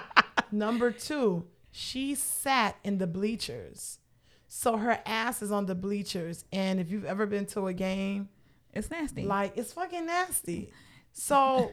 Number 0.51 0.89
two, 0.89 1.45
she 1.69 2.15
sat 2.15 2.75
in 2.84 2.97
the 2.97 3.06
bleachers. 3.06 3.99
So 4.47 4.77
her 4.77 4.99
ass 5.06 5.43
is 5.43 5.51
on 5.51 5.67
the 5.67 5.75
bleachers. 5.75 6.43
And 6.51 6.80
if 6.80 6.89
you've 6.89 7.06
ever 7.06 7.27
been 7.27 7.45
to 7.47 7.67
a 7.67 7.73
game, 7.73 8.30
it's 8.73 8.89
nasty. 8.89 9.25
Like, 9.25 9.58
it's 9.58 9.73
fucking 9.73 10.08
nasty. 10.08 10.73
So, 11.13 11.71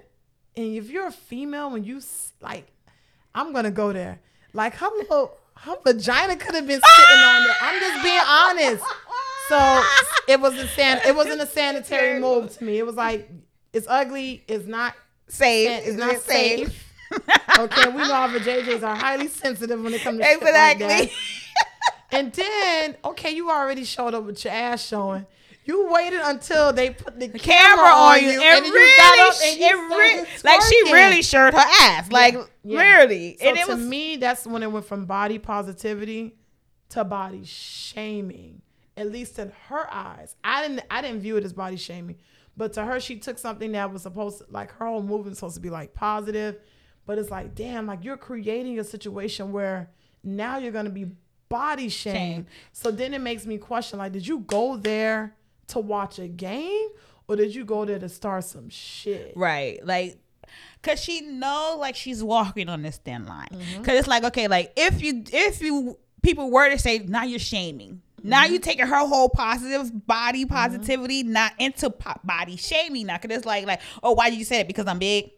and 0.54 0.76
if 0.76 0.90
you're 0.90 1.06
a 1.06 1.12
female, 1.12 1.70
when 1.70 1.84
you, 1.84 2.02
like, 2.42 2.70
I'm 3.34 3.52
going 3.52 3.64
to 3.64 3.70
go 3.70 3.94
there. 3.94 4.20
Like 4.52 4.74
her 4.74 4.88
little 4.96 5.36
her 5.56 5.76
vagina 5.84 6.36
could 6.36 6.54
have 6.54 6.66
been 6.66 6.80
sitting 6.80 7.24
on 7.24 7.44
there. 7.44 7.56
I'm 7.60 7.80
just 7.80 8.02
being 8.02 8.20
honest. 8.26 8.84
So 9.48 9.84
it 10.28 10.40
wasn't 10.40 10.68
san- 10.70 11.00
it 11.06 11.16
wasn't 11.16 11.40
a 11.40 11.46
sanitary 11.46 12.20
move 12.20 12.56
to 12.58 12.64
me. 12.64 12.78
It 12.78 12.86
was 12.86 12.96
like 12.96 13.30
it's 13.72 13.86
ugly, 13.88 14.44
it's 14.46 14.66
not 14.66 14.94
safe, 15.28 15.86
it's 15.86 15.96
not 15.96 16.20
safe. 16.20 16.68
safe. 16.68 16.84
okay, 17.58 17.88
we 17.88 17.96
know 17.96 18.12
our 18.12 18.28
JJs 18.28 18.82
are 18.82 18.94
highly 18.94 19.28
sensitive 19.28 19.82
when 19.82 19.94
it 19.94 20.02
comes 20.02 20.20
to 20.20 20.30
exactly. 20.30 20.86
Like 20.86 21.12
and 22.10 22.32
then, 22.32 22.96
okay, 23.04 23.30
you 23.32 23.50
already 23.50 23.84
showed 23.84 24.14
up 24.14 24.24
with 24.24 24.44
your 24.44 24.54
ass 24.54 24.86
showing. 24.86 25.26
You 25.68 25.92
waited 25.92 26.20
until 26.22 26.72
they 26.72 26.88
put 26.88 27.20
the, 27.20 27.26
the 27.26 27.38
camera, 27.38 27.84
camera, 27.84 27.92
on 27.92 28.22
you, 28.22 28.30
and, 28.30 28.40
and 28.40 28.64
really, 28.64 28.90
you 28.90 28.96
got 28.96 29.28
up 29.28 29.34
and 29.44 29.60
you 29.60 29.98
re- 29.98 30.26
like 30.42 30.62
she 30.62 30.92
really 30.94 31.20
showed 31.20 31.52
her 31.52 31.60
ass, 31.60 32.10
like 32.10 32.32
yeah. 32.32 32.44
Yeah. 32.64 32.96
really. 32.96 33.36
So 33.38 33.48
and 33.50 33.58
to 33.58 33.74
was, 33.74 33.84
me, 33.84 34.16
that's 34.16 34.46
when 34.46 34.62
it 34.62 34.72
went 34.72 34.86
from 34.86 35.04
body 35.04 35.38
positivity 35.38 36.36
to 36.88 37.04
body 37.04 37.44
shaming. 37.44 38.62
At 38.96 39.12
least 39.12 39.38
in 39.38 39.52
her 39.68 39.86
eyes, 39.92 40.36
I 40.42 40.66
didn't. 40.66 40.86
I 40.90 41.02
didn't 41.02 41.20
view 41.20 41.36
it 41.36 41.44
as 41.44 41.52
body 41.52 41.76
shaming, 41.76 42.16
but 42.56 42.72
to 42.72 42.84
her, 42.86 42.98
she 42.98 43.18
took 43.18 43.38
something 43.38 43.72
that 43.72 43.92
was 43.92 44.00
supposed 44.00 44.38
to, 44.38 44.46
like 44.48 44.72
her 44.72 44.86
whole 44.86 45.02
movement 45.02 45.36
supposed 45.36 45.56
to 45.56 45.60
be 45.60 45.68
like 45.68 45.92
positive, 45.92 46.60
but 47.04 47.18
it's 47.18 47.30
like, 47.30 47.54
damn, 47.54 47.86
like 47.86 48.04
you're 48.04 48.16
creating 48.16 48.78
a 48.78 48.84
situation 48.84 49.52
where 49.52 49.90
now 50.24 50.56
you're 50.56 50.72
gonna 50.72 50.88
be 50.88 51.08
body 51.50 51.90
shamed. 51.90 52.16
Shame. 52.16 52.46
So 52.72 52.90
then 52.90 53.12
it 53.12 53.20
makes 53.20 53.44
me 53.44 53.58
question, 53.58 53.98
like, 53.98 54.12
did 54.12 54.26
you 54.26 54.40
go 54.40 54.78
there? 54.78 55.34
To 55.68 55.80
watch 55.80 56.18
a 56.18 56.28
game 56.28 56.88
or 57.28 57.36
did 57.36 57.54
you 57.54 57.64
go 57.64 57.84
there 57.84 57.98
to 57.98 58.08
start 58.08 58.44
some 58.44 58.68
shit? 58.70 59.34
Right. 59.36 59.84
Like 59.84 60.18
cause 60.82 61.02
she 61.02 61.20
know 61.20 61.76
like 61.78 61.94
she's 61.94 62.24
walking 62.24 62.68
on 62.68 62.82
this 62.82 62.96
thin 62.96 63.26
line. 63.26 63.48
Mm-hmm. 63.52 63.82
Cause 63.82 63.98
it's 63.98 64.08
like, 64.08 64.24
okay, 64.24 64.48
like 64.48 64.72
if 64.76 65.02
you 65.02 65.22
if 65.32 65.60
you 65.60 65.98
people 66.22 66.50
were 66.50 66.70
to 66.70 66.78
say 66.78 67.00
now 67.00 67.24
you're 67.24 67.38
shaming. 67.38 68.00
Mm-hmm. 68.18 68.28
Now 68.30 68.46
you 68.46 68.58
taking 68.58 68.86
her 68.86 69.06
whole 69.06 69.28
positive 69.28 70.06
body 70.06 70.44
mm-hmm. 70.44 70.54
positivity 70.54 71.22
mm-hmm. 71.22 71.32
not 71.34 71.52
into 71.58 71.90
po- 71.90 72.20
body 72.24 72.56
shaming 72.56 73.06
now. 73.06 73.18
Cause 73.18 73.30
it's 73.30 73.46
like 73.46 73.66
like, 73.66 73.80
oh, 74.02 74.12
why 74.12 74.30
did 74.30 74.38
you 74.38 74.44
say 74.44 74.60
it? 74.60 74.66
Because 74.66 74.86
I'm 74.86 74.98
big. 74.98 75.30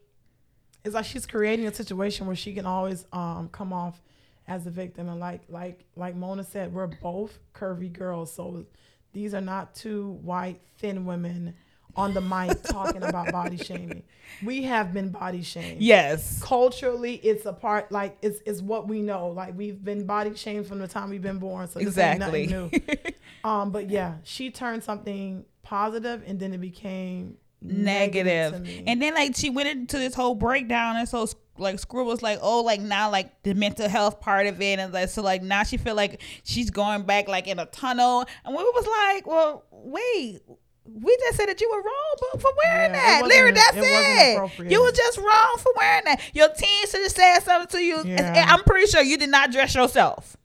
It's 0.84 0.94
like 0.94 1.04
she's 1.04 1.26
creating 1.26 1.66
a 1.66 1.74
situation 1.74 2.26
where 2.26 2.36
she 2.36 2.54
can 2.54 2.66
always 2.66 3.04
um 3.12 3.48
come 3.50 3.72
off 3.72 4.00
as 4.46 4.66
a 4.66 4.70
victim 4.70 5.08
and 5.08 5.18
like 5.18 5.42
like 5.48 5.84
like 5.96 6.14
Mona 6.14 6.44
said, 6.44 6.72
we're 6.72 6.86
both 6.86 7.38
curvy 7.52 7.92
girls. 7.92 8.32
So 8.32 8.64
these 9.12 9.34
are 9.34 9.40
not 9.40 9.74
two 9.74 10.18
white, 10.22 10.60
thin 10.78 11.04
women 11.04 11.54
on 11.96 12.14
the 12.14 12.20
mic 12.20 12.62
talking 12.64 13.02
about 13.02 13.32
body 13.32 13.56
shaming. 13.56 14.02
We 14.44 14.62
have 14.62 14.92
been 14.92 15.10
body 15.10 15.42
shamed. 15.42 15.82
Yes. 15.82 16.42
Culturally, 16.42 17.16
it's 17.16 17.46
a 17.46 17.52
part 17.52 17.90
like 17.90 18.16
it's 18.22 18.40
it's 18.46 18.60
what 18.60 18.88
we 18.88 19.02
know. 19.02 19.28
Like 19.28 19.56
we've 19.56 19.82
been 19.82 20.06
body 20.06 20.34
shamed 20.34 20.66
from 20.66 20.78
the 20.78 20.88
time 20.88 21.10
we've 21.10 21.22
been 21.22 21.38
born. 21.38 21.68
So 21.68 21.80
exactly. 21.80 22.46
new. 22.46 22.70
um, 23.44 23.70
but 23.70 23.90
yeah, 23.90 24.16
she 24.22 24.50
turned 24.50 24.84
something 24.84 25.44
positive 25.62 26.22
and 26.26 26.38
then 26.38 26.52
it 26.52 26.60
became 26.60 27.36
negative. 27.62 28.52
negative 28.52 28.84
and 28.86 29.02
then 29.02 29.14
like 29.14 29.36
she 29.36 29.50
went 29.50 29.68
into 29.68 29.98
this 29.98 30.14
whole 30.14 30.34
breakdown 30.34 30.96
and 30.96 31.06
so 31.06 31.26
like 31.60 31.78
Screw 31.78 32.04
was 32.04 32.22
like, 32.22 32.38
oh, 32.42 32.62
like 32.62 32.80
now 32.80 33.10
like 33.10 33.42
the 33.42 33.54
mental 33.54 33.88
health 33.88 34.20
part 34.20 34.46
of 34.46 34.60
it, 34.60 34.78
and 34.78 34.92
like 34.92 35.08
so 35.08 35.22
like 35.22 35.42
now 35.42 35.62
she 35.62 35.76
feel 35.76 35.94
like 35.94 36.20
she's 36.44 36.70
going 36.70 37.02
back 37.02 37.28
like 37.28 37.46
in 37.46 37.58
a 37.58 37.66
tunnel, 37.66 38.24
and 38.44 38.56
we 38.56 38.62
was 38.62 38.86
like, 38.86 39.26
well, 39.26 39.64
wait, 39.70 40.40
we 40.84 41.16
just 41.18 41.36
said 41.36 41.46
that 41.46 41.60
you 41.60 41.70
were 41.70 41.82
wrong 41.82 42.40
for 42.40 42.50
wearing 42.64 42.94
yeah, 42.94 43.20
that. 43.20 43.26
Lyric, 43.26 43.54
that's 43.54 43.76
it. 43.76 44.60
it. 44.60 44.70
You 44.70 44.82
were 44.82 44.92
just 44.92 45.18
wrong 45.18 45.56
for 45.58 45.72
wearing 45.76 46.04
that. 46.06 46.20
Your 46.34 46.48
team 46.48 46.86
should 46.88 47.02
have 47.02 47.12
said 47.12 47.40
something 47.40 47.78
to 47.78 47.84
you. 47.84 48.02
Yeah. 48.04 48.46
I'm 48.48 48.64
pretty 48.64 48.86
sure 48.90 49.02
you 49.02 49.16
did 49.16 49.30
not 49.30 49.52
dress 49.52 49.74
yourself. 49.74 50.36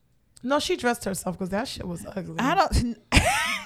No, 0.42 0.60
she 0.60 0.76
dressed 0.76 1.04
herself 1.04 1.36
because 1.36 1.50
that 1.50 1.66
shit 1.66 1.86
was 1.86 2.06
ugly. 2.06 2.36
I 2.38 2.54
don't. 2.54 2.98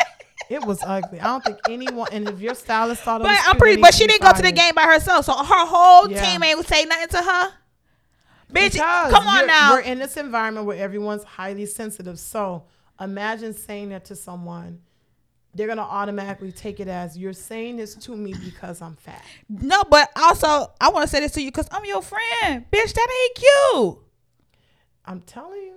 it 0.51 0.65
was 0.65 0.83
ugly. 0.83 1.21
I 1.21 1.25
don't 1.25 1.45
think 1.45 1.59
anyone. 1.69 2.09
And 2.13 2.29
if 2.29 2.41
your 2.41 2.55
stylist 2.55 3.03
thought 3.03 3.21
it 3.21 3.25
but 3.25 3.39
I'm 3.47 3.57
pretty. 3.57 3.81
But 3.81 3.95
she 3.95 4.07
didn't 4.07 4.23
go 4.23 4.33
to 4.33 4.43
the 4.43 4.53
game 4.53 4.75
by 4.75 4.83
herself, 4.83 5.25
so 5.25 5.33
her 5.33 5.67
whole 5.67 6.11
yeah. 6.11 6.23
team 6.23 6.43
ain't 6.43 6.67
say 6.67 6.85
nothing 6.85 7.09
to 7.09 7.23
her. 7.23 7.53
Bitch, 8.53 8.73
because 8.73 9.13
come 9.13 9.27
on 9.29 9.47
now. 9.47 9.73
We're 9.73 9.81
in 9.81 10.01
this 10.01 10.17
environment 10.17 10.67
where 10.67 10.77
everyone's 10.77 11.23
highly 11.23 11.67
sensitive. 11.67 12.19
So 12.19 12.65
imagine 13.01 13.55
saying 13.55 13.91
that 13.91 14.05
to 14.07 14.17
someone 14.17 14.81
they're 15.55 15.67
gonna 15.67 15.83
automatically 15.83 16.53
take 16.53 16.81
it 16.81 16.89
as 16.89 17.19
you're 17.19 17.33
saying 17.33 17.77
this 17.77 17.95
to 17.95 18.17
me 18.17 18.35
because 18.45 18.81
I'm 18.81 18.97
fat. 18.97 19.25
No, 19.49 19.83
but 19.89 20.11
also 20.17 20.73
I 20.81 20.91
want 20.91 21.05
to 21.05 21.09
say 21.09 21.21
this 21.21 21.33
to 21.33 21.43
you 21.43 21.49
because 21.49 21.69
I'm 21.71 21.85
your 21.85 22.03
friend, 22.03 22.65
bitch. 22.73 22.93
That 22.93 23.09
ain't 23.23 23.35
cute. 23.35 23.99
I'm 25.05 25.21
telling 25.23 25.61
you, 25.61 25.75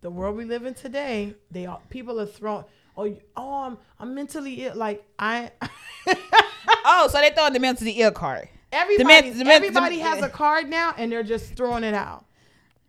the 0.00 0.10
world 0.10 0.36
we 0.36 0.44
live 0.44 0.64
in 0.64 0.74
today, 0.74 1.34
they 1.50 1.66
are 1.66 1.80
people 1.90 2.20
are 2.20 2.26
throwing. 2.26 2.64
Oh, 3.00 3.16
oh, 3.36 3.62
I'm 3.62 3.78
I'm 3.98 4.14
mentally 4.14 4.64
ill. 4.64 4.76
Like 4.76 5.04
I. 5.18 5.50
oh, 6.84 7.08
so 7.10 7.18
they 7.18 7.30
throwing 7.30 7.54
the 7.54 7.60
mentally 7.60 7.92
ill 7.92 8.10
card. 8.10 8.48
Everybody, 8.72 9.30
the 9.30 9.44
men, 9.44 9.52
everybody 9.52 9.96
the, 9.96 10.02
has 10.02 10.22
a 10.22 10.28
card 10.28 10.68
now, 10.68 10.94
and 10.96 11.10
they're 11.10 11.22
just 11.22 11.54
throwing 11.54 11.82
it 11.82 11.94
out. 11.94 12.26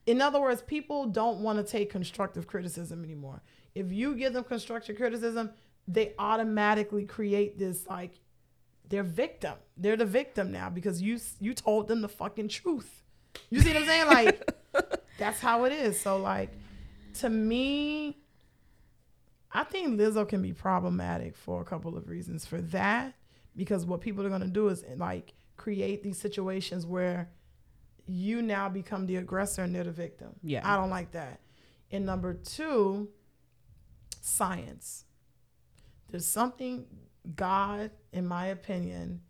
In 0.05 0.21
other 0.21 0.39
words, 0.39 0.61
people 0.61 1.05
don't 1.05 1.39
want 1.39 1.65
to 1.65 1.71
take 1.71 1.89
constructive 1.89 2.45
criticism 2.45 3.03
anymore. 3.03 3.41
If 3.73 3.91
you 3.91 4.15
give 4.15 4.33
them 4.33 4.43
constructive 4.43 4.97
criticism, 4.97 5.51
they 5.87 6.13
automatically 6.19 7.05
create 7.05 7.57
this 7.57 7.87
like 7.87 8.19
they're 8.89 9.03
victim. 9.03 9.53
They're 9.77 9.97
the 9.97 10.05
victim 10.05 10.51
now 10.51 10.69
because 10.69 11.01
you 11.01 11.19
you 11.39 11.53
told 11.53 11.87
them 11.87 12.01
the 12.01 12.09
fucking 12.09 12.49
truth. 12.49 13.01
You 13.49 13.61
see 13.61 13.69
what 13.69 13.77
I'm 13.77 13.85
saying? 13.85 14.07
Like 14.07 14.53
that's 15.17 15.39
how 15.39 15.63
it 15.63 15.71
is. 15.71 15.99
So 15.99 16.17
like 16.17 16.51
to 17.19 17.29
me, 17.29 18.20
I 19.53 19.63
think 19.63 19.99
Lizzo 19.99 20.27
can 20.27 20.41
be 20.41 20.53
problematic 20.53 21.35
for 21.35 21.61
a 21.61 21.65
couple 21.65 21.97
of 21.97 22.07
reasons. 22.07 22.45
For 22.45 22.61
that, 22.61 23.13
because 23.55 23.85
what 23.85 24.01
people 24.01 24.25
are 24.25 24.29
gonna 24.29 24.47
do 24.47 24.69
is 24.69 24.83
like 24.97 25.33
create 25.57 26.03
these 26.03 26.17
situations 26.17 26.85
where 26.85 27.29
you 28.05 28.41
now 28.41 28.67
become 28.69 29.05
the 29.05 29.17
aggressor 29.17 29.63
and 29.63 29.75
they're 29.75 29.83
the 29.83 29.91
victim. 29.91 30.35
Yeah. 30.41 30.61
I 30.63 30.75
don't 30.77 30.89
like 30.89 31.11
that. 31.11 31.41
And 31.91 32.05
number 32.05 32.33
two, 32.33 33.09
science. 34.21 35.05
There's 36.09 36.25
something 36.25 36.85
God, 37.35 37.91
in 38.11 38.25
my 38.25 38.47
opinion, 38.47 39.21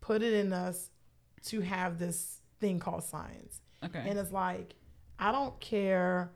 put 0.00 0.22
it 0.22 0.32
in 0.32 0.52
us 0.52 0.90
to 1.46 1.60
have 1.60 1.98
this 1.98 2.40
thing 2.60 2.78
called 2.78 3.04
science. 3.04 3.60
Okay. 3.84 4.04
And 4.06 4.18
it's 4.18 4.32
like, 4.32 4.74
I 5.18 5.32
don't 5.32 5.58
care 5.60 6.32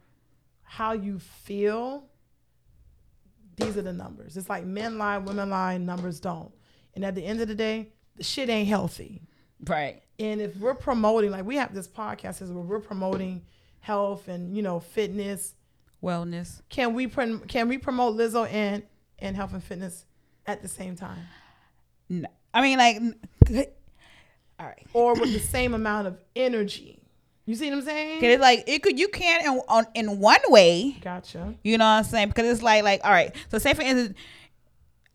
how 0.63 0.93
you 0.93 1.19
feel. 1.19 2.09
These 3.57 3.77
are 3.77 3.83
the 3.83 3.93
numbers. 3.93 4.37
It's 4.37 4.49
like 4.49 4.65
men 4.65 4.99
lie, 4.99 5.19
women 5.19 5.51
lie, 5.51 5.79
numbers 5.79 6.21
don't. 6.21 6.53
And 6.95 7.05
at 7.05 7.15
the 7.15 7.25
end 7.25 7.41
of 7.41 7.49
the 7.49 7.55
day, 7.55 7.93
the 8.17 8.25
shit 8.25 8.49
ain't 8.49 8.69
healthy. 8.69 9.23
Right. 9.67 10.03
And 10.19 10.41
if 10.41 10.57
we're 10.57 10.75
promoting, 10.75 11.31
like 11.31 11.45
we 11.45 11.57
have 11.57 11.75
this 11.75 11.89
podcast 11.89 12.41
where 12.41 12.63
we're 12.63 12.81
promoting 12.81 13.45
health 13.81 14.29
and 14.29 14.57
you 14.57 14.63
know 14.63 14.81
fitness, 14.81 15.55
wellness. 16.03 16.61
Can 16.69 16.95
we 16.95 17.07
can 17.07 17.69
we 17.69 17.79
promote 17.79 18.17
Lizzo 18.17 18.51
and 18.51 18.83
and 19.19 19.37
health 19.37 19.53
and 19.53 19.63
fitness 19.63 20.05
at 20.47 20.63
the 20.63 20.69
same 20.69 20.97
time? 20.97 21.27
No. 22.09 22.29
I 22.53 22.63
mean, 22.63 22.79
like, 22.79 22.99
all 24.61 24.67
right. 24.67 24.87
Or 24.93 25.15
with 25.15 25.33
the 25.33 25.41
same 25.41 25.75
amount 25.75 26.07
of 26.07 26.19
energy. 26.37 27.04
You 27.47 27.55
see 27.55 27.69
what 27.69 27.79
I'm 27.79 27.85
saying? 27.85 28.21
Cause 28.21 28.29
it's 28.31 28.41
like 28.41 28.65
it 28.67 28.83
could 28.83 28.99
you 28.99 29.09
can 29.09 29.45
in 29.45 29.61
on 29.69 29.87
in 29.95 30.19
one 30.19 30.41
way. 30.49 30.97
Gotcha. 31.03 31.55
You 31.63 31.77
know 31.77 31.85
what 31.85 31.91
I'm 31.91 32.05
saying? 32.05 32.29
Because 32.29 32.47
it's 32.47 32.63
like 32.63 32.83
like 32.85 33.03
all 33.05 33.11
right. 33.11 33.35
So 33.51 33.59
say 33.59 33.75
for 33.75 33.83
instance, 33.83 34.19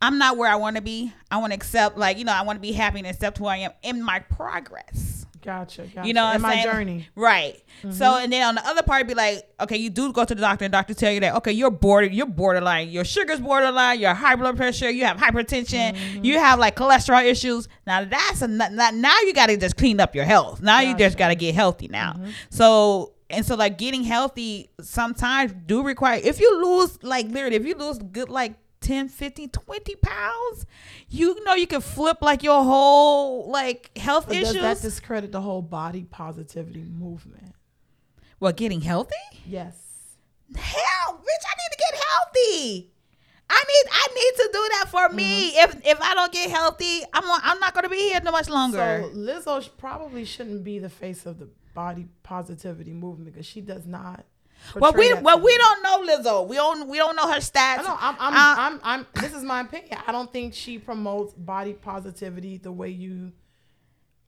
I'm 0.02 0.18
not 0.18 0.38
where 0.38 0.50
I 0.50 0.56
want 0.56 0.76
to 0.76 0.82
be. 0.82 1.12
I 1.32 1.38
want 1.38 1.52
to 1.52 1.56
accept 1.56 1.98
like 1.98 2.18
you 2.18 2.26
know 2.26 2.32
I 2.32 2.44
want 2.44 2.58
to 2.58 2.62
be 2.62 2.72
happy 2.72 3.00
and 3.00 3.08
accept 3.08 3.40
who 3.40 3.48
I 3.48 3.58
am 3.58 3.72
in 3.82 4.04
my 4.04 4.20
progress. 4.20 5.19
Gotcha, 5.42 5.84
gotcha. 5.84 6.08
You 6.08 6.14
know, 6.14 6.32
in 6.32 6.42
my 6.42 6.56
saying? 6.56 6.64
journey, 6.66 7.08
right? 7.16 7.56
Mm-hmm. 7.80 7.92
So, 7.92 8.18
and 8.18 8.32
then 8.32 8.44
on 8.44 8.56
the 8.56 8.68
other 8.68 8.84
part, 8.84 9.08
be 9.08 9.14
like, 9.14 9.50
okay, 9.62 9.78
you 9.78 9.90
do 9.90 10.12
go 10.12 10.26
to 10.26 10.36
the 10.36 10.42
doctor, 10.42 10.66
and 10.66 10.72
doctor 10.72 10.94
tell 10.94 11.12
you 11.12 11.22
that, 11.22 11.36
okay, 11.36 11.52
you're 11.52 11.72
border, 11.72 12.08
you're 12.08 12.26
borderline, 12.26 12.90
your 12.90 13.06
sugar's 13.06 13.40
borderline, 13.40 14.00
your 14.00 14.14
high 14.14 14.36
blood 14.36 14.58
pressure, 14.58 14.90
you 14.90 15.06
have 15.06 15.18
hypertension, 15.18 15.96
mm-hmm. 15.96 16.26
you 16.26 16.40
have 16.40 16.60
like 16.60 16.76
cholesterol 16.76 17.24
issues. 17.24 17.68
Now 17.88 18.04
that's 18.04 18.42
a 18.42 18.48
now 18.48 19.20
you 19.22 19.34
got 19.34 19.48
to 19.48 19.58
just 19.58 19.78
clean 19.78 20.00
up 20.00 20.16
your 20.16 20.26
health. 20.26 20.62
Now 20.62 20.80
gotcha. 20.80 20.90
you 20.90 20.98
just 20.98 21.18
got 21.18 21.30
to 21.30 21.36
get 21.36 21.56
healthy 21.56 21.88
now. 21.88 22.14
Mm-hmm. 22.14 22.32
So 22.50 23.14
and 23.30 23.46
so 23.46 23.56
like 23.56 23.78
getting 23.78 24.04
healthy 24.04 24.70
sometimes 24.82 25.54
do 25.66 25.84
require 25.84 26.20
if 26.24 26.40
you 26.40 26.64
lose 26.64 27.02
like 27.04 27.28
literally 27.28 27.56
if 27.56 27.66
you 27.66 27.76
lose 27.76 28.00
good 28.00 28.30
like 28.30 28.56
10, 28.90 29.08
15, 29.08 29.50
20 29.50 29.96
pounds, 29.98 30.66
you 31.10 31.44
know 31.44 31.54
you 31.54 31.68
can 31.68 31.80
flip 31.80 32.18
like 32.22 32.42
your 32.42 32.64
whole 32.64 33.48
like 33.48 33.96
health 33.96 34.26
but 34.28 34.38
issues. 34.38 34.54
Does 34.54 34.82
that 34.82 34.82
discredit 34.82 35.32
the 35.32 35.42
whole 35.42 35.62
body 35.62 36.06
positivity 36.10 36.82
movement? 36.82 37.54
Well, 38.40 38.52
getting 38.52 38.82
healthy? 38.82 39.14
Yes. 39.46 39.76
Hell, 40.56 41.14
bitch, 41.18 41.46
I 41.46 41.54
need 41.60 41.72
to 41.72 41.78
get 41.78 42.02
healthy. 42.10 42.92
I 43.48 43.64
need 43.68 43.92
I 43.92 44.08
need 44.16 44.44
to 44.44 44.50
do 44.54 44.70
that 44.72 44.86
for 44.90 45.08
mm-hmm. 45.08 45.16
me. 45.18 45.50
If 45.50 45.86
if 45.86 46.02
I 46.02 46.16
don't 46.16 46.32
get 46.32 46.50
healthy, 46.50 47.04
I'm 47.14 47.24
I'm 47.44 47.60
not 47.60 47.76
gonna 47.76 47.90
be 47.90 48.10
here 48.10 48.22
no 48.24 48.32
much 48.32 48.50
longer. 48.50 49.04
So 49.04 49.10
Lizzo 49.16 49.70
probably 49.78 50.26
shouldn't 50.26 50.64
be 50.64 50.80
the 50.80 50.90
face 50.90 51.28
of 51.28 51.38
the 51.38 51.48
body 51.76 52.08
positivity 52.24 52.94
movement 52.94 53.32
because 53.32 53.46
she 53.46 53.62
does 53.62 53.86
not 53.86 54.26
well, 54.76 54.94
we 54.94 55.14
well 55.14 55.40
we 55.40 55.58
don't 55.58 55.84
know 55.84 56.02
Lizzo. 56.06 56.48
We 56.48 56.56
don't 56.56 56.88
we 56.88 56.98
don't 56.98 57.16
know 57.16 57.32
her 57.32 57.40
stats. 57.40 57.84
No, 57.84 57.96
I'm 58.00 58.16
I'm, 58.20 58.34
uh, 58.34 58.56
I'm 58.58 58.80
I'm 58.84 59.08
this 59.22 59.34
is 59.34 59.44
my 59.44 59.62
opinion. 59.62 60.00
I 60.06 60.12
don't 60.12 60.32
think 60.32 60.54
she 60.54 60.78
promotes 60.78 61.34
body 61.34 61.74
positivity 61.74 62.58
the 62.58 62.72
way 62.72 62.90
you 62.90 63.32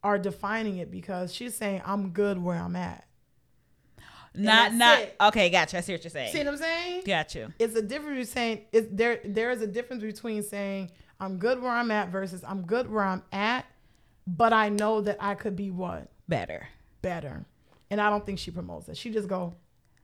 are 0.03 0.17
defining 0.17 0.77
it 0.77 0.91
because 0.91 1.33
she's 1.33 1.55
saying 1.55 1.81
I'm 1.85 2.09
good 2.09 2.41
where 2.41 2.57
I'm 2.57 2.75
at. 2.75 3.05
Not 4.33 4.73
not 4.73 4.99
it. 5.01 5.15
okay, 5.19 5.49
gotcha. 5.49 5.77
I 5.77 5.81
see 5.81 5.93
what 5.93 6.03
you're 6.03 6.11
saying. 6.11 6.31
See 6.31 6.39
what 6.39 6.47
I'm 6.47 6.57
saying? 6.57 7.03
Gotcha. 7.05 7.53
It's 7.59 7.75
a 7.75 7.81
difference 7.81 8.09
between 8.11 8.25
saying 8.25 8.61
is 8.71 8.87
there 8.91 9.19
there 9.25 9.51
is 9.51 9.61
a 9.61 9.67
difference 9.67 10.03
between 10.03 10.41
saying 10.43 10.91
I'm 11.19 11.37
good 11.37 11.61
where 11.61 11.71
I'm 11.71 11.91
at 11.91 12.09
versus 12.09 12.43
I'm 12.47 12.63
good 12.63 12.89
where 12.89 13.03
I'm 13.03 13.23
at, 13.31 13.65
but 14.25 14.53
I 14.53 14.69
know 14.69 15.01
that 15.01 15.17
I 15.19 15.35
could 15.35 15.55
be 15.55 15.69
what? 15.69 16.09
Better. 16.27 16.67
Better. 17.01 17.45
And 17.89 17.99
I 17.99 18.09
don't 18.09 18.25
think 18.25 18.39
she 18.39 18.51
promotes 18.51 18.87
it. 18.87 18.95
She 18.95 19.09
just 19.11 19.27
go, 19.27 19.53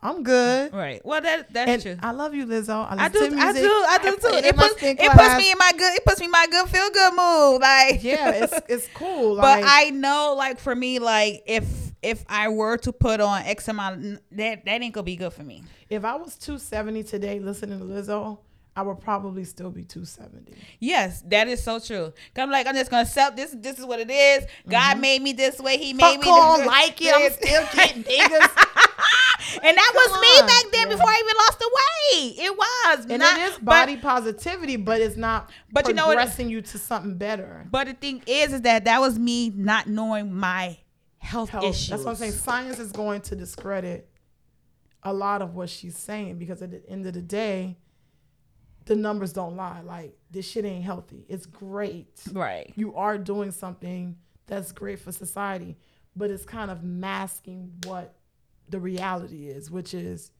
I'm 0.01 0.23
good. 0.23 0.73
Right. 0.73 1.03
Well, 1.03 1.21
that 1.21 1.51
that's 1.51 1.69
and 1.69 1.81
true. 1.81 1.97
I 2.01 2.12
love 2.12 2.36
you, 2.36 2.45
Lizzo. 2.45 2.86
I, 2.89 3.05
I 3.05 3.10
do. 3.10 3.19
I 3.19 3.53
do. 3.53 3.86
I 3.88 3.97
do 4.01 4.15
too. 4.15 4.47
It 4.47 4.55
puts, 4.55 4.75
it 4.81 5.12
puts 5.12 5.38
me 5.38 5.51
in 5.51 5.57
my 5.57 5.71
good. 5.75 5.95
It 5.95 6.05
puts 6.05 6.19
me 6.19 6.25
in 6.25 6.31
my 6.31 6.47
good 6.49 6.69
feel 6.69 6.89
good 6.91 7.13
mood. 7.13 7.62
Like 7.67 8.03
yeah, 8.03 8.31
it's 8.31 8.53
it's 8.69 8.88
cool. 8.93 9.36
Like, 9.36 9.63
but 9.63 9.69
I 9.69 9.89
know, 9.89 10.36
like 10.38 10.60
for 10.60 10.75
me, 10.75 10.99
like 10.99 11.43
if 11.47 11.65
if 12.01 12.23
I 12.29 12.49
were 12.49 12.77
to 12.77 12.91
put 12.91 13.19
on 13.19 13.41
X 13.41 13.67
amount, 13.67 14.21
that 14.31 14.65
that 14.65 14.81
ain't 14.81 14.93
gonna 14.93 15.03
be 15.03 15.15
good 15.15 15.33
for 15.33 15.43
me. 15.43 15.63
If 15.89 16.05
I 16.05 16.15
was 16.15 16.38
270 16.38 17.03
today, 17.03 17.39
listening 17.39 17.79
to 17.79 17.86
Lizzo, 17.86 18.39
I 18.77 18.83
would 18.83 18.99
probably 18.99 19.43
still 19.43 19.71
be 19.71 19.83
270. 19.83 20.53
Yes, 20.79 21.23
that 21.27 21.47
is 21.47 21.63
so 21.63 21.79
true. 21.79 22.13
Cause 22.36 22.43
I'm 22.43 22.51
like, 22.51 22.67
I'm 22.67 22.75
just 22.75 22.91
gonna 22.91 23.07
sell 23.07 23.31
this. 23.31 23.55
This 23.57 23.79
is 23.79 23.86
what 23.86 23.99
it 23.99 24.12
is. 24.12 24.45
God 24.69 24.91
mm-hmm. 24.91 25.01
made 25.01 25.21
me 25.23 25.33
this 25.33 25.57
way. 25.57 25.77
He 25.79 25.93
made 25.93 26.21
Fuck 26.21 26.21
me. 26.21 26.57
This 26.57 26.67
like 26.67 27.01
it. 27.01 27.15
I'm 27.15 27.31
still 27.31 27.67
getting 27.73 28.03
niggas. 28.03 28.66
and 29.63 29.77
that 29.77 29.91
was 29.93 30.21
me 30.21 30.47
back 30.47 30.71
then 30.71 30.89
yeah. 30.89 30.95
before 30.95 31.10
I 31.10 31.21
even 31.23 31.38
lost 31.38 31.60
the 31.60 31.71
weight. 31.77 32.36
It 32.39 32.57
was. 32.57 33.05
And 33.10 33.19
not, 33.19 33.39
it 33.39 33.43
is 33.43 33.60
body 33.60 33.95
but, 33.95 34.03
positivity, 34.03 34.75
but 34.75 35.01
it's 35.01 35.17
not 35.17 35.51
but 35.71 35.88
you 35.88 35.93
know 35.93 36.05
progressing 36.05 36.49
you 36.49 36.62
to 36.62 36.77
something 36.77 37.17
better. 37.17 37.67
But 37.69 37.88
the 37.88 37.93
thing 37.93 38.23
is, 38.25 38.53
is 38.53 38.62
that 38.62 38.86
that 38.86 38.99
was 38.99 39.19
me 39.19 39.49
not 39.49 39.88
knowing 39.88 40.33
my 40.33 40.77
health, 41.19 41.49
health 41.49 41.65
issues. 41.65 41.89
That's 41.89 42.03
what 42.03 42.12
I'm 42.12 42.17
saying. 42.17 42.31
Science 42.33 42.79
is 42.79 42.91
going 42.91 43.21
to 43.21 43.36
discredit 43.36 44.10
a 45.03 45.13
lot 45.13 45.41
of 45.41 45.55
what 45.55 45.69
she's 45.69 45.97
saying 45.97 46.38
because 46.38 46.62
at 46.62 46.71
the 46.71 46.89
end 46.89 47.05
of 47.05 47.13
the 47.13 47.21
day, 47.21 47.77
the 48.86 48.95
numbers 48.95 49.33
don't 49.33 49.55
lie. 49.55 49.81
Like 49.81 50.17
this 50.31 50.49
shit 50.49 50.65
ain't 50.65 50.83
healthy. 50.83 51.25
It's 51.29 51.45
great. 51.45 52.19
Right. 52.31 52.73
You 52.75 52.95
are 52.95 53.17
doing 53.17 53.51
something 53.51 54.17
that's 54.47 54.71
great 54.71 54.99
for 54.99 55.12
society, 55.12 55.77
but 56.15 56.31
it's 56.31 56.45
kind 56.45 56.71
of 56.71 56.83
masking 56.83 57.73
what 57.86 58.16
the 58.69 58.80
reality 58.80 59.47
is, 59.47 59.71
which 59.71 59.93
is 59.93 60.32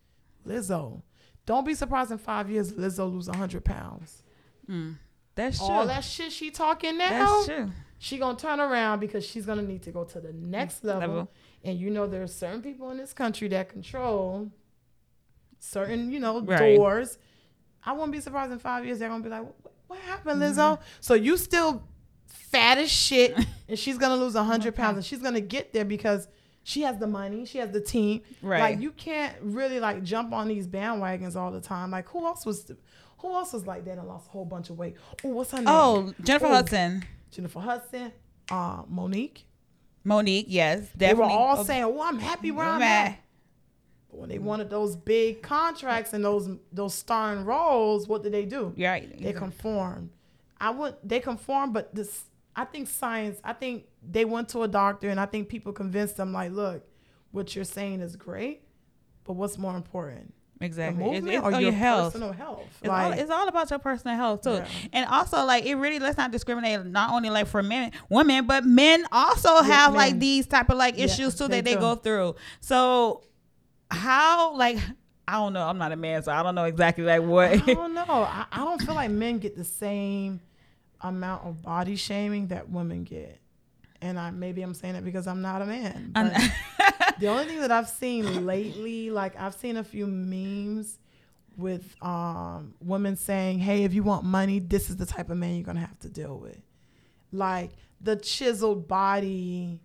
Lizzo. 0.46 1.02
Don't 1.46 1.66
be 1.66 1.74
surprised 1.74 2.12
in 2.12 2.18
five 2.18 2.50
years 2.50 2.74
Lizzo 2.74 3.12
lose 3.12 3.28
hundred 3.28 3.64
pounds. 3.64 4.24
Mm, 4.70 4.96
that's 5.36 5.60
true. 5.60 5.68
All 5.68 5.88
that 5.88 6.04
shit 6.04 6.32
she 6.32 6.52
talking 6.52 6.98
now. 6.98 7.10
That's 7.10 7.46
true. 7.48 7.72
She 8.00 8.18
gonna 8.18 8.38
turn 8.38 8.60
around 8.60 9.00
because 9.00 9.26
she's 9.26 9.46
gonna 9.46 9.62
need 9.64 9.82
to 9.84 9.92
go 9.92 10.04
to 10.04 10.20
the 10.20 10.34
next 10.34 10.84
level. 10.84 11.02
level. 11.02 11.32
And 11.64 11.80
you 11.80 11.90
know 11.90 12.06
there's 12.06 12.34
certain 12.34 12.62
people 12.62 12.92
in 12.92 12.98
this 12.98 13.14
country 13.14 13.48
that 13.50 13.70
control 13.70 14.52
certain, 15.60 16.12
you 16.12 16.20
know, 16.20 16.42
right. 16.42 16.76
doors. 16.76 17.18
I 17.84 17.94
won't 17.94 18.12
be 18.12 18.20
surprised 18.20 18.52
in 18.52 18.60
five 18.60 18.86
years 18.86 19.00
they're 19.00 19.10
gonna 19.10 19.24
be 19.24 19.30
like, 19.30 19.46
what 19.88 20.00
happened, 20.00 20.42
Lizzo? 20.42 20.74
Mm-hmm. 20.74 20.84
So 21.00 21.14
you 21.14 21.38
still 21.38 21.84
fat 22.28 22.78
as 22.78 22.92
shit, 22.92 23.38
and 23.68 23.80
she's 23.80 23.98
gonna 23.98 24.18
lose 24.18 24.36
hundred 24.36 24.76
pounds, 24.76 24.98
and 24.98 25.06
she's 25.06 25.22
gonna 25.22 25.42
get 25.42 25.74
there 25.74 25.86
because 25.86 26.28
she 26.68 26.82
has 26.82 26.98
the 26.98 27.08
money, 27.08 27.46
she 27.46 27.60
has 27.60 27.72
the 27.72 27.80
team. 27.80 28.22
Right. 28.42 28.60
Like 28.60 28.82
you 28.82 28.92
can't 28.92 29.34
really 29.42 29.80
like 29.80 30.04
jump 30.04 30.34
on 30.34 30.50
these 30.50 30.68
bandwagons 30.68 31.38
all 31.38 31.50
the 31.50 31.62
time. 31.62 31.92
Like 31.92 32.10
who 32.10 32.26
else 32.26 32.46
was, 32.46 32.70
who 33.20 33.34
else 33.34 33.54
was 33.54 33.66
like 33.66 33.86
that 33.86 33.98
and 33.98 34.06
lost 34.06 34.28
a 34.28 34.32
whole 34.32 34.44
bunch 34.44 34.70
of 34.70 34.78
weight? 34.78 34.98
Oh, 35.24 35.30
what's 35.30 35.52
her 35.52 35.60
name? 35.60 35.68
Oh, 35.70 36.14
Jennifer 36.22 36.48
Ooh, 36.48 36.50
Hudson. 36.50 37.06
Jennifer 37.32 37.62
Hudson. 37.62 38.12
Uh, 38.52 38.84
Mo'Nique. 38.90 39.44
Mo'Nique, 40.04 40.48
yes, 40.50 40.90
definitely. 40.90 41.08
They 41.08 41.14
were 41.14 41.24
all 41.24 41.64
saying, 41.64 41.86
"Oh, 41.86 42.02
I'm 42.02 42.20
happy 42.20 42.52
where 42.52 42.66
I'm 42.66 42.82
at." 42.82 43.18
But 44.10 44.20
when 44.20 44.30
they 44.30 44.40
wanted 44.40 44.70
those 44.70 44.98
big 44.98 45.42
contracts 45.42 46.12
and 46.12 46.24
those 46.24 46.50
those 46.74 46.94
starring 46.94 47.46
roles, 47.46 48.10
what 48.10 48.24
did 48.24 48.34
they 48.34 48.46
do? 48.46 48.74
Right. 48.78 49.22
They 49.22 49.32
conformed. 49.32 50.10
I 50.60 50.72
would. 50.72 50.96
They 51.02 51.22
conformed, 51.22 51.74
but 51.74 51.96
this 51.96 52.26
I 52.58 52.66
think 52.66 52.90
science, 52.90 53.40
I 53.44 53.54
think 53.54 53.86
they 54.02 54.26
went 54.26 54.50
to 54.50 54.64
a 54.64 54.68
doctor 54.68 55.10
and 55.10 55.20
I 55.20 55.28
think 55.28 55.48
people 55.48 55.72
convinced 55.72 56.18
them, 56.18 56.34
like, 56.34 56.52
look, 56.52 56.84
what 57.32 57.56
you're 57.56 57.64
saying 57.64 58.02
is 58.02 58.16
great, 58.16 58.64
but 59.24 59.34
what's 59.34 59.60
more 59.60 59.76
important? 59.76 60.34
Exactly. 60.60 60.98
The 60.98 61.12
movement 61.12 61.28
it's, 61.28 61.38
it's, 61.38 61.46
or 61.46 61.52
your, 61.52 61.62
your 61.62 61.72
health. 61.72 62.14
personal 62.14 62.34
health. 62.34 62.66
It's, 62.80 62.88
like, 62.88 63.06
all, 63.06 63.12
it's 63.12 63.30
all 63.30 63.48
about 63.48 63.70
your 63.70 63.78
personal 63.78 64.18
health 64.18 64.42
too. 64.42 64.54
Yeah. 64.54 64.66
And 64.92 65.06
also 65.08 65.46
like 65.46 65.66
it 65.66 65.76
really 65.76 66.00
let's 66.00 66.18
not 66.18 66.32
discriminate 66.32 66.84
not 66.84 67.12
only 67.12 67.30
like 67.30 67.46
for 67.46 67.62
men 67.62 67.92
women, 68.10 68.48
but 68.48 68.66
men 68.66 69.06
also 69.12 69.54
yeah, 69.54 69.64
have 69.64 69.92
men. 69.92 69.98
like 69.98 70.20
these 70.20 70.48
type 70.48 70.72
of 70.72 70.78
like 70.78 70.98
issues 70.98 71.40
yeah, 71.40 71.46
too 71.46 71.48
that 71.50 71.64
they 71.64 71.76
go 71.76 71.94
through. 71.94 72.38
So 72.60 73.22
how 73.92 74.56
like 74.56 74.80
I 75.28 75.34
don't 75.34 75.54
know. 75.54 75.68
I'm 75.68 75.78
not 75.78 75.92
a 75.92 75.96
man, 75.96 76.24
so 76.24 76.32
I 76.32 76.42
don't 76.42 76.56
know 76.56 76.64
exactly 76.64 77.04
like 77.04 77.22
what. 77.22 77.52
I 77.52 77.58
don't 77.58 77.94
know. 77.94 78.06
I, 78.08 78.46
I 78.52 78.64
don't 78.64 78.82
feel 78.82 78.96
like 78.96 79.12
men 79.12 79.38
get 79.40 79.56
the 79.56 79.64
same 79.64 80.40
amount 81.02 81.46
of 81.46 81.62
body 81.62 81.96
shaming 81.96 82.48
that 82.48 82.70
women 82.70 83.04
get. 83.04 83.40
And 84.02 84.20
I 84.20 84.32
maybe 84.32 84.62
I'm 84.62 84.74
saying 84.74 84.96
it 84.96 85.04
because 85.04 85.28
I'm 85.28 85.42
not 85.42 85.62
a 85.62 85.66
man. 85.66 86.12
the 87.20 87.28
only 87.28 87.46
thing 87.46 87.62
that 87.62 87.72
I've 87.72 87.90
seen 87.90 88.46
lately, 88.46 89.10
like 89.10 89.40
I've 89.40 89.56
seen 89.56 89.78
a 89.78 89.84
few 89.84 90.06
memes 90.06 91.00
with 91.58 91.96
um, 92.04 92.76
women 92.80 93.16
saying, 93.16 93.60
"Hey, 93.60 93.84
if 93.84 93.94
you 93.94 94.04
want 94.04 94.24
money, 94.24 94.60
this 94.60 94.90
is 94.92 94.98
the 94.98 95.06
type 95.06 95.32
of 95.32 95.38
man 95.38 95.56
you're 95.56 95.64
gonna 95.64 95.80
have 95.80 95.98
to 96.00 96.10
deal 96.10 96.38
with." 96.38 96.62
Like 97.32 97.72
the 98.00 98.16
chiseled 98.16 98.88
body 98.88 99.82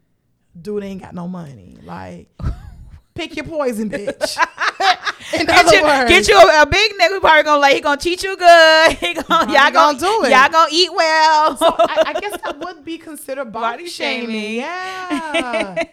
dude 0.61 0.85
ain't 0.85 1.01
got 1.03 1.15
no 1.15 1.29
money. 1.29 1.77
Like, 1.83 2.29
pick 3.15 3.37
your 3.37 3.47
poison, 3.47 3.91
bitch. 3.91 4.37
In 5.35 5.47
get 5.47 5.67
other 5.67 5.77
you, 5.77 5.83
words, 5.83 6.11
get 6.11 6.29
you 6.29 6.37
a, 6.37 6.63
a, 6.63 6.67
big 6.67 6.93
nigga 6.93 7.09
who 7.09 7.21
probably 7.21 7.43
gonna 7.43 7.61
like 7.61 7.75
he 7.75 7.81
gonna 7.81 8.01
teach 8.01 8.23
you 8.23 8.37
good. 8.37 8.93
He 9.03 9.15
gonna 9.15 9.53
y'all 9.53 9.71
gonna, 9.71 9.73
gonna, 9.73 9.99
do 9.99 10.25
it. 10.25 10.31
Y'all 10.31 10.51
gonna 10.51 10.69
eat 10.71 10.93
well. 10.93 11.57
so 11.57 11.67
I, 11.79 12.05
I, 12.09 12.21
guess 12.21 12.41
that 12.45 12.59
would 12.59 12.85
be 12.85 12.99
considered 12.99 13.47
body, 13.47 13.79
body 13.79 13.89
shaming. 13.89 14.27
shaming. 14.29 14.57
Yeah. 14.57 15.85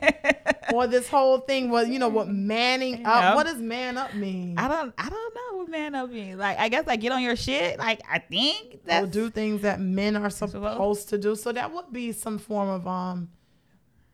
or 0.73 0.87
this 0.87 1.07
whole 1.07 1.39
thing 1.39 1.69
was 1.69 1.87
you 1.87 1.99
know 1.99 2.09
what 2.09 2.27
manning 2.27 3.05
up. 3.05 3.23
Yep. 3.23 3.35
What 3.35 3.45
does 3.45 3.61
man 3.61 3.97
up 3.97 4.13
mean? 4.13 4.57
I 4.57 4.67
don't 4.67 4.93
I 4.97 5.09
don't 5.09 5.35
know 5.35 5.57
what 5.59 5.69
man 5.69 5.95
up 5.95 6.09
means. 6.09 6.37
Like 6.37 6.59
I 6.59 6.69
guess 6.69 6.85
like 6.85 6.99
get 6.99 7.11
on 7.11 7.21
your 7.21 7.35
shit. 7.35 7.79
Like 7.79 8.01
I 8.09 8.19
think 8.19 8.85
that 8.85 9.11
do 9.11 9.29
things 9.29 9.61
that 9.61 9.79
men 9.79 10.17
are 10.17 10.29
supposed 10.29 11.09
to 11.09 11.17
do. 11.17 11.35
So 11.35 11.51
that 11.51 11.73
would 11.73 11.91
be 11.91 12.11
some 12.11 12.37
form 12.37 12.69
of 12.69 12.87
um 12.87 13.29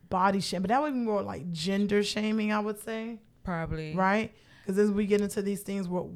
body 0.10 0.40
shame, 0.40 0.62
but 0.62 0.70
that 0.70 0.82
would 0.82 0.94
be 0.94 1.00
more 1.00 1.22
like 1.22 1.52
gender 1.52 2.04
shaming. 2.04 2.52
I 2.52 2.60
would 2.60 2.82
say 2.84 3.20
probably 3.44 3.96
right 3.96 4.34
because 4.66 4.80
as 4.80 4.92
we 4.92 5.06
get 5.06 5.22
into 5.22 5.42
these 5.42 5.62
things, 5.62 5.88
what 5.88 6.08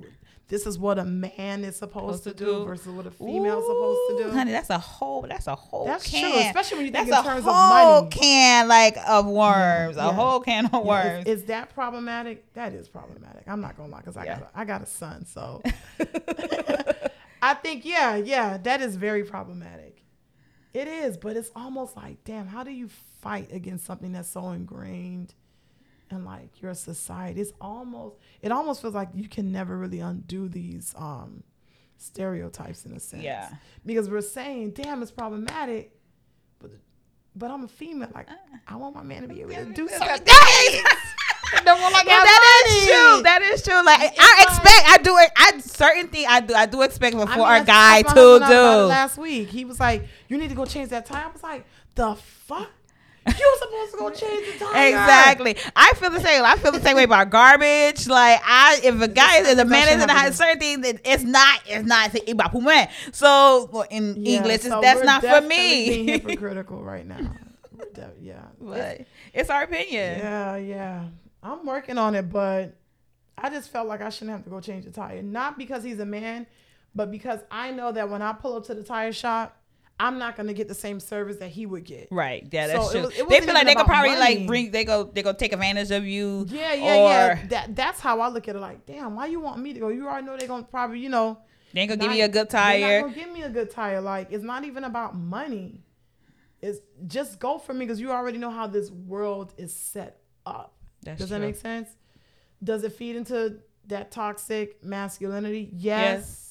this 0.47 0.65
is 0.65 0.79
what 0.79 0.97
a 0.97 1.05
man 1.05 1.63
is 1.63 1.75
supposed, 1.75 2.23
supposed 2.23 2.37
to, 2.39 2.45
do, 2.45 2.59
do 2.59 2.65
versus 2.65 2.87
what 2.87 3.05
a 3.05 3.11
female 3.11 3.59
is 3.59 3.65
supposed 3.67 3.99
to 4.09 4.23
do. 4.23 4.31
Honey, 4.31 4.51
that's 4.51 4.71
a 4.71 4.79
whole 4.79 5.21
that's 5.21 5.45
a 5.45 5.55
whole 5.55 5.85
that's 5.85 6.09
can. 6.09 6.31
True, 6.31 6.41
especially 6.47 6.77
when 6.77 6.85
you 6.87 6.91
think 6.91 7.09
that's 7.09 7.19
in 7.19 7.31
terms 7.31 7.45
of 7.45 7.53
money. 7.53 7.83
A 7.83 7.85
whole 7.85 8.07
can 8.07 8.67
like 8.67 8.97
of 9.07 9.27
worms, 9.27 9.97
yeah. 9.97 10.09
a 10.09 10.11
whole 10.11 10.39
can 10.39 10.65
of 10.65 10.83
worms. 10.83 11.27
Yeah. 11.27 11.33
Is, 11.33 11.41
is, 11.41 11.45
that 11.45 11.73
problematic? 11.75 12.51
That 12.55 12.73
is 12.73 12.89
problematic. 12.89 13.43
I'm 13.47 13.61
not 13.61 13.77
gonna 13.77 13.91
lie 13.91 13.99
because 13.99 14.17
I 14.17 14.25
yeah. 14.25 14.39
got 14.39 14.51
a, 14.55 14.59
I 14.59 14.65
got 14.65 14.81
a 14.81 14.87
son, 14.87 15.25
so 15.27 15.61
I 17.43 17.53
think 17.53 17.85
yeah, 17.85 18.15
yeah, 18.15 18.57
that 18.57 18.81
is 18.81 18.95
very 18.95 19.23
problematic. 19.23 20.03
It 20.73 20.87
is, 20.87 21.17
but 21.17 21.35
it's 21.35 21.51
almost 21.55 21.95
like, 21.95 22.23
damn, 22.23 22.47
how 22.47 22.63
do 22.63 22.71
you 22.71 22.89
fight 23.21 23.51
against 23.51 23.85
something 23.85 24.11
that's 24.11 24.29
so 24.29 24.49
ingrained? 24.49 25.35
And 26.11 26.25
like 26.25 26.61
your 26.61 26.73
society. 26.73 27.41
It's 27.41 27.53
almost 27.61 28.17
it 28.41 28.51
almost 28.51 28.81
feels 28.81 28.93
like 28.93 29.09
you 29.13 29.27
can 29.27 29.51
never 29.51 29.77
really 29.77 29.99
undo 29.99 30.47
these 30.49 30.93
um 30.97 31.43
stereotypes 31.97 32.85
in 32.85 32.93
a 32.93 32.99
sense. 32.99 33.23
Yeah. 33.23 33.49
Because 33.85 34.09
we're 34.09 34.21
saying, 34.21 34.71
damn, 34.71 35.01
it's 35.01 35.11
problematic, 35.11 35.91
but 36.59 36.71
but 37.35 37.51
I'm 37.51 37.63
a 37.63 37.67
female. 37.67 38.09
Like 38.13 38.27
I 38.67 38.75
want 38.75 38.95
my 38.95 39.03
man 39.03 39.23
to 39.23 39.27
be 39.27 39.41
able 39.41 39.53
to 39.53 39.73
do 39.73 39.87
something. 39.87 40.33
no 41.65 41.75
one 41.75 41.93
like 41.93 42.05
yeah, 42.05 42.23
that 42.23 42.63
is 42.69 42.85
true. 42.85 43.23
That 43.23 43.41
is 43.41 43.63
true. 43.63 43.85
Like 43.85 44.01
it's 44.01 44.19
I 44.19 44.43
expect, 44.43 44.89
I 44.89 44.97
do 45.03 45.17
it. 45.17 45.31
I 45.35 45.59
certain 45.59 46.07
thing 46.07 46.25
I 46.27 46.41
do. 46.41 46.53
I 46.53 46.65
do 46.65 46.81
expect 46.81 47.15
for 47.15 47.27
I 47.27 47.35
mean, 47.35 47.61
a 47.61 47.65
guy 47.65 48.01
to 48.01 48.13
do. 48.13 48.55
Last 48.87 49.17
week, 49.17 49.49
he 49.49 49.65
was 49.65 49.79
like, 49.79 50.07
"You 50.27 50.37
need 50.37 50.49
to 50.49 50.55
go 50.55 50.65
change 50.65 50.89
that 50.89 51.05
tire." 51.05 51.25
I 51.25 51.31
was 51.31 51.43
like, 51.43 51.65
"The 51.95 52.15
fuck." 52.15 52.69
You 53.27 53.57
supposed 53.59 53.91
to 53.91 53.97
go 53.97 54.09
change 54.09 54.59
the 54.59 54.65
tire. 54.65 54.89
Exactly. 54.89 55.57
I 55.75 55.93
feel 55.95 56.09
the 56.09 56.19
same. 56.19 56.43
I 56.43 56.55
feel 56.55 56.71
the 56.71 56.81
same 56.81 56.95
way 56.95 57.03
about 57.03 57.29
garbage. 57.29 58.07
Like 58.07 58.39
I, 58.43 58.79
if 58.83 59.01
a 59.01 59.07
guy 59.07 59.39
is 59.39 59.57
a 59.57 59.65
man 59.65 59.87
is 59.97 60.03
in 60.03 60.09
a 60.09 60.33
certain 60.33 60.59
thing, 60.59 60.81
that 60.81 60.99
it's 61.03 61.23
not, 61.23 61.61
it's 61.65 61.85
not 61.85 62.11
So 63.13 63.85
in 63.89 64.15
yeah, 64.17 64.37
English, 64.37 64.61
so 64.61 64.81
that's 64.81 65.03
not 65.03 65.23
for 65.23 65.41
me. 65.41 65.89
Being 65.89 66.07
hypocritical 66.21 66.81
right 66.83 67.05
now. 67.05 67.17
De- 67.93 68.11
yeah, 68.21 68.41
but 68.59 68.77
it's, 68.77 69.09
it's 69.33 69.49
our 69.49 69.63
opinion. 69.63 70.19
Yeah, 70.19 70.55
yeah. 70.57 71.05
I'm 71.41 71.65
working 71.65 71.97
on 71.97 72.15
it, 72.15 72.29
but 72.29 72.75
I 73.37 73.49
just 73.49 73.71
felt 73.71 73.87
like 73.87 74.01
I 74.01 74.09
shouldn't 74.09 74.31
have 74.31 74.43
to 74.43 74.49
go 74.49 74.59
change 74.59 74.85
the 74.85 74.91
tire. 74.91 75.21
Not 75.21 75.57
because 75.57 75.83
he's 75.83 75.99
a 75.99 76.05
man, 76.05 76.45
but 76.93 77.11
because 77.11 77.39
I 77.49 77.71
know 77.71 77.91
that 77.91 78.09
when 78.09 78.21
I 78.21 78.33
pull 78.33 78.55
up 78.57 78.65
to 78.65 78.73
the 78.75 78.83
tire 78.83 79.13
shop, 79.13 79.58
I'm 79.99 80.17
not 80.17 80.37
gonna 80.37 80.53
get 80.53 80.67
the 80.69 80.75
same 80.75 80.99
service 80.99 81.37
that 81.37 81.49
he 81.49 81.65
would 81.65 81.83
get. 81.83 82.07
Right. 82.09 82.47
Yeah, 82.49 82.67
that's 82.67 82.85
so 82.85 82.91
true. 82.91 82.99
It 83.01 83.05
was, 83.05 83.19
it 83.19 83.29
they 83.29 83.41
feel 83.41 83.53
like 83.53 83.67
they 83.67 83.75
could 83.75 83.85
probably 83.85 84.11
money. 84.11 84.37
like 84.37 84.47
bring 84.47 84.71
they 84.71 84.85
go 84.85 85.03
they 85.03 85.21
go 85.21 85.33
take 85.33 85.51
advantage 85.51 85.91
of 85.91 86.05
you. 86.05 86.45
Yeah, 86.49 86.73
yeah, 86.73 86.95
yeah. 86.95 87.47
That 87.47 87.75
that's 87.75 87.99
how 87.99 88.21
I 88.21 88.29
look 88.29 88.47
at 88.47 88.55
it. 88.55 88.59
Like, 88.59 88.85
damn, 88.85 89.15
why 89.15 89.25
you 89.25 89.41
want 89.41 89.59
me 89.61 89.73
to 89.73 89.79
go? 89.79 89.89
You 89.89 90.07
already 90.07 90.25
know 90.25 90.37
they're 90.37 90.47
gonna 90.47 90.63
probably, 90.63 90.99
you 90.99 91.09
know, 91.09 91.39
they 91.73 91.81
ain't 91.81 91.89
gonna 91.89 91.99
not, 91.99 92.03
give 92.03 92.11
me 92.11 92.21
a 92.21 92.29
good 92.29 92.49
tire. 92.49 92.79
They're 92.79 93.01
not 93.01 93.09
gonna 93.09 93.25
give 93.25 93.33
me 93.33 93.43
a 93.43 93.49
good 93.49 93.71
tire. 93.71 93.99
Like, 93.99 94.31
it's 94.31 94.43
not 94.43 94.63
even 94.63 94.85
about 94.85 95.15
money. 95.17 95.83
It's 96.61 96.79
just 97.07 97.39
go 97.39 97.57
for 97.57 97.73
me 97.73 97.85
because 97.85 97.99
you 97.99 98.11
already 98.11 98.37
know 98.37 98.51
how 98.51 98.67
this 98.67 98.89
world 98.91 99.53
is 99.57 99.73
set 99.73 100.21
up. 100.45 100.75
That's 101.03 101.19
Does 101.19 101.29
true. 101.29 101.39
that 101.39 101.45
make 101.45 101.55
sense? 101.55 101.89
Does 102.63 102.83
it 102.83 102.93
feed 102.93 103.15
into 103.15 103.57
that 103.87 104.11
toxic 104.11 104.83
masculinity? 104.83 105.69
Yes. 105.73 106.19
yes 106.19 106.45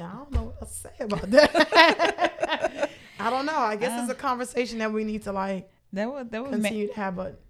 I 0.00 0.12
don't 0.16 0.32
know 0.32 0.51
to 0.68 0.74
say 0.74 0.90
about 1.00 1.30
that. 1.30 2.90
I 3.20 3.30
don't 3.30 3.46
know. 3.46 3.56
I 3.56 3.76
guess 3.76 3.98
uh, 3.98 4.02
it's 4.02 4.12
a 4.12 4.14
conversation 4.16 4.78
that 4.78 4.92
we 4.92 5.04
need 5.04 5.22
to 5.24 5.32
like 5.32 5.70
that 5.92 6.10
was 6.10 6.26
that 6.30 6.42
was 6.42 6.50
continue 6.50 6.88
to 6.88 6.94
have, 6.94 7.16
but 7.16 7.40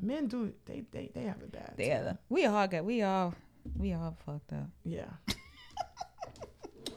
men 0.00 0.26
do 0.28 0.52
they 0.66 0.84
they 0.92 1.10
they 1.14 1.22
have 1.22 1.40
it 1.42 1.52
bad. 1.52 1.74
Yeah, 1.78 2.12
we 2.28 2.46
all 2.46 2.66
got 2.68 2.84
we 2.84 3.02
all 3.02 3.34
we 3.76 3.92
all 3.92 4.16
fucked 4.24 4.52
up. 4.52 4.68
Yeah. 4.84 5.06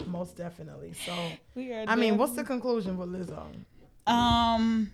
Most 0.08 0.36
definitely. 0.38 0.94
So 0.94 1.14
we 1.56 1.74
are 1.74 1.86
I 1.88 1.96
mean, 1.96 2.18
what's 2.18 2.34
the 2.34 2.44
conclusion 2.44 2.98
with 2.98 3.10
Lizzo? 3.10 3.44
Um 4.06 4.92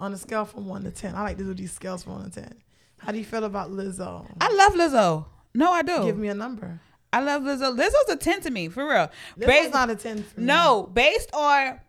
on 0.00 0.12
a 0.12 0.16
scale 0.18 0.44
from 0.44 0.66
one 0.66 0.84
to 0.84 0.90
ten. 0.90 1.14
I 1.14 1.22
like 1.22 1.38
to 1.38 1.44
do 1.44 1.54
these 1.54 1.72
scales 1.72 2.04
from 2.04 2.14
one 2.14 2.30
to 2.30 2.40
ten. 2.42 2.54
How 2.98 3.12
do 3.12 3.18
you 3.18 3.24
feel 3.24 3.44
about 3.44 3.70
Lizzo? 3.70 4.26
I 4.40 4.52
love 4.52 4.74
Lizzo. 4.74 5.26
No, 5.54 5.72
I 5.72 5.82
do. 5.82 6.04
Give 6.04 6.18
me 6.18 6.28
a 6.28 6.34
number. 6.34 6.80
I 7.12 7.20
love 7.20 7.42
Lizzo. 7.42 7.76
Lizzo's 7.76 8.10
a 8.10 8.16
10 8.16 8.42
to 8.42 8.50
me, 8.50 8.68
for 8.68 8.84
real. 8.84 9.10
Lizzo's 9.36 9.46
based, 9.46 9.72
not 9.72 9.90
a 9.90 9.96
10 9.96 10.22
for 10.22 10.40
me. 10.40 10.46
No, 10.46 10.90
based 10.92 11.30
on 11.32 11.80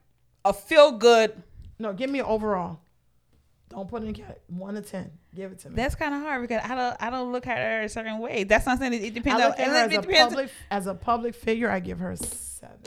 a 0.45 0.53
feel 0.53 0.93
good. 0.93 1.43
No, 1.77 1.93
give 1.93 2.09
me 2.09 2.19
an 2.19 2.25
overall. 2.25 2.79
Don't 3.69 3.87
put 3.87 4.03
in 4.03 4.13
cat 4.13 4.41
one 4.47 4.73
to 4.73 4.81
ten. 4.81 5.11
Give 5.35 5.51
it 5.51 5.59
to 5.59 5.69
me. 5.69 5.75
That's 5.75 5.93
kind 5.93 6.13
of 6.15 6.21
hard 6.21 6.41
because 6.41 6.63
I 6.63 6.75
don't 6.75 6.97
I 6.99 7.09
don't 7.11 7.31
look 7.31 7.45
at 7.45 7.57
her 7.57 7.81
a 7.83 7.89
certain 7.89 8.17
way. 8.17 8.43
That's 8.43 8.65
not 8.65 8.79
saying 8.79 8.93
it, 8.93 9.03
it 9.03 9.13
depends. 9.13 9.41
I 9.41 9.47
look 9.47 9.59
on, 9.59 9.65
at 9.65 9.69
her 9.69 9.75
as 9.75 9.93
a 9.93 10.01
public 10.01 10.49
as 10.71 10.87
a 10.87 10.95
public 10.95 11.35
figure. 11.35 11.69
I 11.69 11.79
give 11.79 11.99
her 11.99 12.11
a 12.11 12.17
seven. 12.17 12.79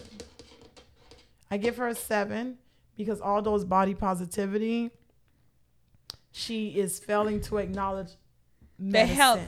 I 1.51 1.57
give 1.57 1.77
her 1.77 1.87
a 1.87 1.95
seven 1.95 2.59
because 2.97 3.21
all 3.21 3.43
those 3.43 3.65
body 3.65 3.95
positivity, 3.95 4.91
she 6.33 6.71
is 6.71 6.99
failing 6.99 7.41
to 7.43 7.59
acknowledge 7.59 8.17
medicine. 8.77 9.09
the 9.09 9.15
health 9.15 9.41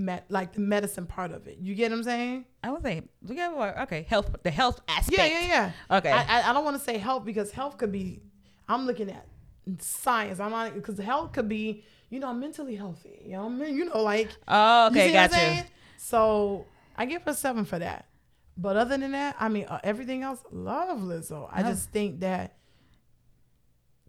met 0.00 0.26
like 0.28 0.52
the 0.52 0.60
medicine 0.60 1.06
part 1.06 1.30
of 1.30 1.46
it. 1.46 1.58
You 1.60 1.74
get 1.74 1.90
what 1.90 1.98
I'm 1.98 2.04
saying? 2.04 2.44
I 2.64 2.70
would 2.70 2.82
say 2.82 3.02
we 3.26 3.36
got 3.36 3.78
okay 3.82 4.06
health 4.08 4.34
the 4.42 4.50
health 4.50 4.80
aspect. 4.88 5.18
Yeah, 5.18 5.26
yeah, 5.26 5.72
yeah. 5.90 5.96
Okay. 5.98 6.10
I, 6.10 6.40
I, 6.40 6.50
I 6.50 6.52
don't 6.52 6.64
want 6.64 6.78
to 6.78 6.82
say 6.82 6.98
health 6.98 7.24
because 7.24 7.50
health 7.50 7.78
could 7.78 7.92
be. 7.92 8.22
I'm 8.68 8.86
looking 8.86 9.10
at 9.10 9.26
science. 9.78 10.40
I'm 10.40 10.50
not 10.50 10.74
because 10.74 10.98
health 10.98 11.32
could 11.32 11.48
be 11.48 11.84
you 12.08 12.20
know 12.20 12.32
mentally 12.32 12.76
healthy. 12.76 13.22
You 13.24 13.32
know 13.32 13.44
what 13.44 13.52
I 13.52 13.56
mean? 13.56 13.76
You 13.76 13.84
know 13.86 14.02
like 14.02 14.30
oh 14.48 14.88
okay 14.88 15.08
you 15.08 15.12
got 15.12 15.32
you. 15.32 15.62
So 15.96 16.66
I 16.96 17.06
give 17.06 17.22
her 17.22 17.34
seven 17.34 17.64
for 17.64 17.78
that. 17.78 18.06
But 18.56 18.76
other 18.76 18.98
than 18.98 19.12
that, 19.12 19.36
I 19.40 19.48
mean, 19.48 19.64
uh, 19.64 19.80
everything 19.82 20.22
else, 20.22 20.42
love 20.52 20.98
Lizzo. 20.98 21.48
I 21.50 21.62
just 21.62 21.90
think 21.90 22.20
that 22.20 22.56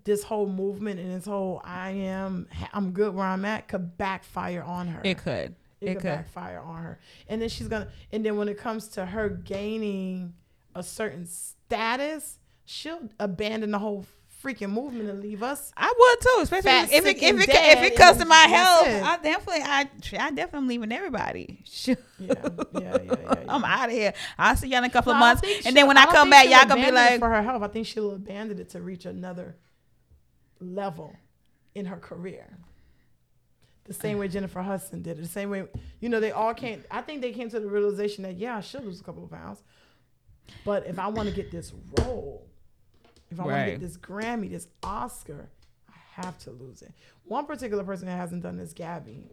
this 0.03 0.23
whole 0.23 0.47
movement 0.47 0.99
and 0.99 1.13
this 1.13 1.25
whole 1.25 1.61
I 1.63 1.91
am 1.91 2.47
I'm 2.73 2.91
good 2.91 3.13
where 3.13 3.25
I'm 3.25 3.45
at 3.45 3.67
could 3.67 3.97
backfire 3.97 4.63
on 4.63 4.87
her. 4.87 5.01
It 5.03 5.19
could. 5.19 5.55
It, 5.82 5.89
it 5.89 5.93
could, 5.95 6.01
could 6.01 6.09
backfire 6.09 6.59
on 6.59 6.84
her. 6.84 6.99
And 7.27 7.41
then 7.41 7.49
she's 7.49 7.67
gonna 7.67 7.89
and 8.11 8.25
then 8.25 8.38
when 8.38 8.47
it 8.47 8.57
comes 8.57 8.88
to 8.89 9.05
her 9.05 9.29
gaining 9.29 10.34
a 10.75 10.84
certain 10.84 11.25
status, 11.25 12.39
she'll 12.65 13.09
abandon 13.19 13.71
the 13.71 13.79
whole 13.79 14.05
freaking 14.43 14.71
movement 14.71 15.09
and 15.09 15.21
leave 15.21 15.43
us. 15.43 15.71
I 15.77 15.91
would 15.97 16.21
too, 16.21 16.39
especially 16.43 16.69
fat, 16.69 16.91
if 16.91 17.05
it 17.05 17.21
if 17.21 17.41
it, 17.41 17.49
if 17.49 17.84
it 17.84 17.95
comes 17.95 18.17
to 18.17 18.25
my 18.25 18.36
health. 18.36 18.88
I 18.88 19.17
definitely 19.21 19.61
I 19.63 19.89
I 20.19 20.32
definitely 20.32 20.57
am 20.57 20.67
leaving 20.67 20.91
everybody. 20.91 21.63
yeah, 21.86 21.95
yeah, 22.19 22.38
yeah, 22.73 22.97
yeah. 23.03 23.36
I'm 23.47 23.63
out 23.63 23.89
of 23.89 23.95
here. 23.95 24.13
I'll 24.38 24.55
see 24.55 24.67
y'all 24.67 24.79
in 24.79 24.86
a 24.86 24.89
couple 24.89 25.11
of 25.11 25.19
months, 25.19 25.41
and 25.65 25.75
then 25.75 25.88
when 25.88 25.97
I, 25.97 26.03
I 26.03 26.05
come 26.07 26.29
back, 26.29 26.49
y'all 26.49 26.67
gonna 26.67 26.86
be 26.86 26.91
like 26.91 27.19
for 27.19 27.29
her 27.29 27.43
health. 27.43 27.61
I 27.61 27.67
think 27.67 27.88
she'll 27.88 28.11
abandon 28.11 28.59
it 28.59 28.69
to 28.69 28.82
reach 28.82 29.05
another 29.05 29.57
level 30.59 31.15
in 31.75 31.86
her 31.86 31.97
career. 31.97 32.57
The 33.86 33.93
same 33.93 34.19
way 34.19 34.27
Jennifer 34.27 34.61
Hudson 34.61 35.01
did 35.01 35.17
it. 35.17 35.21
The 35.21 35.27
same 35.27 35.49
way, 35.49 35.65
you 35.99 36.09
know, 36.09 36.19
they 36.19 36.32
all 36.32 36.53
came. 36.53 36.84
I 36.91 37.01
think 37.01 37.21
they 37.21 37.32
came 37.32 37.49
to 37.49 37.59
the 37.59 37.67
realization 37.67 38.23
that 38.23 38.38
yeah, 38.38 38.57
I 38.57 38.61
should 38.61 38.86
lose 38.86 39.01
a 39.01 39.03
couple 39.03 39.23
of 39.23 39.32
pounds, 39.32 39.63
but 40.63 40.86
if 40.88 40.99
I 40.99 41.07
want 41.07 41.29
to 41.29 41.36
get 41.36 41.51
this 41.51 41.73
role, 41.99 42.47
if 43.32 43.39
I 43.39 43.43
right. 43.43 43.49
want 43.49 43.65
to 43.65 43.71
get 43.71 43.82
this 43.82 43.97
Grammy, 43.97 44.51
this 44.51 44.67
Oscar, 44.84 45.49
I 45.89 46.21
have 46.21 46.38
to 46.39 46.51
lose 46.51 46.82
it. 46.82 46.93
One 47.25 47.45
particular 47.45 47.84
person 47.84 48.05
that 48.07 48.17
hasn't 48.17 48.43
done 48.43 48.57
this, 48.57 48.73
Gabby. 48.73 49.29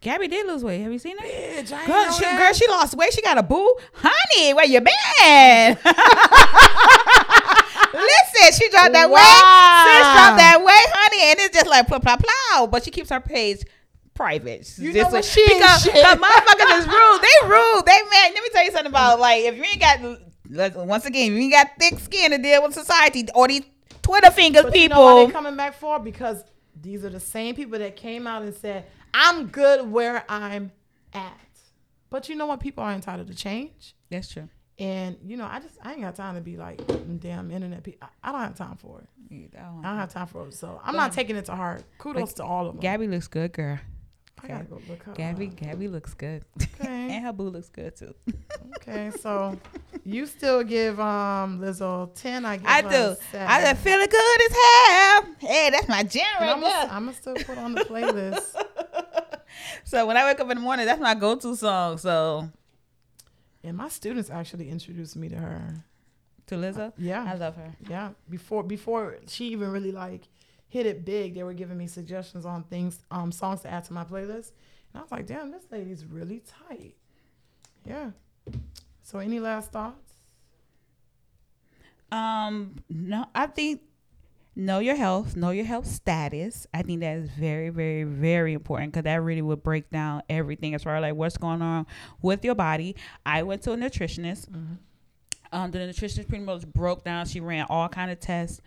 Gabby 0.00 0.26
did 0.26 0.46
lose 0.48 0.64
weight. 0.64 0.80
Have 0.80 0.90
you 0.90 0.98
seen 0.98 1.16
her? 1.16 1.24
Bitch, 1.24 1.86
girl, 1.86 2.12
she, 2.12 2.24
girl, 2.24 2.52
she 2.52 2.66
lost 2.68 2.96
weight. 2.96 3.12
She 3.12 3.22
got 3.22 3.38
a 3.38 3.42
boo. 3.42 3.76
Honey, 3.94 4.52
where 4.52 4.66
you 4.66 4.80
been? 4.80 5.78
Listen, 8.42 8.58
she 8.58 8.70
dropped 8.70 8.92
that 8.92 9.10
wow. 9.10 9.16
weight. 9.16 9.42
Sis 9.86 10.06
dropped 10.12 10.38
that 10.38 10.58
weight, 10.58 10.88
honey, 10.94 11.30
and 11.30 11.40
it's 11.40 11.54
just 11.54 11.66
like 11.66 11.86
plow, 11.86 11.98
plow, 11.98 12.16
plow. 12.16 12.66
But 12.66 12.84
she 12.84 12.90
keeps 12.90 13.10
her 13.10 13.20
page 13.20 13.64
private. 14.14 14.78
You 14.78 14.92
know 14.92 15.08
what 15.08 15.24
she 15.24 15.44
because, 15.48 15.82
shit. 15.82 15.94
because 15.94 16.18
motherfuckers 16.18 16.78
is 16.78 16.86
rude. 16.90 17.20
They 17.22 17.48
rude. 17.48 17.86
They 17.86 17.98
man. 18.10 18.34
Let 18.34 18.42
me 18.42 18.48
tell 18.52 18.64
you 18.64 18.70
something 18.70 18.92
about 18.92 19.20
like 19.20 19.44
if 19.44 19.56
you 19.56 19.64
ain't 19.64 19.80
got 19.80 20.86
once 20.86 21.06
again, 21.06 21.32
you 21.32 21.38
ain't 21.38 21.52
got 21.52 21.68
thick 21.78 21.98
skin 21.98 22.30
to 22.32 22.38
deal 22.38 22.62
with 22.62 22.74
society 22.74 23.26
or 23.34 23.48
these 23.48 23.62
Twitter 24.02 24.30
fingers 24.30 24.64
but 24.64 24.72
people. 24.72 24.98
You 24.98 25.20
know 25.20 25.26
they 25.26 25.32
coming 25.32 25.56
back 25.56 25.74
for 25.74 25.98
because 25.98 26.44
these 26.80 27.04
are 27.04 27.10
the 27.10 27.20
same 27.20 27.54
people 27.54 27.78
that 27.78 27.96
came 27.96 28.26
out 28.26 28.42
and 28.42 28.54
said 28.54 28.86
I'm 29.14 29.46
good 29.46 29.90
where 29.90 30.24
I'm 30.28 30.72
at. 31.12 31.38
But 32.10 32.28
you 32.28 32.36
know 32.36 32.46
what? 32.46 32.60
People 32.60 32.84
are 32.84 32.92
entitled 32.92 33.28
to 33.28 33.34
change. 33.34 33.94
That's 34.10 34.28
true. 34.28 34.48
And 34.78 35.16
you 35.24 35.36
know, 35.36 35.46
I 35.50 35.60
just 35.60 35.76
I 35.82 35.92
ain't 35.92 36.00
got 36.00 36.14
time 36.16 36.34
to 36.34 36.40
be 36.40 36.56
like 36.56 36.80
damn 37.20 37.50
internet 37.50 37.82
people. 37.82 38.08
I, 38.22 38.28
I 38.28 38.32
don't 38.32 38.40
have 38.40 38.56
time 38.56 38.76
for 38.76 39.00
it. 39.00 39.08
I 39.56 39.62
don't, 39.62 39.84
I 39.84 39.90
don't 39.90 39.98
have 39.98 40.12
time 40.12 40.26
for 40.26 40.46
it. 40.48 40.54
So 40.54 40.80
I'm 40.82 40.92
but, 40.92 40.98
not 40.98 41.12
taking 41.12 41.36
it 41.36 41.44
to 41.46 41.54
heart. 41.54 41.84
Kudos 41.98 42.34
to 42.34 42.44
all 42.44 42.66
of 42.66 42.74
them. 42.74 42.80
Gabby 42.80 43.06
looks 43.06 43.28
good, 43.28 43.52
girl. 43.52 43.78
I 44.42 44.48
gotta 44.48 44.64
go 44.64 44.80
look 44.88 45.02
her 45.04 45.12
Gabby, 45.12 45.48
up. 45.48 45.56
Gabby 45.56 45.88
looks 45.88 46.14
good. 46.14 46.44
Okay. 46.60 46.88
and 46.88 47.24
her 47.24 47.32
boo 47.32 47.48
looks 47.48 47.68
good 47.68 47.94
too. 47.94 48.14
okay, 48.76 49.12
so 49.20 49.56
you 50.04 50.26
still 50.26 50.64
give 50.64 50.98
um 50.98 51.60
Lizzo 51.60 52.12
ten. 52.14 52.44
I 52.44 52.56
give 52.56 52.66
I 52.66 52.82
do. 52.82 53.16
Seven. 53.30 53.46
I 53.46 53.60
just 53.60 53.82
feeling 53.82 54.08
good 54.08 54.40
as 54.50 54.56
hell. 54.56 55.26
Hey, 55.38 55.70
that's 55.70 55.88
my 55.88 56.02
right 56.02 56.88
I'm 56.90 57.04
gonna 57.04 57.14
still 57.14 57.34
put 57.34 57.58
on 57.58 57.74
the 57.74 57.82
playlist. 57.82 58.56
so 59.84 60.06
when 60.06 60.16
I 60.16 60.24
wake 60.24 60.40
up 60.40 60.50
in 60.50 60.56
the 60.56 60.62
morning, 60.62 60.86
that's 60.86 61.00
my 61.00 61.14
go-to 61.14 61.54
song. 61.54 61.98
So 61.98 62.50
and 63.64 63.76
my 63.76 63.88
students 63.88 64.30
actually 64.30 64.68
introduced 64.68 65.16
me 65.16 65.28
to 65.28 65.36
her. 65.36 65.84
To 66.46 66.56
Lizzo? 66.56 66.92
Yeah. 66.98 67.24
I 67.26 67.34
love 67.34 67.56
her. 67.56 67.76
Yeah. 67.88 68.10
Before 68.28 68.62
before 68.62 69.18
she 69.28 69.48
even 69.48 69.70
really 69.70 69.92
like 69.92 70.28
hit 70.68 70.86
it 70.86 71.04
big, 71.04 71.34
they 71.34 71.42
were 71.42 71.54
giving 71.54 71.78
me 71.78 71.86
suggestions 71.86 72.44
on 72.44 72.64
things, 72.64 72.98
um, 73.10 73.30
songs 73.30 73.60
to 73.60 73.70
add 73.70 73.84
to 73.84 73.92
my 73.92 74.04
playlist. 74.04 74.52
And 74.92 74.96
I 74.96 75.02
was 75.02 75.12
like, 75.12 75.26
damn, 75.26 75.50
this 75.50 75.64
lady's 75.70 76.04
really 76.04 76.42
tight. 76.68 76.96
Yeah. 77.84 78.10
So 79.02 79.18
any 79.18 79.38
last 79.38 79.70
thoughts? 79.70 80.12
Um, 82.10 82.76
no, 82.90 83.26
I 83.34 83.46
think 83.46 83.82
know 84.54 84.78
your 84.78 84.96
health, 84.96 85.36
know 85.36 85.50
your 85.50 85.64
health 85.64 85.86
status. 85.86 86.66
I 86.74 86.82
think 86.82 87.00
that 87.00 87.16
is 87.16 87.30
very, 87.30 87.70
very, 87.70 88.04
very 88.04 88.52
important 88.52 88.92
because 88.92 89.04
that 89.04 89.22
really 89.22 89.42
would 89.42 89.62
break 89.62 89.90
down 89.90 90.22
everything 90.28 90.74
as 90.74 90.82
far 90.82 90.96
as 90.96 91.02
like 91.02 91.14
what's 91.14 91.36
going 91.36 91.62
on 91.62 91.86
with 92.20 92.44
your 92.44 92.54
body. 92.54 92.96
I 93.24 93.42
went 93.42 93.62
to 93.62 93.72
a 93.72 93.76
nutritionist. 93.76 94.50
Mm-hmm. 94.50 94.74
Um, 95.52 95.70
the 95.70 95.78
nutritionist 95.78 96.28
pretty 96.28 96.44
much 96.44 96.66
broke 96.66 97.04
down. 97.04 97.26
She 97.26 97.40
ran 97.40 97.66
all 97.68 97.88
kind 97.88 98.10
of 98.10 98.20
tests. 98.20 98.60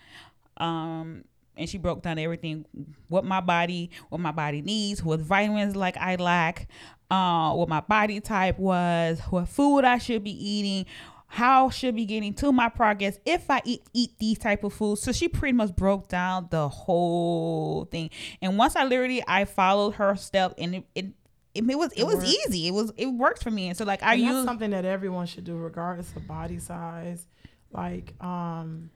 Um, 0.58 1.24
and 1.58 1.70
she 1.70 1.78
broke 1.78 2.02
down 2.02 2.20
everything 2.20 2.66
what 3.08 3.24
my 3.24 3.42
body 3.42 3.90
what 4.10 4.20
my 4.20 4.32
body 4.32 4.62
needs 4.62 5.04
what 5.04 5.20
vitamins 5.20 5.76
like 5.76 5.96
i 5.98 6.16
lack 6.16 6.68
uh 7.12 7.54
what 7.54 7.70
my 7.70 7.80
body 7.80 8.20
type 8.20 8.58
was 8.60 9.20
what 9.30 9.48
food 9.48 9.86
i 9.86 9.98
should 9.98 10.24
be 10.24 10.32
eating 10.32 10.86
how 11.28 11.70
should 11.70 11.96
be 11.96 12.06
getting 12.06 12.34
to 12.36 12.52
my 12.52 12.70
progress 12.70 13.20
if 13.26 13.50
I 13.50 13.62
eat 13.66 13.84
eat 13.94 14.18
these 14.20 14.38
type 14.38 14.64
of 14.64 14.74
foods. 14.74 15.02
So 15.02 15.12
she 15.12 15.28
pretty 15.28 15.54
much 15.54 15.76
broke 15.76 16.08
down 16.08 16.48
the 16.52 16.70
whole 16.70 17.86
thing. 17.86 18.10
And 18.42 18.58
once 18.58 18.76
I 18.76 18.84
literally 18.86 19.24
I 19.28 19.46
followed 19.46 19.96
her 19.96 20.16
step 20.16 20.54
and 20.58 20.76
it, 20.76 20.84
it 20.96 21.06
it, 21.54 21.64
was 21.78 21.92
it, 21.94 22.02
it 22.02 22.08
was 22.08 22.24
easy. 22.24 22.68
It 22.68 22.74
was 22.74 22.92
it 22.98 23.08
worked 23.08 23.44
for 23.44 23.52
me. 23.52 23.70
And 23.70 23.78
so 23.78 23.86
like 23.86 24.04
I 24.04 24.16
use 24.16 24.46
something 24.46 24.72
that 24.72 24.86
everyone 24.86 25.26
should 25.26 25.46
do 25.46 25.56
regardless 25.56 26.14
of 26.16 26.28
body 26.28 26.60
size. 26.60 27.26
Like 27.72 28.14
um 28.22 28.90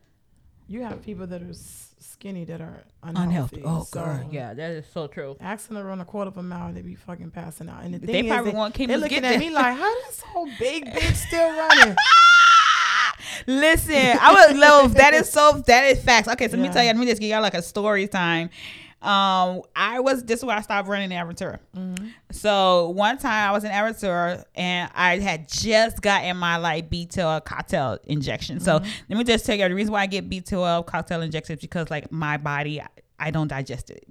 you 0.70 0.84
have 0.84 1.02
people 1.02 1.26
that 1.28 1.42
are 1.42 1.54
skinny 1.54 2.46
that 2.46 2.62
are 2.62 2.84
unhealthy. 3.02 3.58
unhealthy. 3.58 3.62
Oh 3.66 3.84
so 3.84 4.00
god, 4.00 4.32
yeah, 4.32 4.54
that 4.54 4.72
is 4.72 4.86
so 4.94 5.08
true. 5.08 5.36
Asking 5.42 5.78
to 5.78 5.84
run 5.84 6.00
a 6.00 6.06
quarter 6.06 6.30
of 6.30 6.38
a 6.38 6.44
mile, 6.44 6.72
they 6.72 6.82
be 6.82 6.96
fucking 6.96 7.32
passing 7.32 7.68
out. 7.68 7.84
And 7.84 7.96
the 7.96 8.00
thing 8.00 8.08
they 8.08 8.30
probably 8.30 8.52
is, 8.52 8.56
want 8.56 8.76
they're 8.76 8.98
looking 8.98 9.26
at 9.26 9.40
me 9.40 9.50
like, 9.50 9.76
how 9.76 9.94
this 10.06 10.22
whole 10.22 10.48
big 10.60 10.86
bitch 10.94 11.16
still 11.16 11.50
running? 11.50 11.96
Listen, 13.48 14.18
I 14.22 14.48
would 14.48 14.58
love 14.58 14.94
that 14.94 15.14
is 15.14 15.30
so 15.30 15.64
that 15.66 15.86
is 15.86 16.04
facts. 16.04 16.28
Okay, 16.28 16.48
so 16.48 16.56
yeah. 16.56 16.62
let 16.62 16.70
me 16.70 16.74
tell 16.74 16.84
you, 16.84 16.90
let 16.90 16.98
me 16.98 17.06
just 17.08 17.20
give 17.20 17.32
y'all 17.32 17.42
like 17.42 17.56
a 17.56 17.64
story 17.64 18.08
time. 18.08 18.52
Um, 19.02 19.62
I 19.76 20.02
was 20.02 20.24
this 20.24 20.40
is 20.40 20.46
where 20.46 20.58
I 20.58 20.62
stopped 20.62 20.90
running 20.90 21.12
in 21.12 21.18
Aventura. 21.18 21.60
Mm-hmm. 21.76 22.08
So 22.32 22.90
one 22.90 23.18
time 23.18 23.50
I 23.50 23.52
was 23.54 23.64
in 23.64 23.72
Aventura 23.72 24.44
and 24.56 24.92
I 24.94 25.20
had 25.20 25.48
just 25.48 26.02
gotten 26.02 26.36
my 26.38 26.58
like 26.58 26.90
B12 26.90 27.46
cocktail 27.46 27.98
injection. 28.06 28.58
Mm-hmm. 28.58 28.66
So 28.66 28.74
let 29.10 29.18
me 29.18 29.24
just 29.24 29.46
tell 29.46 29.56
you 29.56 29.68
the 29.68 29.76
reason 29.76 29.94
why 29.94 30.02
I 30.02 30.06
get 30.08 30.30
B12 30.30 30.86
cocktail 30.86 31.22
injections 31.22 31.62
because 31.62 31.90
like 31.90 32.12
my 32.12 32.38
body 32.38 32.82
I 33.20 33.32
don't 33.32 33.48
digest 33.48 33.90
it 33.90 34.06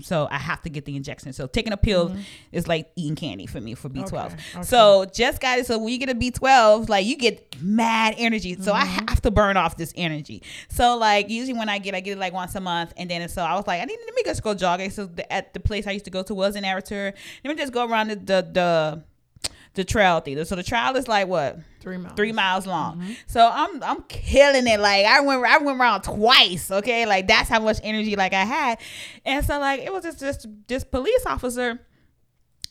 so 0.00 0.28
I 0.30 0.38
have 0.38 0.60
to 0.62 0.70
get 0.70 0.84
the 0.84 0.96
injection. 0.96 1.32
So 1.32 1.46
taking 1.46 1.72
a 1.72 1.76
pill 1.76 2.10
mm-hmm. 2.10 2.20
is 2.52 2.66
like 2.66 2.90
eating 2.96 3.14
candy 3.14 3.46
for 3.46 3.60
me 3.60 3.74
for 3.74 3.88
B12. 3.88 4.12
Okay, 4.12 4.34
okay. 4.54 4.62
So 4.62 5.04
just 5.06 5.40
got 5.40 5.58
it. 5.58 5.66
So 5.66 5.78
when 5.78 5.92
you 5.92 5.98
get 5.98 6.10
a 6.10 6.14
B12, 6.14 6.88
like 6.88 7.06
you 7.06 7.16
get 7.16 7.60
mad 7.62 8.14
energy. 8.18 8.54
So 8.54 8.72
mm-hmm. 8.72 8.82
I 8.82 8.84
have 8.84 9.22
to 9.22 9.30
burn 9.30 9.56
off 9.56 9.76
this 9.76 9.92
energy. 9.96 10.42
So 10.68 10.96
like 10.96 11.30
usually 11.30 11.58
when 11.58 11.68
I 11.68 11.78
get, 11.78 11.94
I 11.94 12.00
get 12.00 12.12
it 12.12 12.18
like 12.18 12.32
once 12.32 12.54
a 12.54 12.60
month, 12.60 12.92
and 12.96 13.08
then 13.08 13.28
so 13.28 13.42
I 13.42 13.54
was 13.54 13.66
like, 13.66 13.80
I 13.80 13.84
need 13.84 13.98
let 14.04 14.14
me 14.14 14.22
just 14.24 14.42
go 14.42 14.54
jogging. 14.54 14.90
So 14.90 15.06
the, 15.06 15.30
at 15.32 15.54
the 15.54 15.60
place 15.60 15.86
I 15.86 15.92
used 15.92 16.04
to 16.06 16.10
go 16.10 16.22
to 16.24 16.34
was 16.34 16.56
in 16.56 16.64
Aventura. 16.64 17.14
Let 17.44 17.50
me 17.50 17.54
just 17.54 17.72
go 17.72 17.86
around 17.88 18.08
the 18.08 18.16
the, 18.16 18.48
the 18.52 19.02
the 19.74 19.84
trail 19.84 20.20
theater. 20.20 20.44
So 20.44 20.56
the 20.56 20.62
trail 20.62 20.96
is 20.96 21.08
like 21.08 21.28
what? 21.28 21.58
Three 21.80 21.98
miles. 21.98 22.16
Three 22.16 22.32
miles 22.32 22.66
long. 22.66 22.98
Mm-hmm. 22.98 23.12
So 23.26 23.50
I'm 23.52 23.82
I'm 23.82 24.02
killing 24.08 24.66
it. 24.66 24.80
Like 24.80 25.04
I 25.04 25.20
went 25.20 25.44
I 25.44 25.58
went 25.58 25.78
around 25.78 26.02
twice. 26.02 26.70
Okay, 26.70 27.06
like 27.06 27.28
that's 27.28 27.48
how 27.48 27.60
much 27.60 27.78
energy 27.82 28.16
like 28.16 28.32
I 28.32 28.44
had, 28.44 28.78
and 29.24 29.44
so 29.44 29.58
like 29.58 29.80
it 29.80 29.92
was 29.92 30.04
just 30.04 30.20
just 30.20 30.46
this 30.66 30.84
police 30.84 31.26
officer 31.26 31.80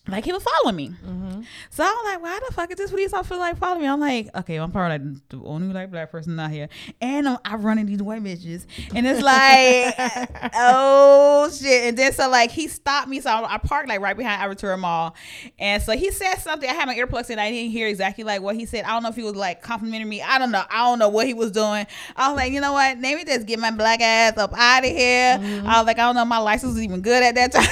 like 0.08 0.26
he 0.26 0.34
was 0.34 0.43
following 0.43 0.76
me. 0.76 0.89
Mm-hmm. 0.89 1.32
So 1.70 1.84
I'm 1.84 2.06
like, 2.06 2.22
why 2.22 2.39
the 2.48 2.54
fuck 2.54 2.72
is 2.72 2.78
this 2.78 2.91
police 2.91 3.14
officer 3.14 3.38
like 3.38 3.58
following 3.58 3.82
me? 3.82 3.88
I'm 3.88 4.00
like, 4.00 4.30
okay, 4.36 4.56
well, 4.56 4.66
I'm 4.66 4.72
probably 4.72 4.98
like 4.98 5.30
the 5.30 5.41
only 5.44 5.74
like 5.74 5.91
black 5.91 6.12
person 6.12 6.39
out 6.39 6.52
here, 6.52 6.70
and 7.02 7.28
I'm, 7.28 7.38
I'm 7.46 7.62
running 7.62 7.86
these 7.86 8.02
white 8.02 8.24
bitches, 8.24 8.66
and 8.94 9.06
it's 9.08 9.22
like, 9.22 10.52
oh 10.56 11.50
shit. 11.52 11.86
And 11.89 11.98
then 11.98 12.14
so 12.14 12.30
like 12.30 12.52
he 12.52 12.68
stopped 12.68 13.08
me, 13.08 13.22
so 13.22 13.30
I, 13.30 13.56
I 13.56 13.58
parked 13.58 13.89
like 13.89 14.02
right 14.02 14.18
behind 14.18 14.41
Aventura 14.41 14.78
Mall, 14.78 15.16
and 15.60 15.82
so 15.82 15.94
he 15.94 16.12
said 16.12 16.36
something. 16.36 16.70
I 16.70 16.74
had 16.74 16.88
my 16.88 16.96
earplugs 16.96 17.30
in, 17.30 17.39
I 17.39 17.50
didn't 17.50 17.72
hear 17.72 17.88
exactly 17.88 18.24
like 18.24 18.41
what 18.41 18.56
he 18.56 18.66
said. 18.66 18.86
I 18.86 18.89
don't 18.89 19.04
know 19.04 19.10
if 19.10 19.16
he 19.16 19.24
was 19.24 19.36
like 19.36 19.62
complimenting 19.62 20.10
me. 20.10 20.22
I 20.22 20.38
don't 20.38 20.52
know. 20.52 20.64
I 20.70 20.89
don't 20.89 21.00
know 21.00 21.10
what 21.10 21.28
he 21.28 21.34
was 21.34 21.52
doing. 21.52 21.86
I 22.16 22.30
was 22.30 22.38
like, 22.38 22.52
you 22.52 22.62
know 22.62 22.74
what? 22.74 23.00
Let 23.00 23.18
me 23.18 23.24
just 23.24 23.48
get 23.48 23.60
my 23.60 23.72
black 23.72 24.02
ass 24.02 24.38
up 24.38 24.54
out 24.56 24.84
of 24.86 24.89
here. 24.89 25.38
Mm-hmm. 25.38 25.68
I 25.68 25.80
was 25.80 25.88
like, 25.88 26.00
I 26.00 26.04
don't 26.04 26.16
know, 26.16 26.26
my 26.26 26.39
license 26.39 26.74
was 26.74 26.82
even 26.84 27.02
good 27.02 27.24
at 27.24 27.36
that 27.36 27.52
time. 27.52 27.64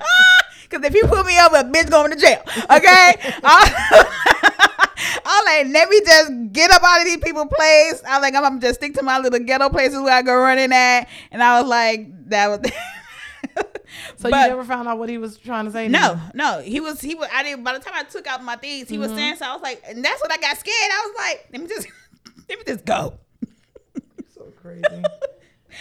Because 0.70 0.86
if 0.86 0.94
you 0.94 1.02
put 1.08 1.26
me 1.26 1.38
over, 1.40 1.56
a 1.56 1.64
bitch 1.64 1.90
going 1.90 2.12
to 2.12 2.16
jail. 2.16 2.42
Okay? 2.46 3.14
I'm 5.24 5.44
like, 5.44 5.66
let 5.72 5.88
me 5.88 6.00
just 6.04 6.52
get 6.52 6.70
up 6.70 6.82
out 6.84 7.00
of 7.00 7.06
these 7.06 7.16
people 7.16 7.46
place. 7.46 8.02
I 8.08 8.16
am 8.16 8.22
like, 8.22 8.34
I'm, 8.34 8.44
I'm 8.44 8.60
just 8.60 8.76
stick 8.76 8.94
to 8.94 9.02
my 9.02 9.18
little 9.18 9.40
ghetto 9.40 9.68
places 9.68 10.00
where 10.00 10.14
I 10.14 10.22
go 10.22 10.36
running 10.36 10.72
at. 10.72 11.08
And 11.32 11.42
I 11.42 11.60
was 11.60 11.68
like, 11.68 12.28
that 12.28 12.48
was. 12.48 12.60
So 14.16 14.30
but, 14.30 14.42
you 14.42 14.48
never 14.48 14.64
found 14.64 14.86
out 14.86 14.98
what 14.98 15.08
he 15.08 15.18
was 15.18 15.36
trying 15.36 15.64
to 15.64 15.72
say? 15.72 15.88
No, 15.88 16.12
you? 16.12 16.20
no. 16.34 16.60
He 16.60 16.78
was 16.78 17.00
he 17.00 17.14
was. 17.14 17.28
I 17.32 17.42
didn't. 17.42 17.64
By 17.64 17.72
the 17.72 17.80
time 17.80 17.94
I 17.96 18.04
took 18.04 18.26
out 18.26 18.42
my 18.42 18.54
things, 18.56 18.88
he 18.88 18.94
mm-hmm. 18.94 19.02
was 19.02 19.12
saying 19.12 19.36
so. 19.36 19.46
I 19.46 19.52
was 19.52 19.62
like, 19.62 19.82
and 19.86 20.04
that's 20.04 20.20
what 20.20 20.30
I 20.30 20.36
got 20.36 20.56
scared. 20.58 20.74
I 20.76 21.06
was 21.06 21.16
like, 21.18 21.48
let 21.52 21.62
me 21.62 21.66
just 21.66 21.88
let 22.48 22.58
me 22.58 22.64
just 22.66 22.84
go. 22.84 23.14
so 24.34 24.44
crazy. 24.62 25.02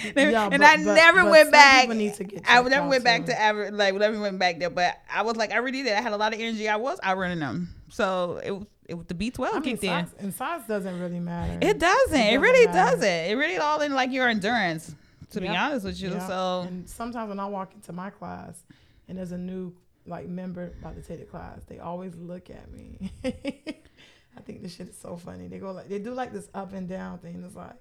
yeah, 0.16 0.44
and 0.44 0.52
but, 0.52 0.62
I 0.62 0.78
but, 0.78 0.94
never 0.94 1.24
but 1.24 1.32
went 1.32 1.52
back. 1.52 1.90
I 1.90 2.62
never 2.64 2.88
went 2.88 3.04
back 3.04 3.26
to 3.26 3.42
ever 3.42 3.72
like 3.72 3.94
never 3.96 4.20
went 4.20 4.40
back 4.40 4.60
there. 4.60 4.70
But 4.70 4.98
I 5.12 5.22
was 5.24 5.36
like, 5.36 5.52
I 5.52 5.58
really 5.58 5.84
did. 5.84 5.94
I 5.94 6.02
had 6.02 6.14
a 6.14 6.18
lot 6.18 6.34
of 6.34 6.40
energy. 6.40 6.68
I 6.70 6.78
was 6.78 7.00
outrunning 7.04 7.40
them. 7.40 7.74
So 7.90 8.40
it 8.44 8.68
it 8.90 8.96
was 8.96 9.06
the 9.08 9.14
B 9.14 9.32
twelve 9.32 9.56
I 9.56 9.60
mean, 9.60 9.78
kicked 9.78 9.84
size, 9.84 10.08
in. 10.18 10.26
And 10.26 10.34
size 10.34 10.62
doesn't 10.68 11.00
really 11.00 11.20
matter. 11.20 11.60
It 11.62 11.80
doesn't. 11.80 12.16
It, 12.16 12.18
doesn't 12.18 12.34
it 12.34 12.38
really 12.38 12.66
matter. 12.68 12.96
doesn't. 12.96 13.32
It 13.32 13.36
really 13.38 13.58
all 13.58 13.82
in 13.82 13.94
like 13.94 14.12
your 14.12 14.28
endurance. 14.28 14.96
To 15.32 15.42
yep. 15.42 15.52
be 15.52 15.56
honest 15.56 15.86
with 15.86 16.02
you, 16.02 16.10
yep. 16.10 16.28
so 16.28 16.66
and 16.68 16.90
sometimes 16.90 17.30
when 17.30 17.40
I 17.40 17.46
walk 17.46 17.76
into 17.76 17.94
my 17.94 18.10
class 18.10 18.64
and 19.08 19.16
there's 19.16 19.32
a 19.32 19.38
new 19.38 19.76
like 20.08 20.28
member 20.28 20.74
about 20.80 20.96
to 20.96 21.04
take 21.04 21.20
the 21.20 21.26
class, 21.26 21.62
they 21.68 21.78
always 21.78 22.16
look 22.16 22.50
at 22.50 22.72
me. 22.72 23.12
I 23.24 24.42
think 24.42 24.64
this 24.64 24.76
shit 24.76 24.90
is 24.90 24.98
so 24.98 25.18
funny. 25.18 25.48
They 25.48 25.60
go 25.60 25.72
like 25.72 25.90
they 25.90 26.00
do 26.00 26.14
like 26.14 26.34
this 26.34 26.50
up 26.54 26.74
and 26.74 26.88
down 26.88 27.20
thing. 27.20 27.44
It's 27.46 27.56
like, 27.56 27.76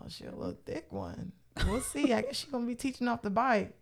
oh, 0.00 0.06
she 0.08 0.24
a 0.24 0.30
little 0.32 0.58
thick 0.66 0.92
one. 0.92 1.32
We'll 1.66 1.80
see. 1.80 2.12
I 2.12 2.22
guess 2.22 2.36
she's 2.36 2.50
gonna 2.50 2.66
be 2.66 2.74
teaching 2.74 3.08
off 3.08 3.22
the 3.22 3.30
bike. 3.30 3.74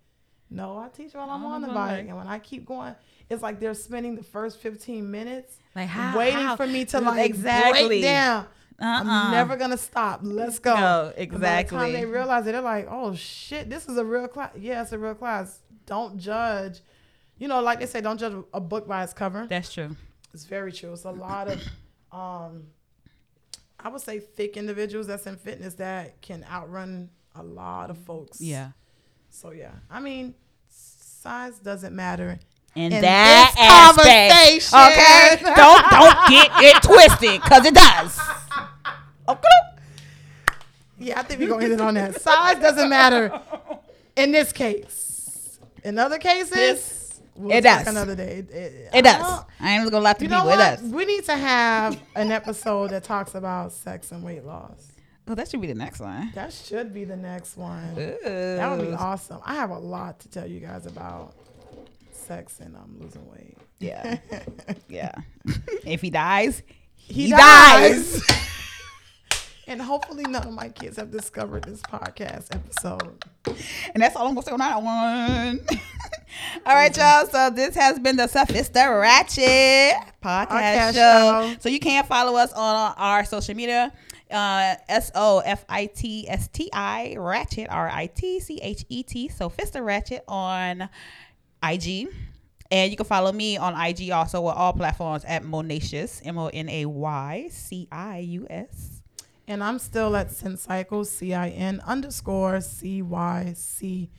No, 0.50 0.78
I 0.78 0.88
teach 0.88 1.14
while 1.14 1.30
I'm 1.30 1.44
on 1.44 1.62
the 1.62 1.68
bike, 1.68 2.06
and 2.08 2.16
when 2.16 2.26
I 2.26 2.40
keep 2.40 2.66
going, 2.66 2.94
it's 3.28 3.42
like 3.42 3.60
they're 3.60 3.74
spending 3.74 4.16
the 4.16 4.24
first 4.24 4.58
15 4.58 5.08
minutes 5.08 5.58
like 5.76 5.88
how, 5.88 6.18
waiting 6.18 6.40
how? 6.40 6.56
for 6.56 6.66
me 6.66 6.84
to 6.86 7.00
like 7.00 7.24
exactly. 7.24 7.86
break 7.86 8.02
down. 8.02 8.46
Uh-uh. 8.80 9.04
I'm 9.06 9.30
never 9.32 9.56
gonna 9.56 9.76
stop. 9.76 10.20
Let's 10.22 10.58
go. 10.58 10.74
No, 10.74 11.12
exactly. 11.16 11.38
by 11.38 11.62
the 11.62 11.92
time 11.92 11.92
they 11.92 12.06
realize 12.06 12.46
it, 12.46 12.52
they're 12.52 12.62
like, 12.62 12.88
"Oh 12.90 13.14
shit, 13.14 13.68
this 13.70 13.88
is 13.88 13.96
a 13.96 14.04
real 14.04 14.26
class." 14.26 14.52
Yeah, 14.58 14.82
it's 14.82 14.92
a 14.92 14.98
real 14.98 15.14
class. 15.14 15.60
Don't 15.86 16.18
judge. 16.18 16.80
You 17.38 17.48
know, 17.48 17.60
like 17.60 17.80
they 17.80 17.86
say, 17.86 18.00
don't 18.00 18.18
judge 18.18 18.34
a 18.52 18.60
book 18.60 18.88
by 18.88 19.04
its 19.04 19.12
cover. 19.12 19.46
That's 19.48 19.72
true. 19.72 19.96
It's 20.32 20.44
very 20.44 20.72
true. 20.72 20.92
It's 20.92 21.04
a 21.04 21.10
lot 21.10 21.48
of, 21.48 21.60
um, 22.12 22.64
I 23.78 23.88
would 23.88 24.00
say, 24.00 24.18
thick 24.18 24.56
individuals 24.56 25.06
that's 25.06 25.26
in 25.26 25.36
fitness 25.36 25.74
that 25.74 26.20
can 26.22 26.44
outrun 26.50 27.10
a 27.40 27.42
lot 27.42 27.90
of 27.90 27.98
folks. 27.98 28.40
Yeah. 28.40 28.70
So 29.30 29.52
yeah, 29.52 29.72
I 29.90 30.00
mean, 30.00 30.34
size 30.68 31.58
doesn't 31.58 31.94
matter 31.94 32.38
in, 32.74 32.92
in 32.92 33.00
that 33.02 33.54
aspect. 33.58 34.72
Okay, 34.72 35.54
don't 35.54 35.90
don't 35.90 36.28
get 36.28 36.50
it 36.62 36.82
twisted 36.82 37.42
because 37.42 37.64
it 37.64 37.74
does. 37.74 38.18
Okay. 39.28 39.48
Yeah, 40.98 41.20
I 41.20 41.22
think 41.22 41.40
we're 41.40 41.48
gonna 41.48 41.64
end 41.64 41.72
it 41.74 41.80
on 41.80 41.94
that. 41.94 42.20
Size 42.20 42.58
doesn't 42.58 42.88
matter 42.88 43.40
in 44.16 44.32
this 44.32 44.52
case. 44.52 45.58
In 45.82 45.98
other 45.98 46.18
cases. 46.18 46.50
This, 46.50 46.96
We'll 47.36 47.56
it 47.56 47.62
does. 47.62 47.86
Another 47.86 48.14
day. 48.14 48.44
It, 48.50 48.90
it, 48.92 49.02
does. 49.02 49.44
I 49.58 49.78
ain't 49.78 49.90
gonna 49.90 50.04
lie 50.04 50.12
to 50.12 50.22
you 50.22 50.28
people. 50.28 50.50
It 50.50 50.56
does. 50.56 50.82
We 50.82 51.06
need 51.06 51.24
to 51.24 51.36
have 51.36 51.98
an 52.14 52.30
episode 52.32 52.90
that 52.90 53.02
talks 53.02 53.34
about 53.34 53.72
sex 53.72 54.12
and 54.12 54.22
weight 54.22 54.44
loss. 54.44 54.92
Oh, 55.30 55.34
that 55.36 55.48
should 55.48 55.60
be 55.60 55.68
the 55.68 55.76
next 55.76 56.00
one. 56.00 56.32
That 56.34 56.52
should 56.52 56.92
be 56.92 57.04
the 57.04 57.16
next 57.16 57.56
one. 57.56 57.94
That 57.94 58.76
would 58.76 58.84
be 58.84 58.92
awesome. 58.92 59.40
I 59.44 59.54
have 59.54 59.70
a 59.70 59.78
lot 59.78 60.18
to 60.20 60.28
tell 60.28 60.44
you 60.44 60.58
guys 60.58 60.86
about 60.86 61.34
sex 62.10 62.58
and 62.58 62.76
I'm 62.76 62.98
losing 62.98 63.30
weight. 63.30 63.56
Yeah. 63.78 64.18
yeah. 64.88 65.12
if 65.86 66.00
he 66.00 66.10
dies, 66.10 66.64
he, 66.96 67.26
he 67.26 67.30
dies. 67.30 68.22
dies. 68.26 68.36
and 69.68 69.80
hopefully 69.80 70.24
none 70.24 70.48
of 70.48 70.52
my 70.52 70.68
kids 70.68 70.96
have 70.96 71.12
discovered 71.12 71.62
this 71.62 71.80
podcast 71.82 72.52
episode. 72.52 73.24
And 73.94 74.02
that's 74.02 74.16
all 74.16 74.26
I'm 74.26 74.34
gonna 74.34 74.44
say 74.44 74.50
on 74.50 74.58
that 74.58 74.82
one. 74.82 75.60
all 76.66 76.74
right, 76.74 76.96
y'all. 76.96 77.26
So 77.26 77.50
this 77.50 77.76
has 77.76 78.00
been 78.00 78.16
the 78.16 78.26
Sophista 78.26 79.00
Ratchet 79.00 79.94
podcast, 80.20 80.48
podcast 80.48 80.94
show. 80.94 81.52
show. 81.52 81.56
So 81.60 81.68
you 81.68 81.78
can 81.78 82.02
follow 82.02 82.36
us 82.36 82.52
on 82.52 82.94
our 82.96 83.24
social 83.24 83.54
media. 83.54 83.92
Uh, 84.30 84.76
S 84.88 85.10
O 85.14 85.40
F 85.40 85.64
I 85.68 85.86
T 85.86 86.28
S 86.28 86.48
T 86.48 86.70
I 86.72 87.16
Ratchet 87.18 87.68
R 87.70 87.88
I 87.88 88.06
T 88.06 88.40
C 88.40 88.58
H 88.62 88.84
E 88.88 89.02
T 89.02 89.28
Sophista 89.28 89.84
Ratchet 89.84 90.24
on 90.28 90.88
IG. 91.62 92.08
And 92.70 92.90
you 92.90 92.96
can 92.96 93.06
follow 93.06 93.32
me 93.32 93.56
on 93.56 93.74
IG 93.74 94.10
also 94.10 94.40
with 94.42 94.54
all 94.54 94.72
platforms 94.72 95.24
at 95.24 95.44
Monacious, 95.44 96.22
M 96.24 96.38
O 96.38 96.46
N 96.48 96.68
A 96.68 96.86
Y 96.86 97.48
C 97.50 97.88
I 97.90 98.18
U 98.18 98.46
S. 98.48 99.02
And 99.48 99.64
I'm 99.64 99.80
still 99.80 100.14
at 100.14 100.30
Cin 100.30 100.56
Cycle, 100.56 101.04
C 101.04 101.34
I 101.34 101.48
N 101.48 101.80
underscore 101.84 102.60
C 102.60 103.02
Y 103.02 103.52
C 103.56 104.10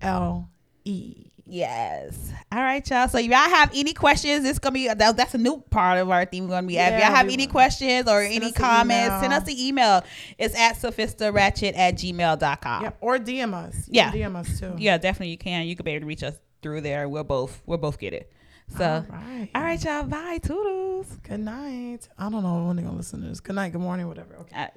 L 0.00 0.48
E. 0.84 1.32
Yes. 1.46 2.32
All 2.50 2.58
right, 2.58 2.88
y'all. 2.90 3.08
So 3.08 3.18
if 3.18 3.26
y'all 3.26 3.36
have 3.36 3.70
any 3.74 3.92
questions, 3.92 4.44
it's 4.44 4.58
gonna 4.58 4.72
be 4.72 4.88
that, 4.88 5.16
that's 5.16 5.34
a 5.34 5.38
new 5.38 5.58
part 5.70 5.98
of 5.98 6.10
our 6.10 6.24
theme. 6.24 6.44
We're 6.44 6.56
gonna 6.56 6.66
be. 6.66 6.74
Yeah, 6.74 6.96
if 6.96 7.02
y'all 7.02 7.14
have 7.14 7.28
any 7.28 7.46
questions 7.46 8.08
or 8.08 8.20
any 8.20 8.50
comments, 8.52 9.20
send 9.20 9.32
us 9.32 9.44
the 9.44 9.66
email. 9.66 10.02
It's 10.38 10.58
at 10.58 10.76
sophistaratchet 10.76 11.76
at 11.76 11.94
gmail.com. 11.94 12.82
Yep. 12.82 12.96
Or 13.00 13.18
DM 13.18 13.54
us. 13.54 13.86
Yeah. 13.88 14.10
DM 14.10 14.34
us 14.34 14.58
too. 14.58 14.74
Yeah, 14.76 14.98
definitely 14.98 15.30
you 15.30 15.38
can. 15.38 15.66
You 15.66 15.76
could 15.76 15.84
be 15.84 15.92
able 15.92 16.02
to 16.02 16.06
reach 16.06 16.24
us 16.24 16.34
through 16.62 16.80
there. 16.80 17.08
We'll 17.08 17.24
both 17.24 17.62
we'll 17.66 17.78
both 17.78 17.98
get 17.98 18.12
it. 18.12 18.32
So 18.76 18.84
all 18.84 19.16
right, 19.16 19.48
all 19.54 19.62
right 19.62 19.84
y'all. 19.84 20.02
Bye. 20.04 20.38
Toodles. 20.42 21.18
Good 21.22 21.40
night. 21.40 22.08
I 22.18 22.28
don't 22.28 22.42
know 22.42 22.64
when 22.66 22.76
they're 22.76 22.84
gonna 22.84 22.96
listen 22.96 23.22
to 23.22 23.28
this. 23.28 23.38
Good 23.38 23.54
night. 23.54 23.70
Good 23.70 23.80
morning. 23.80 24.08
Whatever. 24.08 24.36
Okay. 24.40 24.68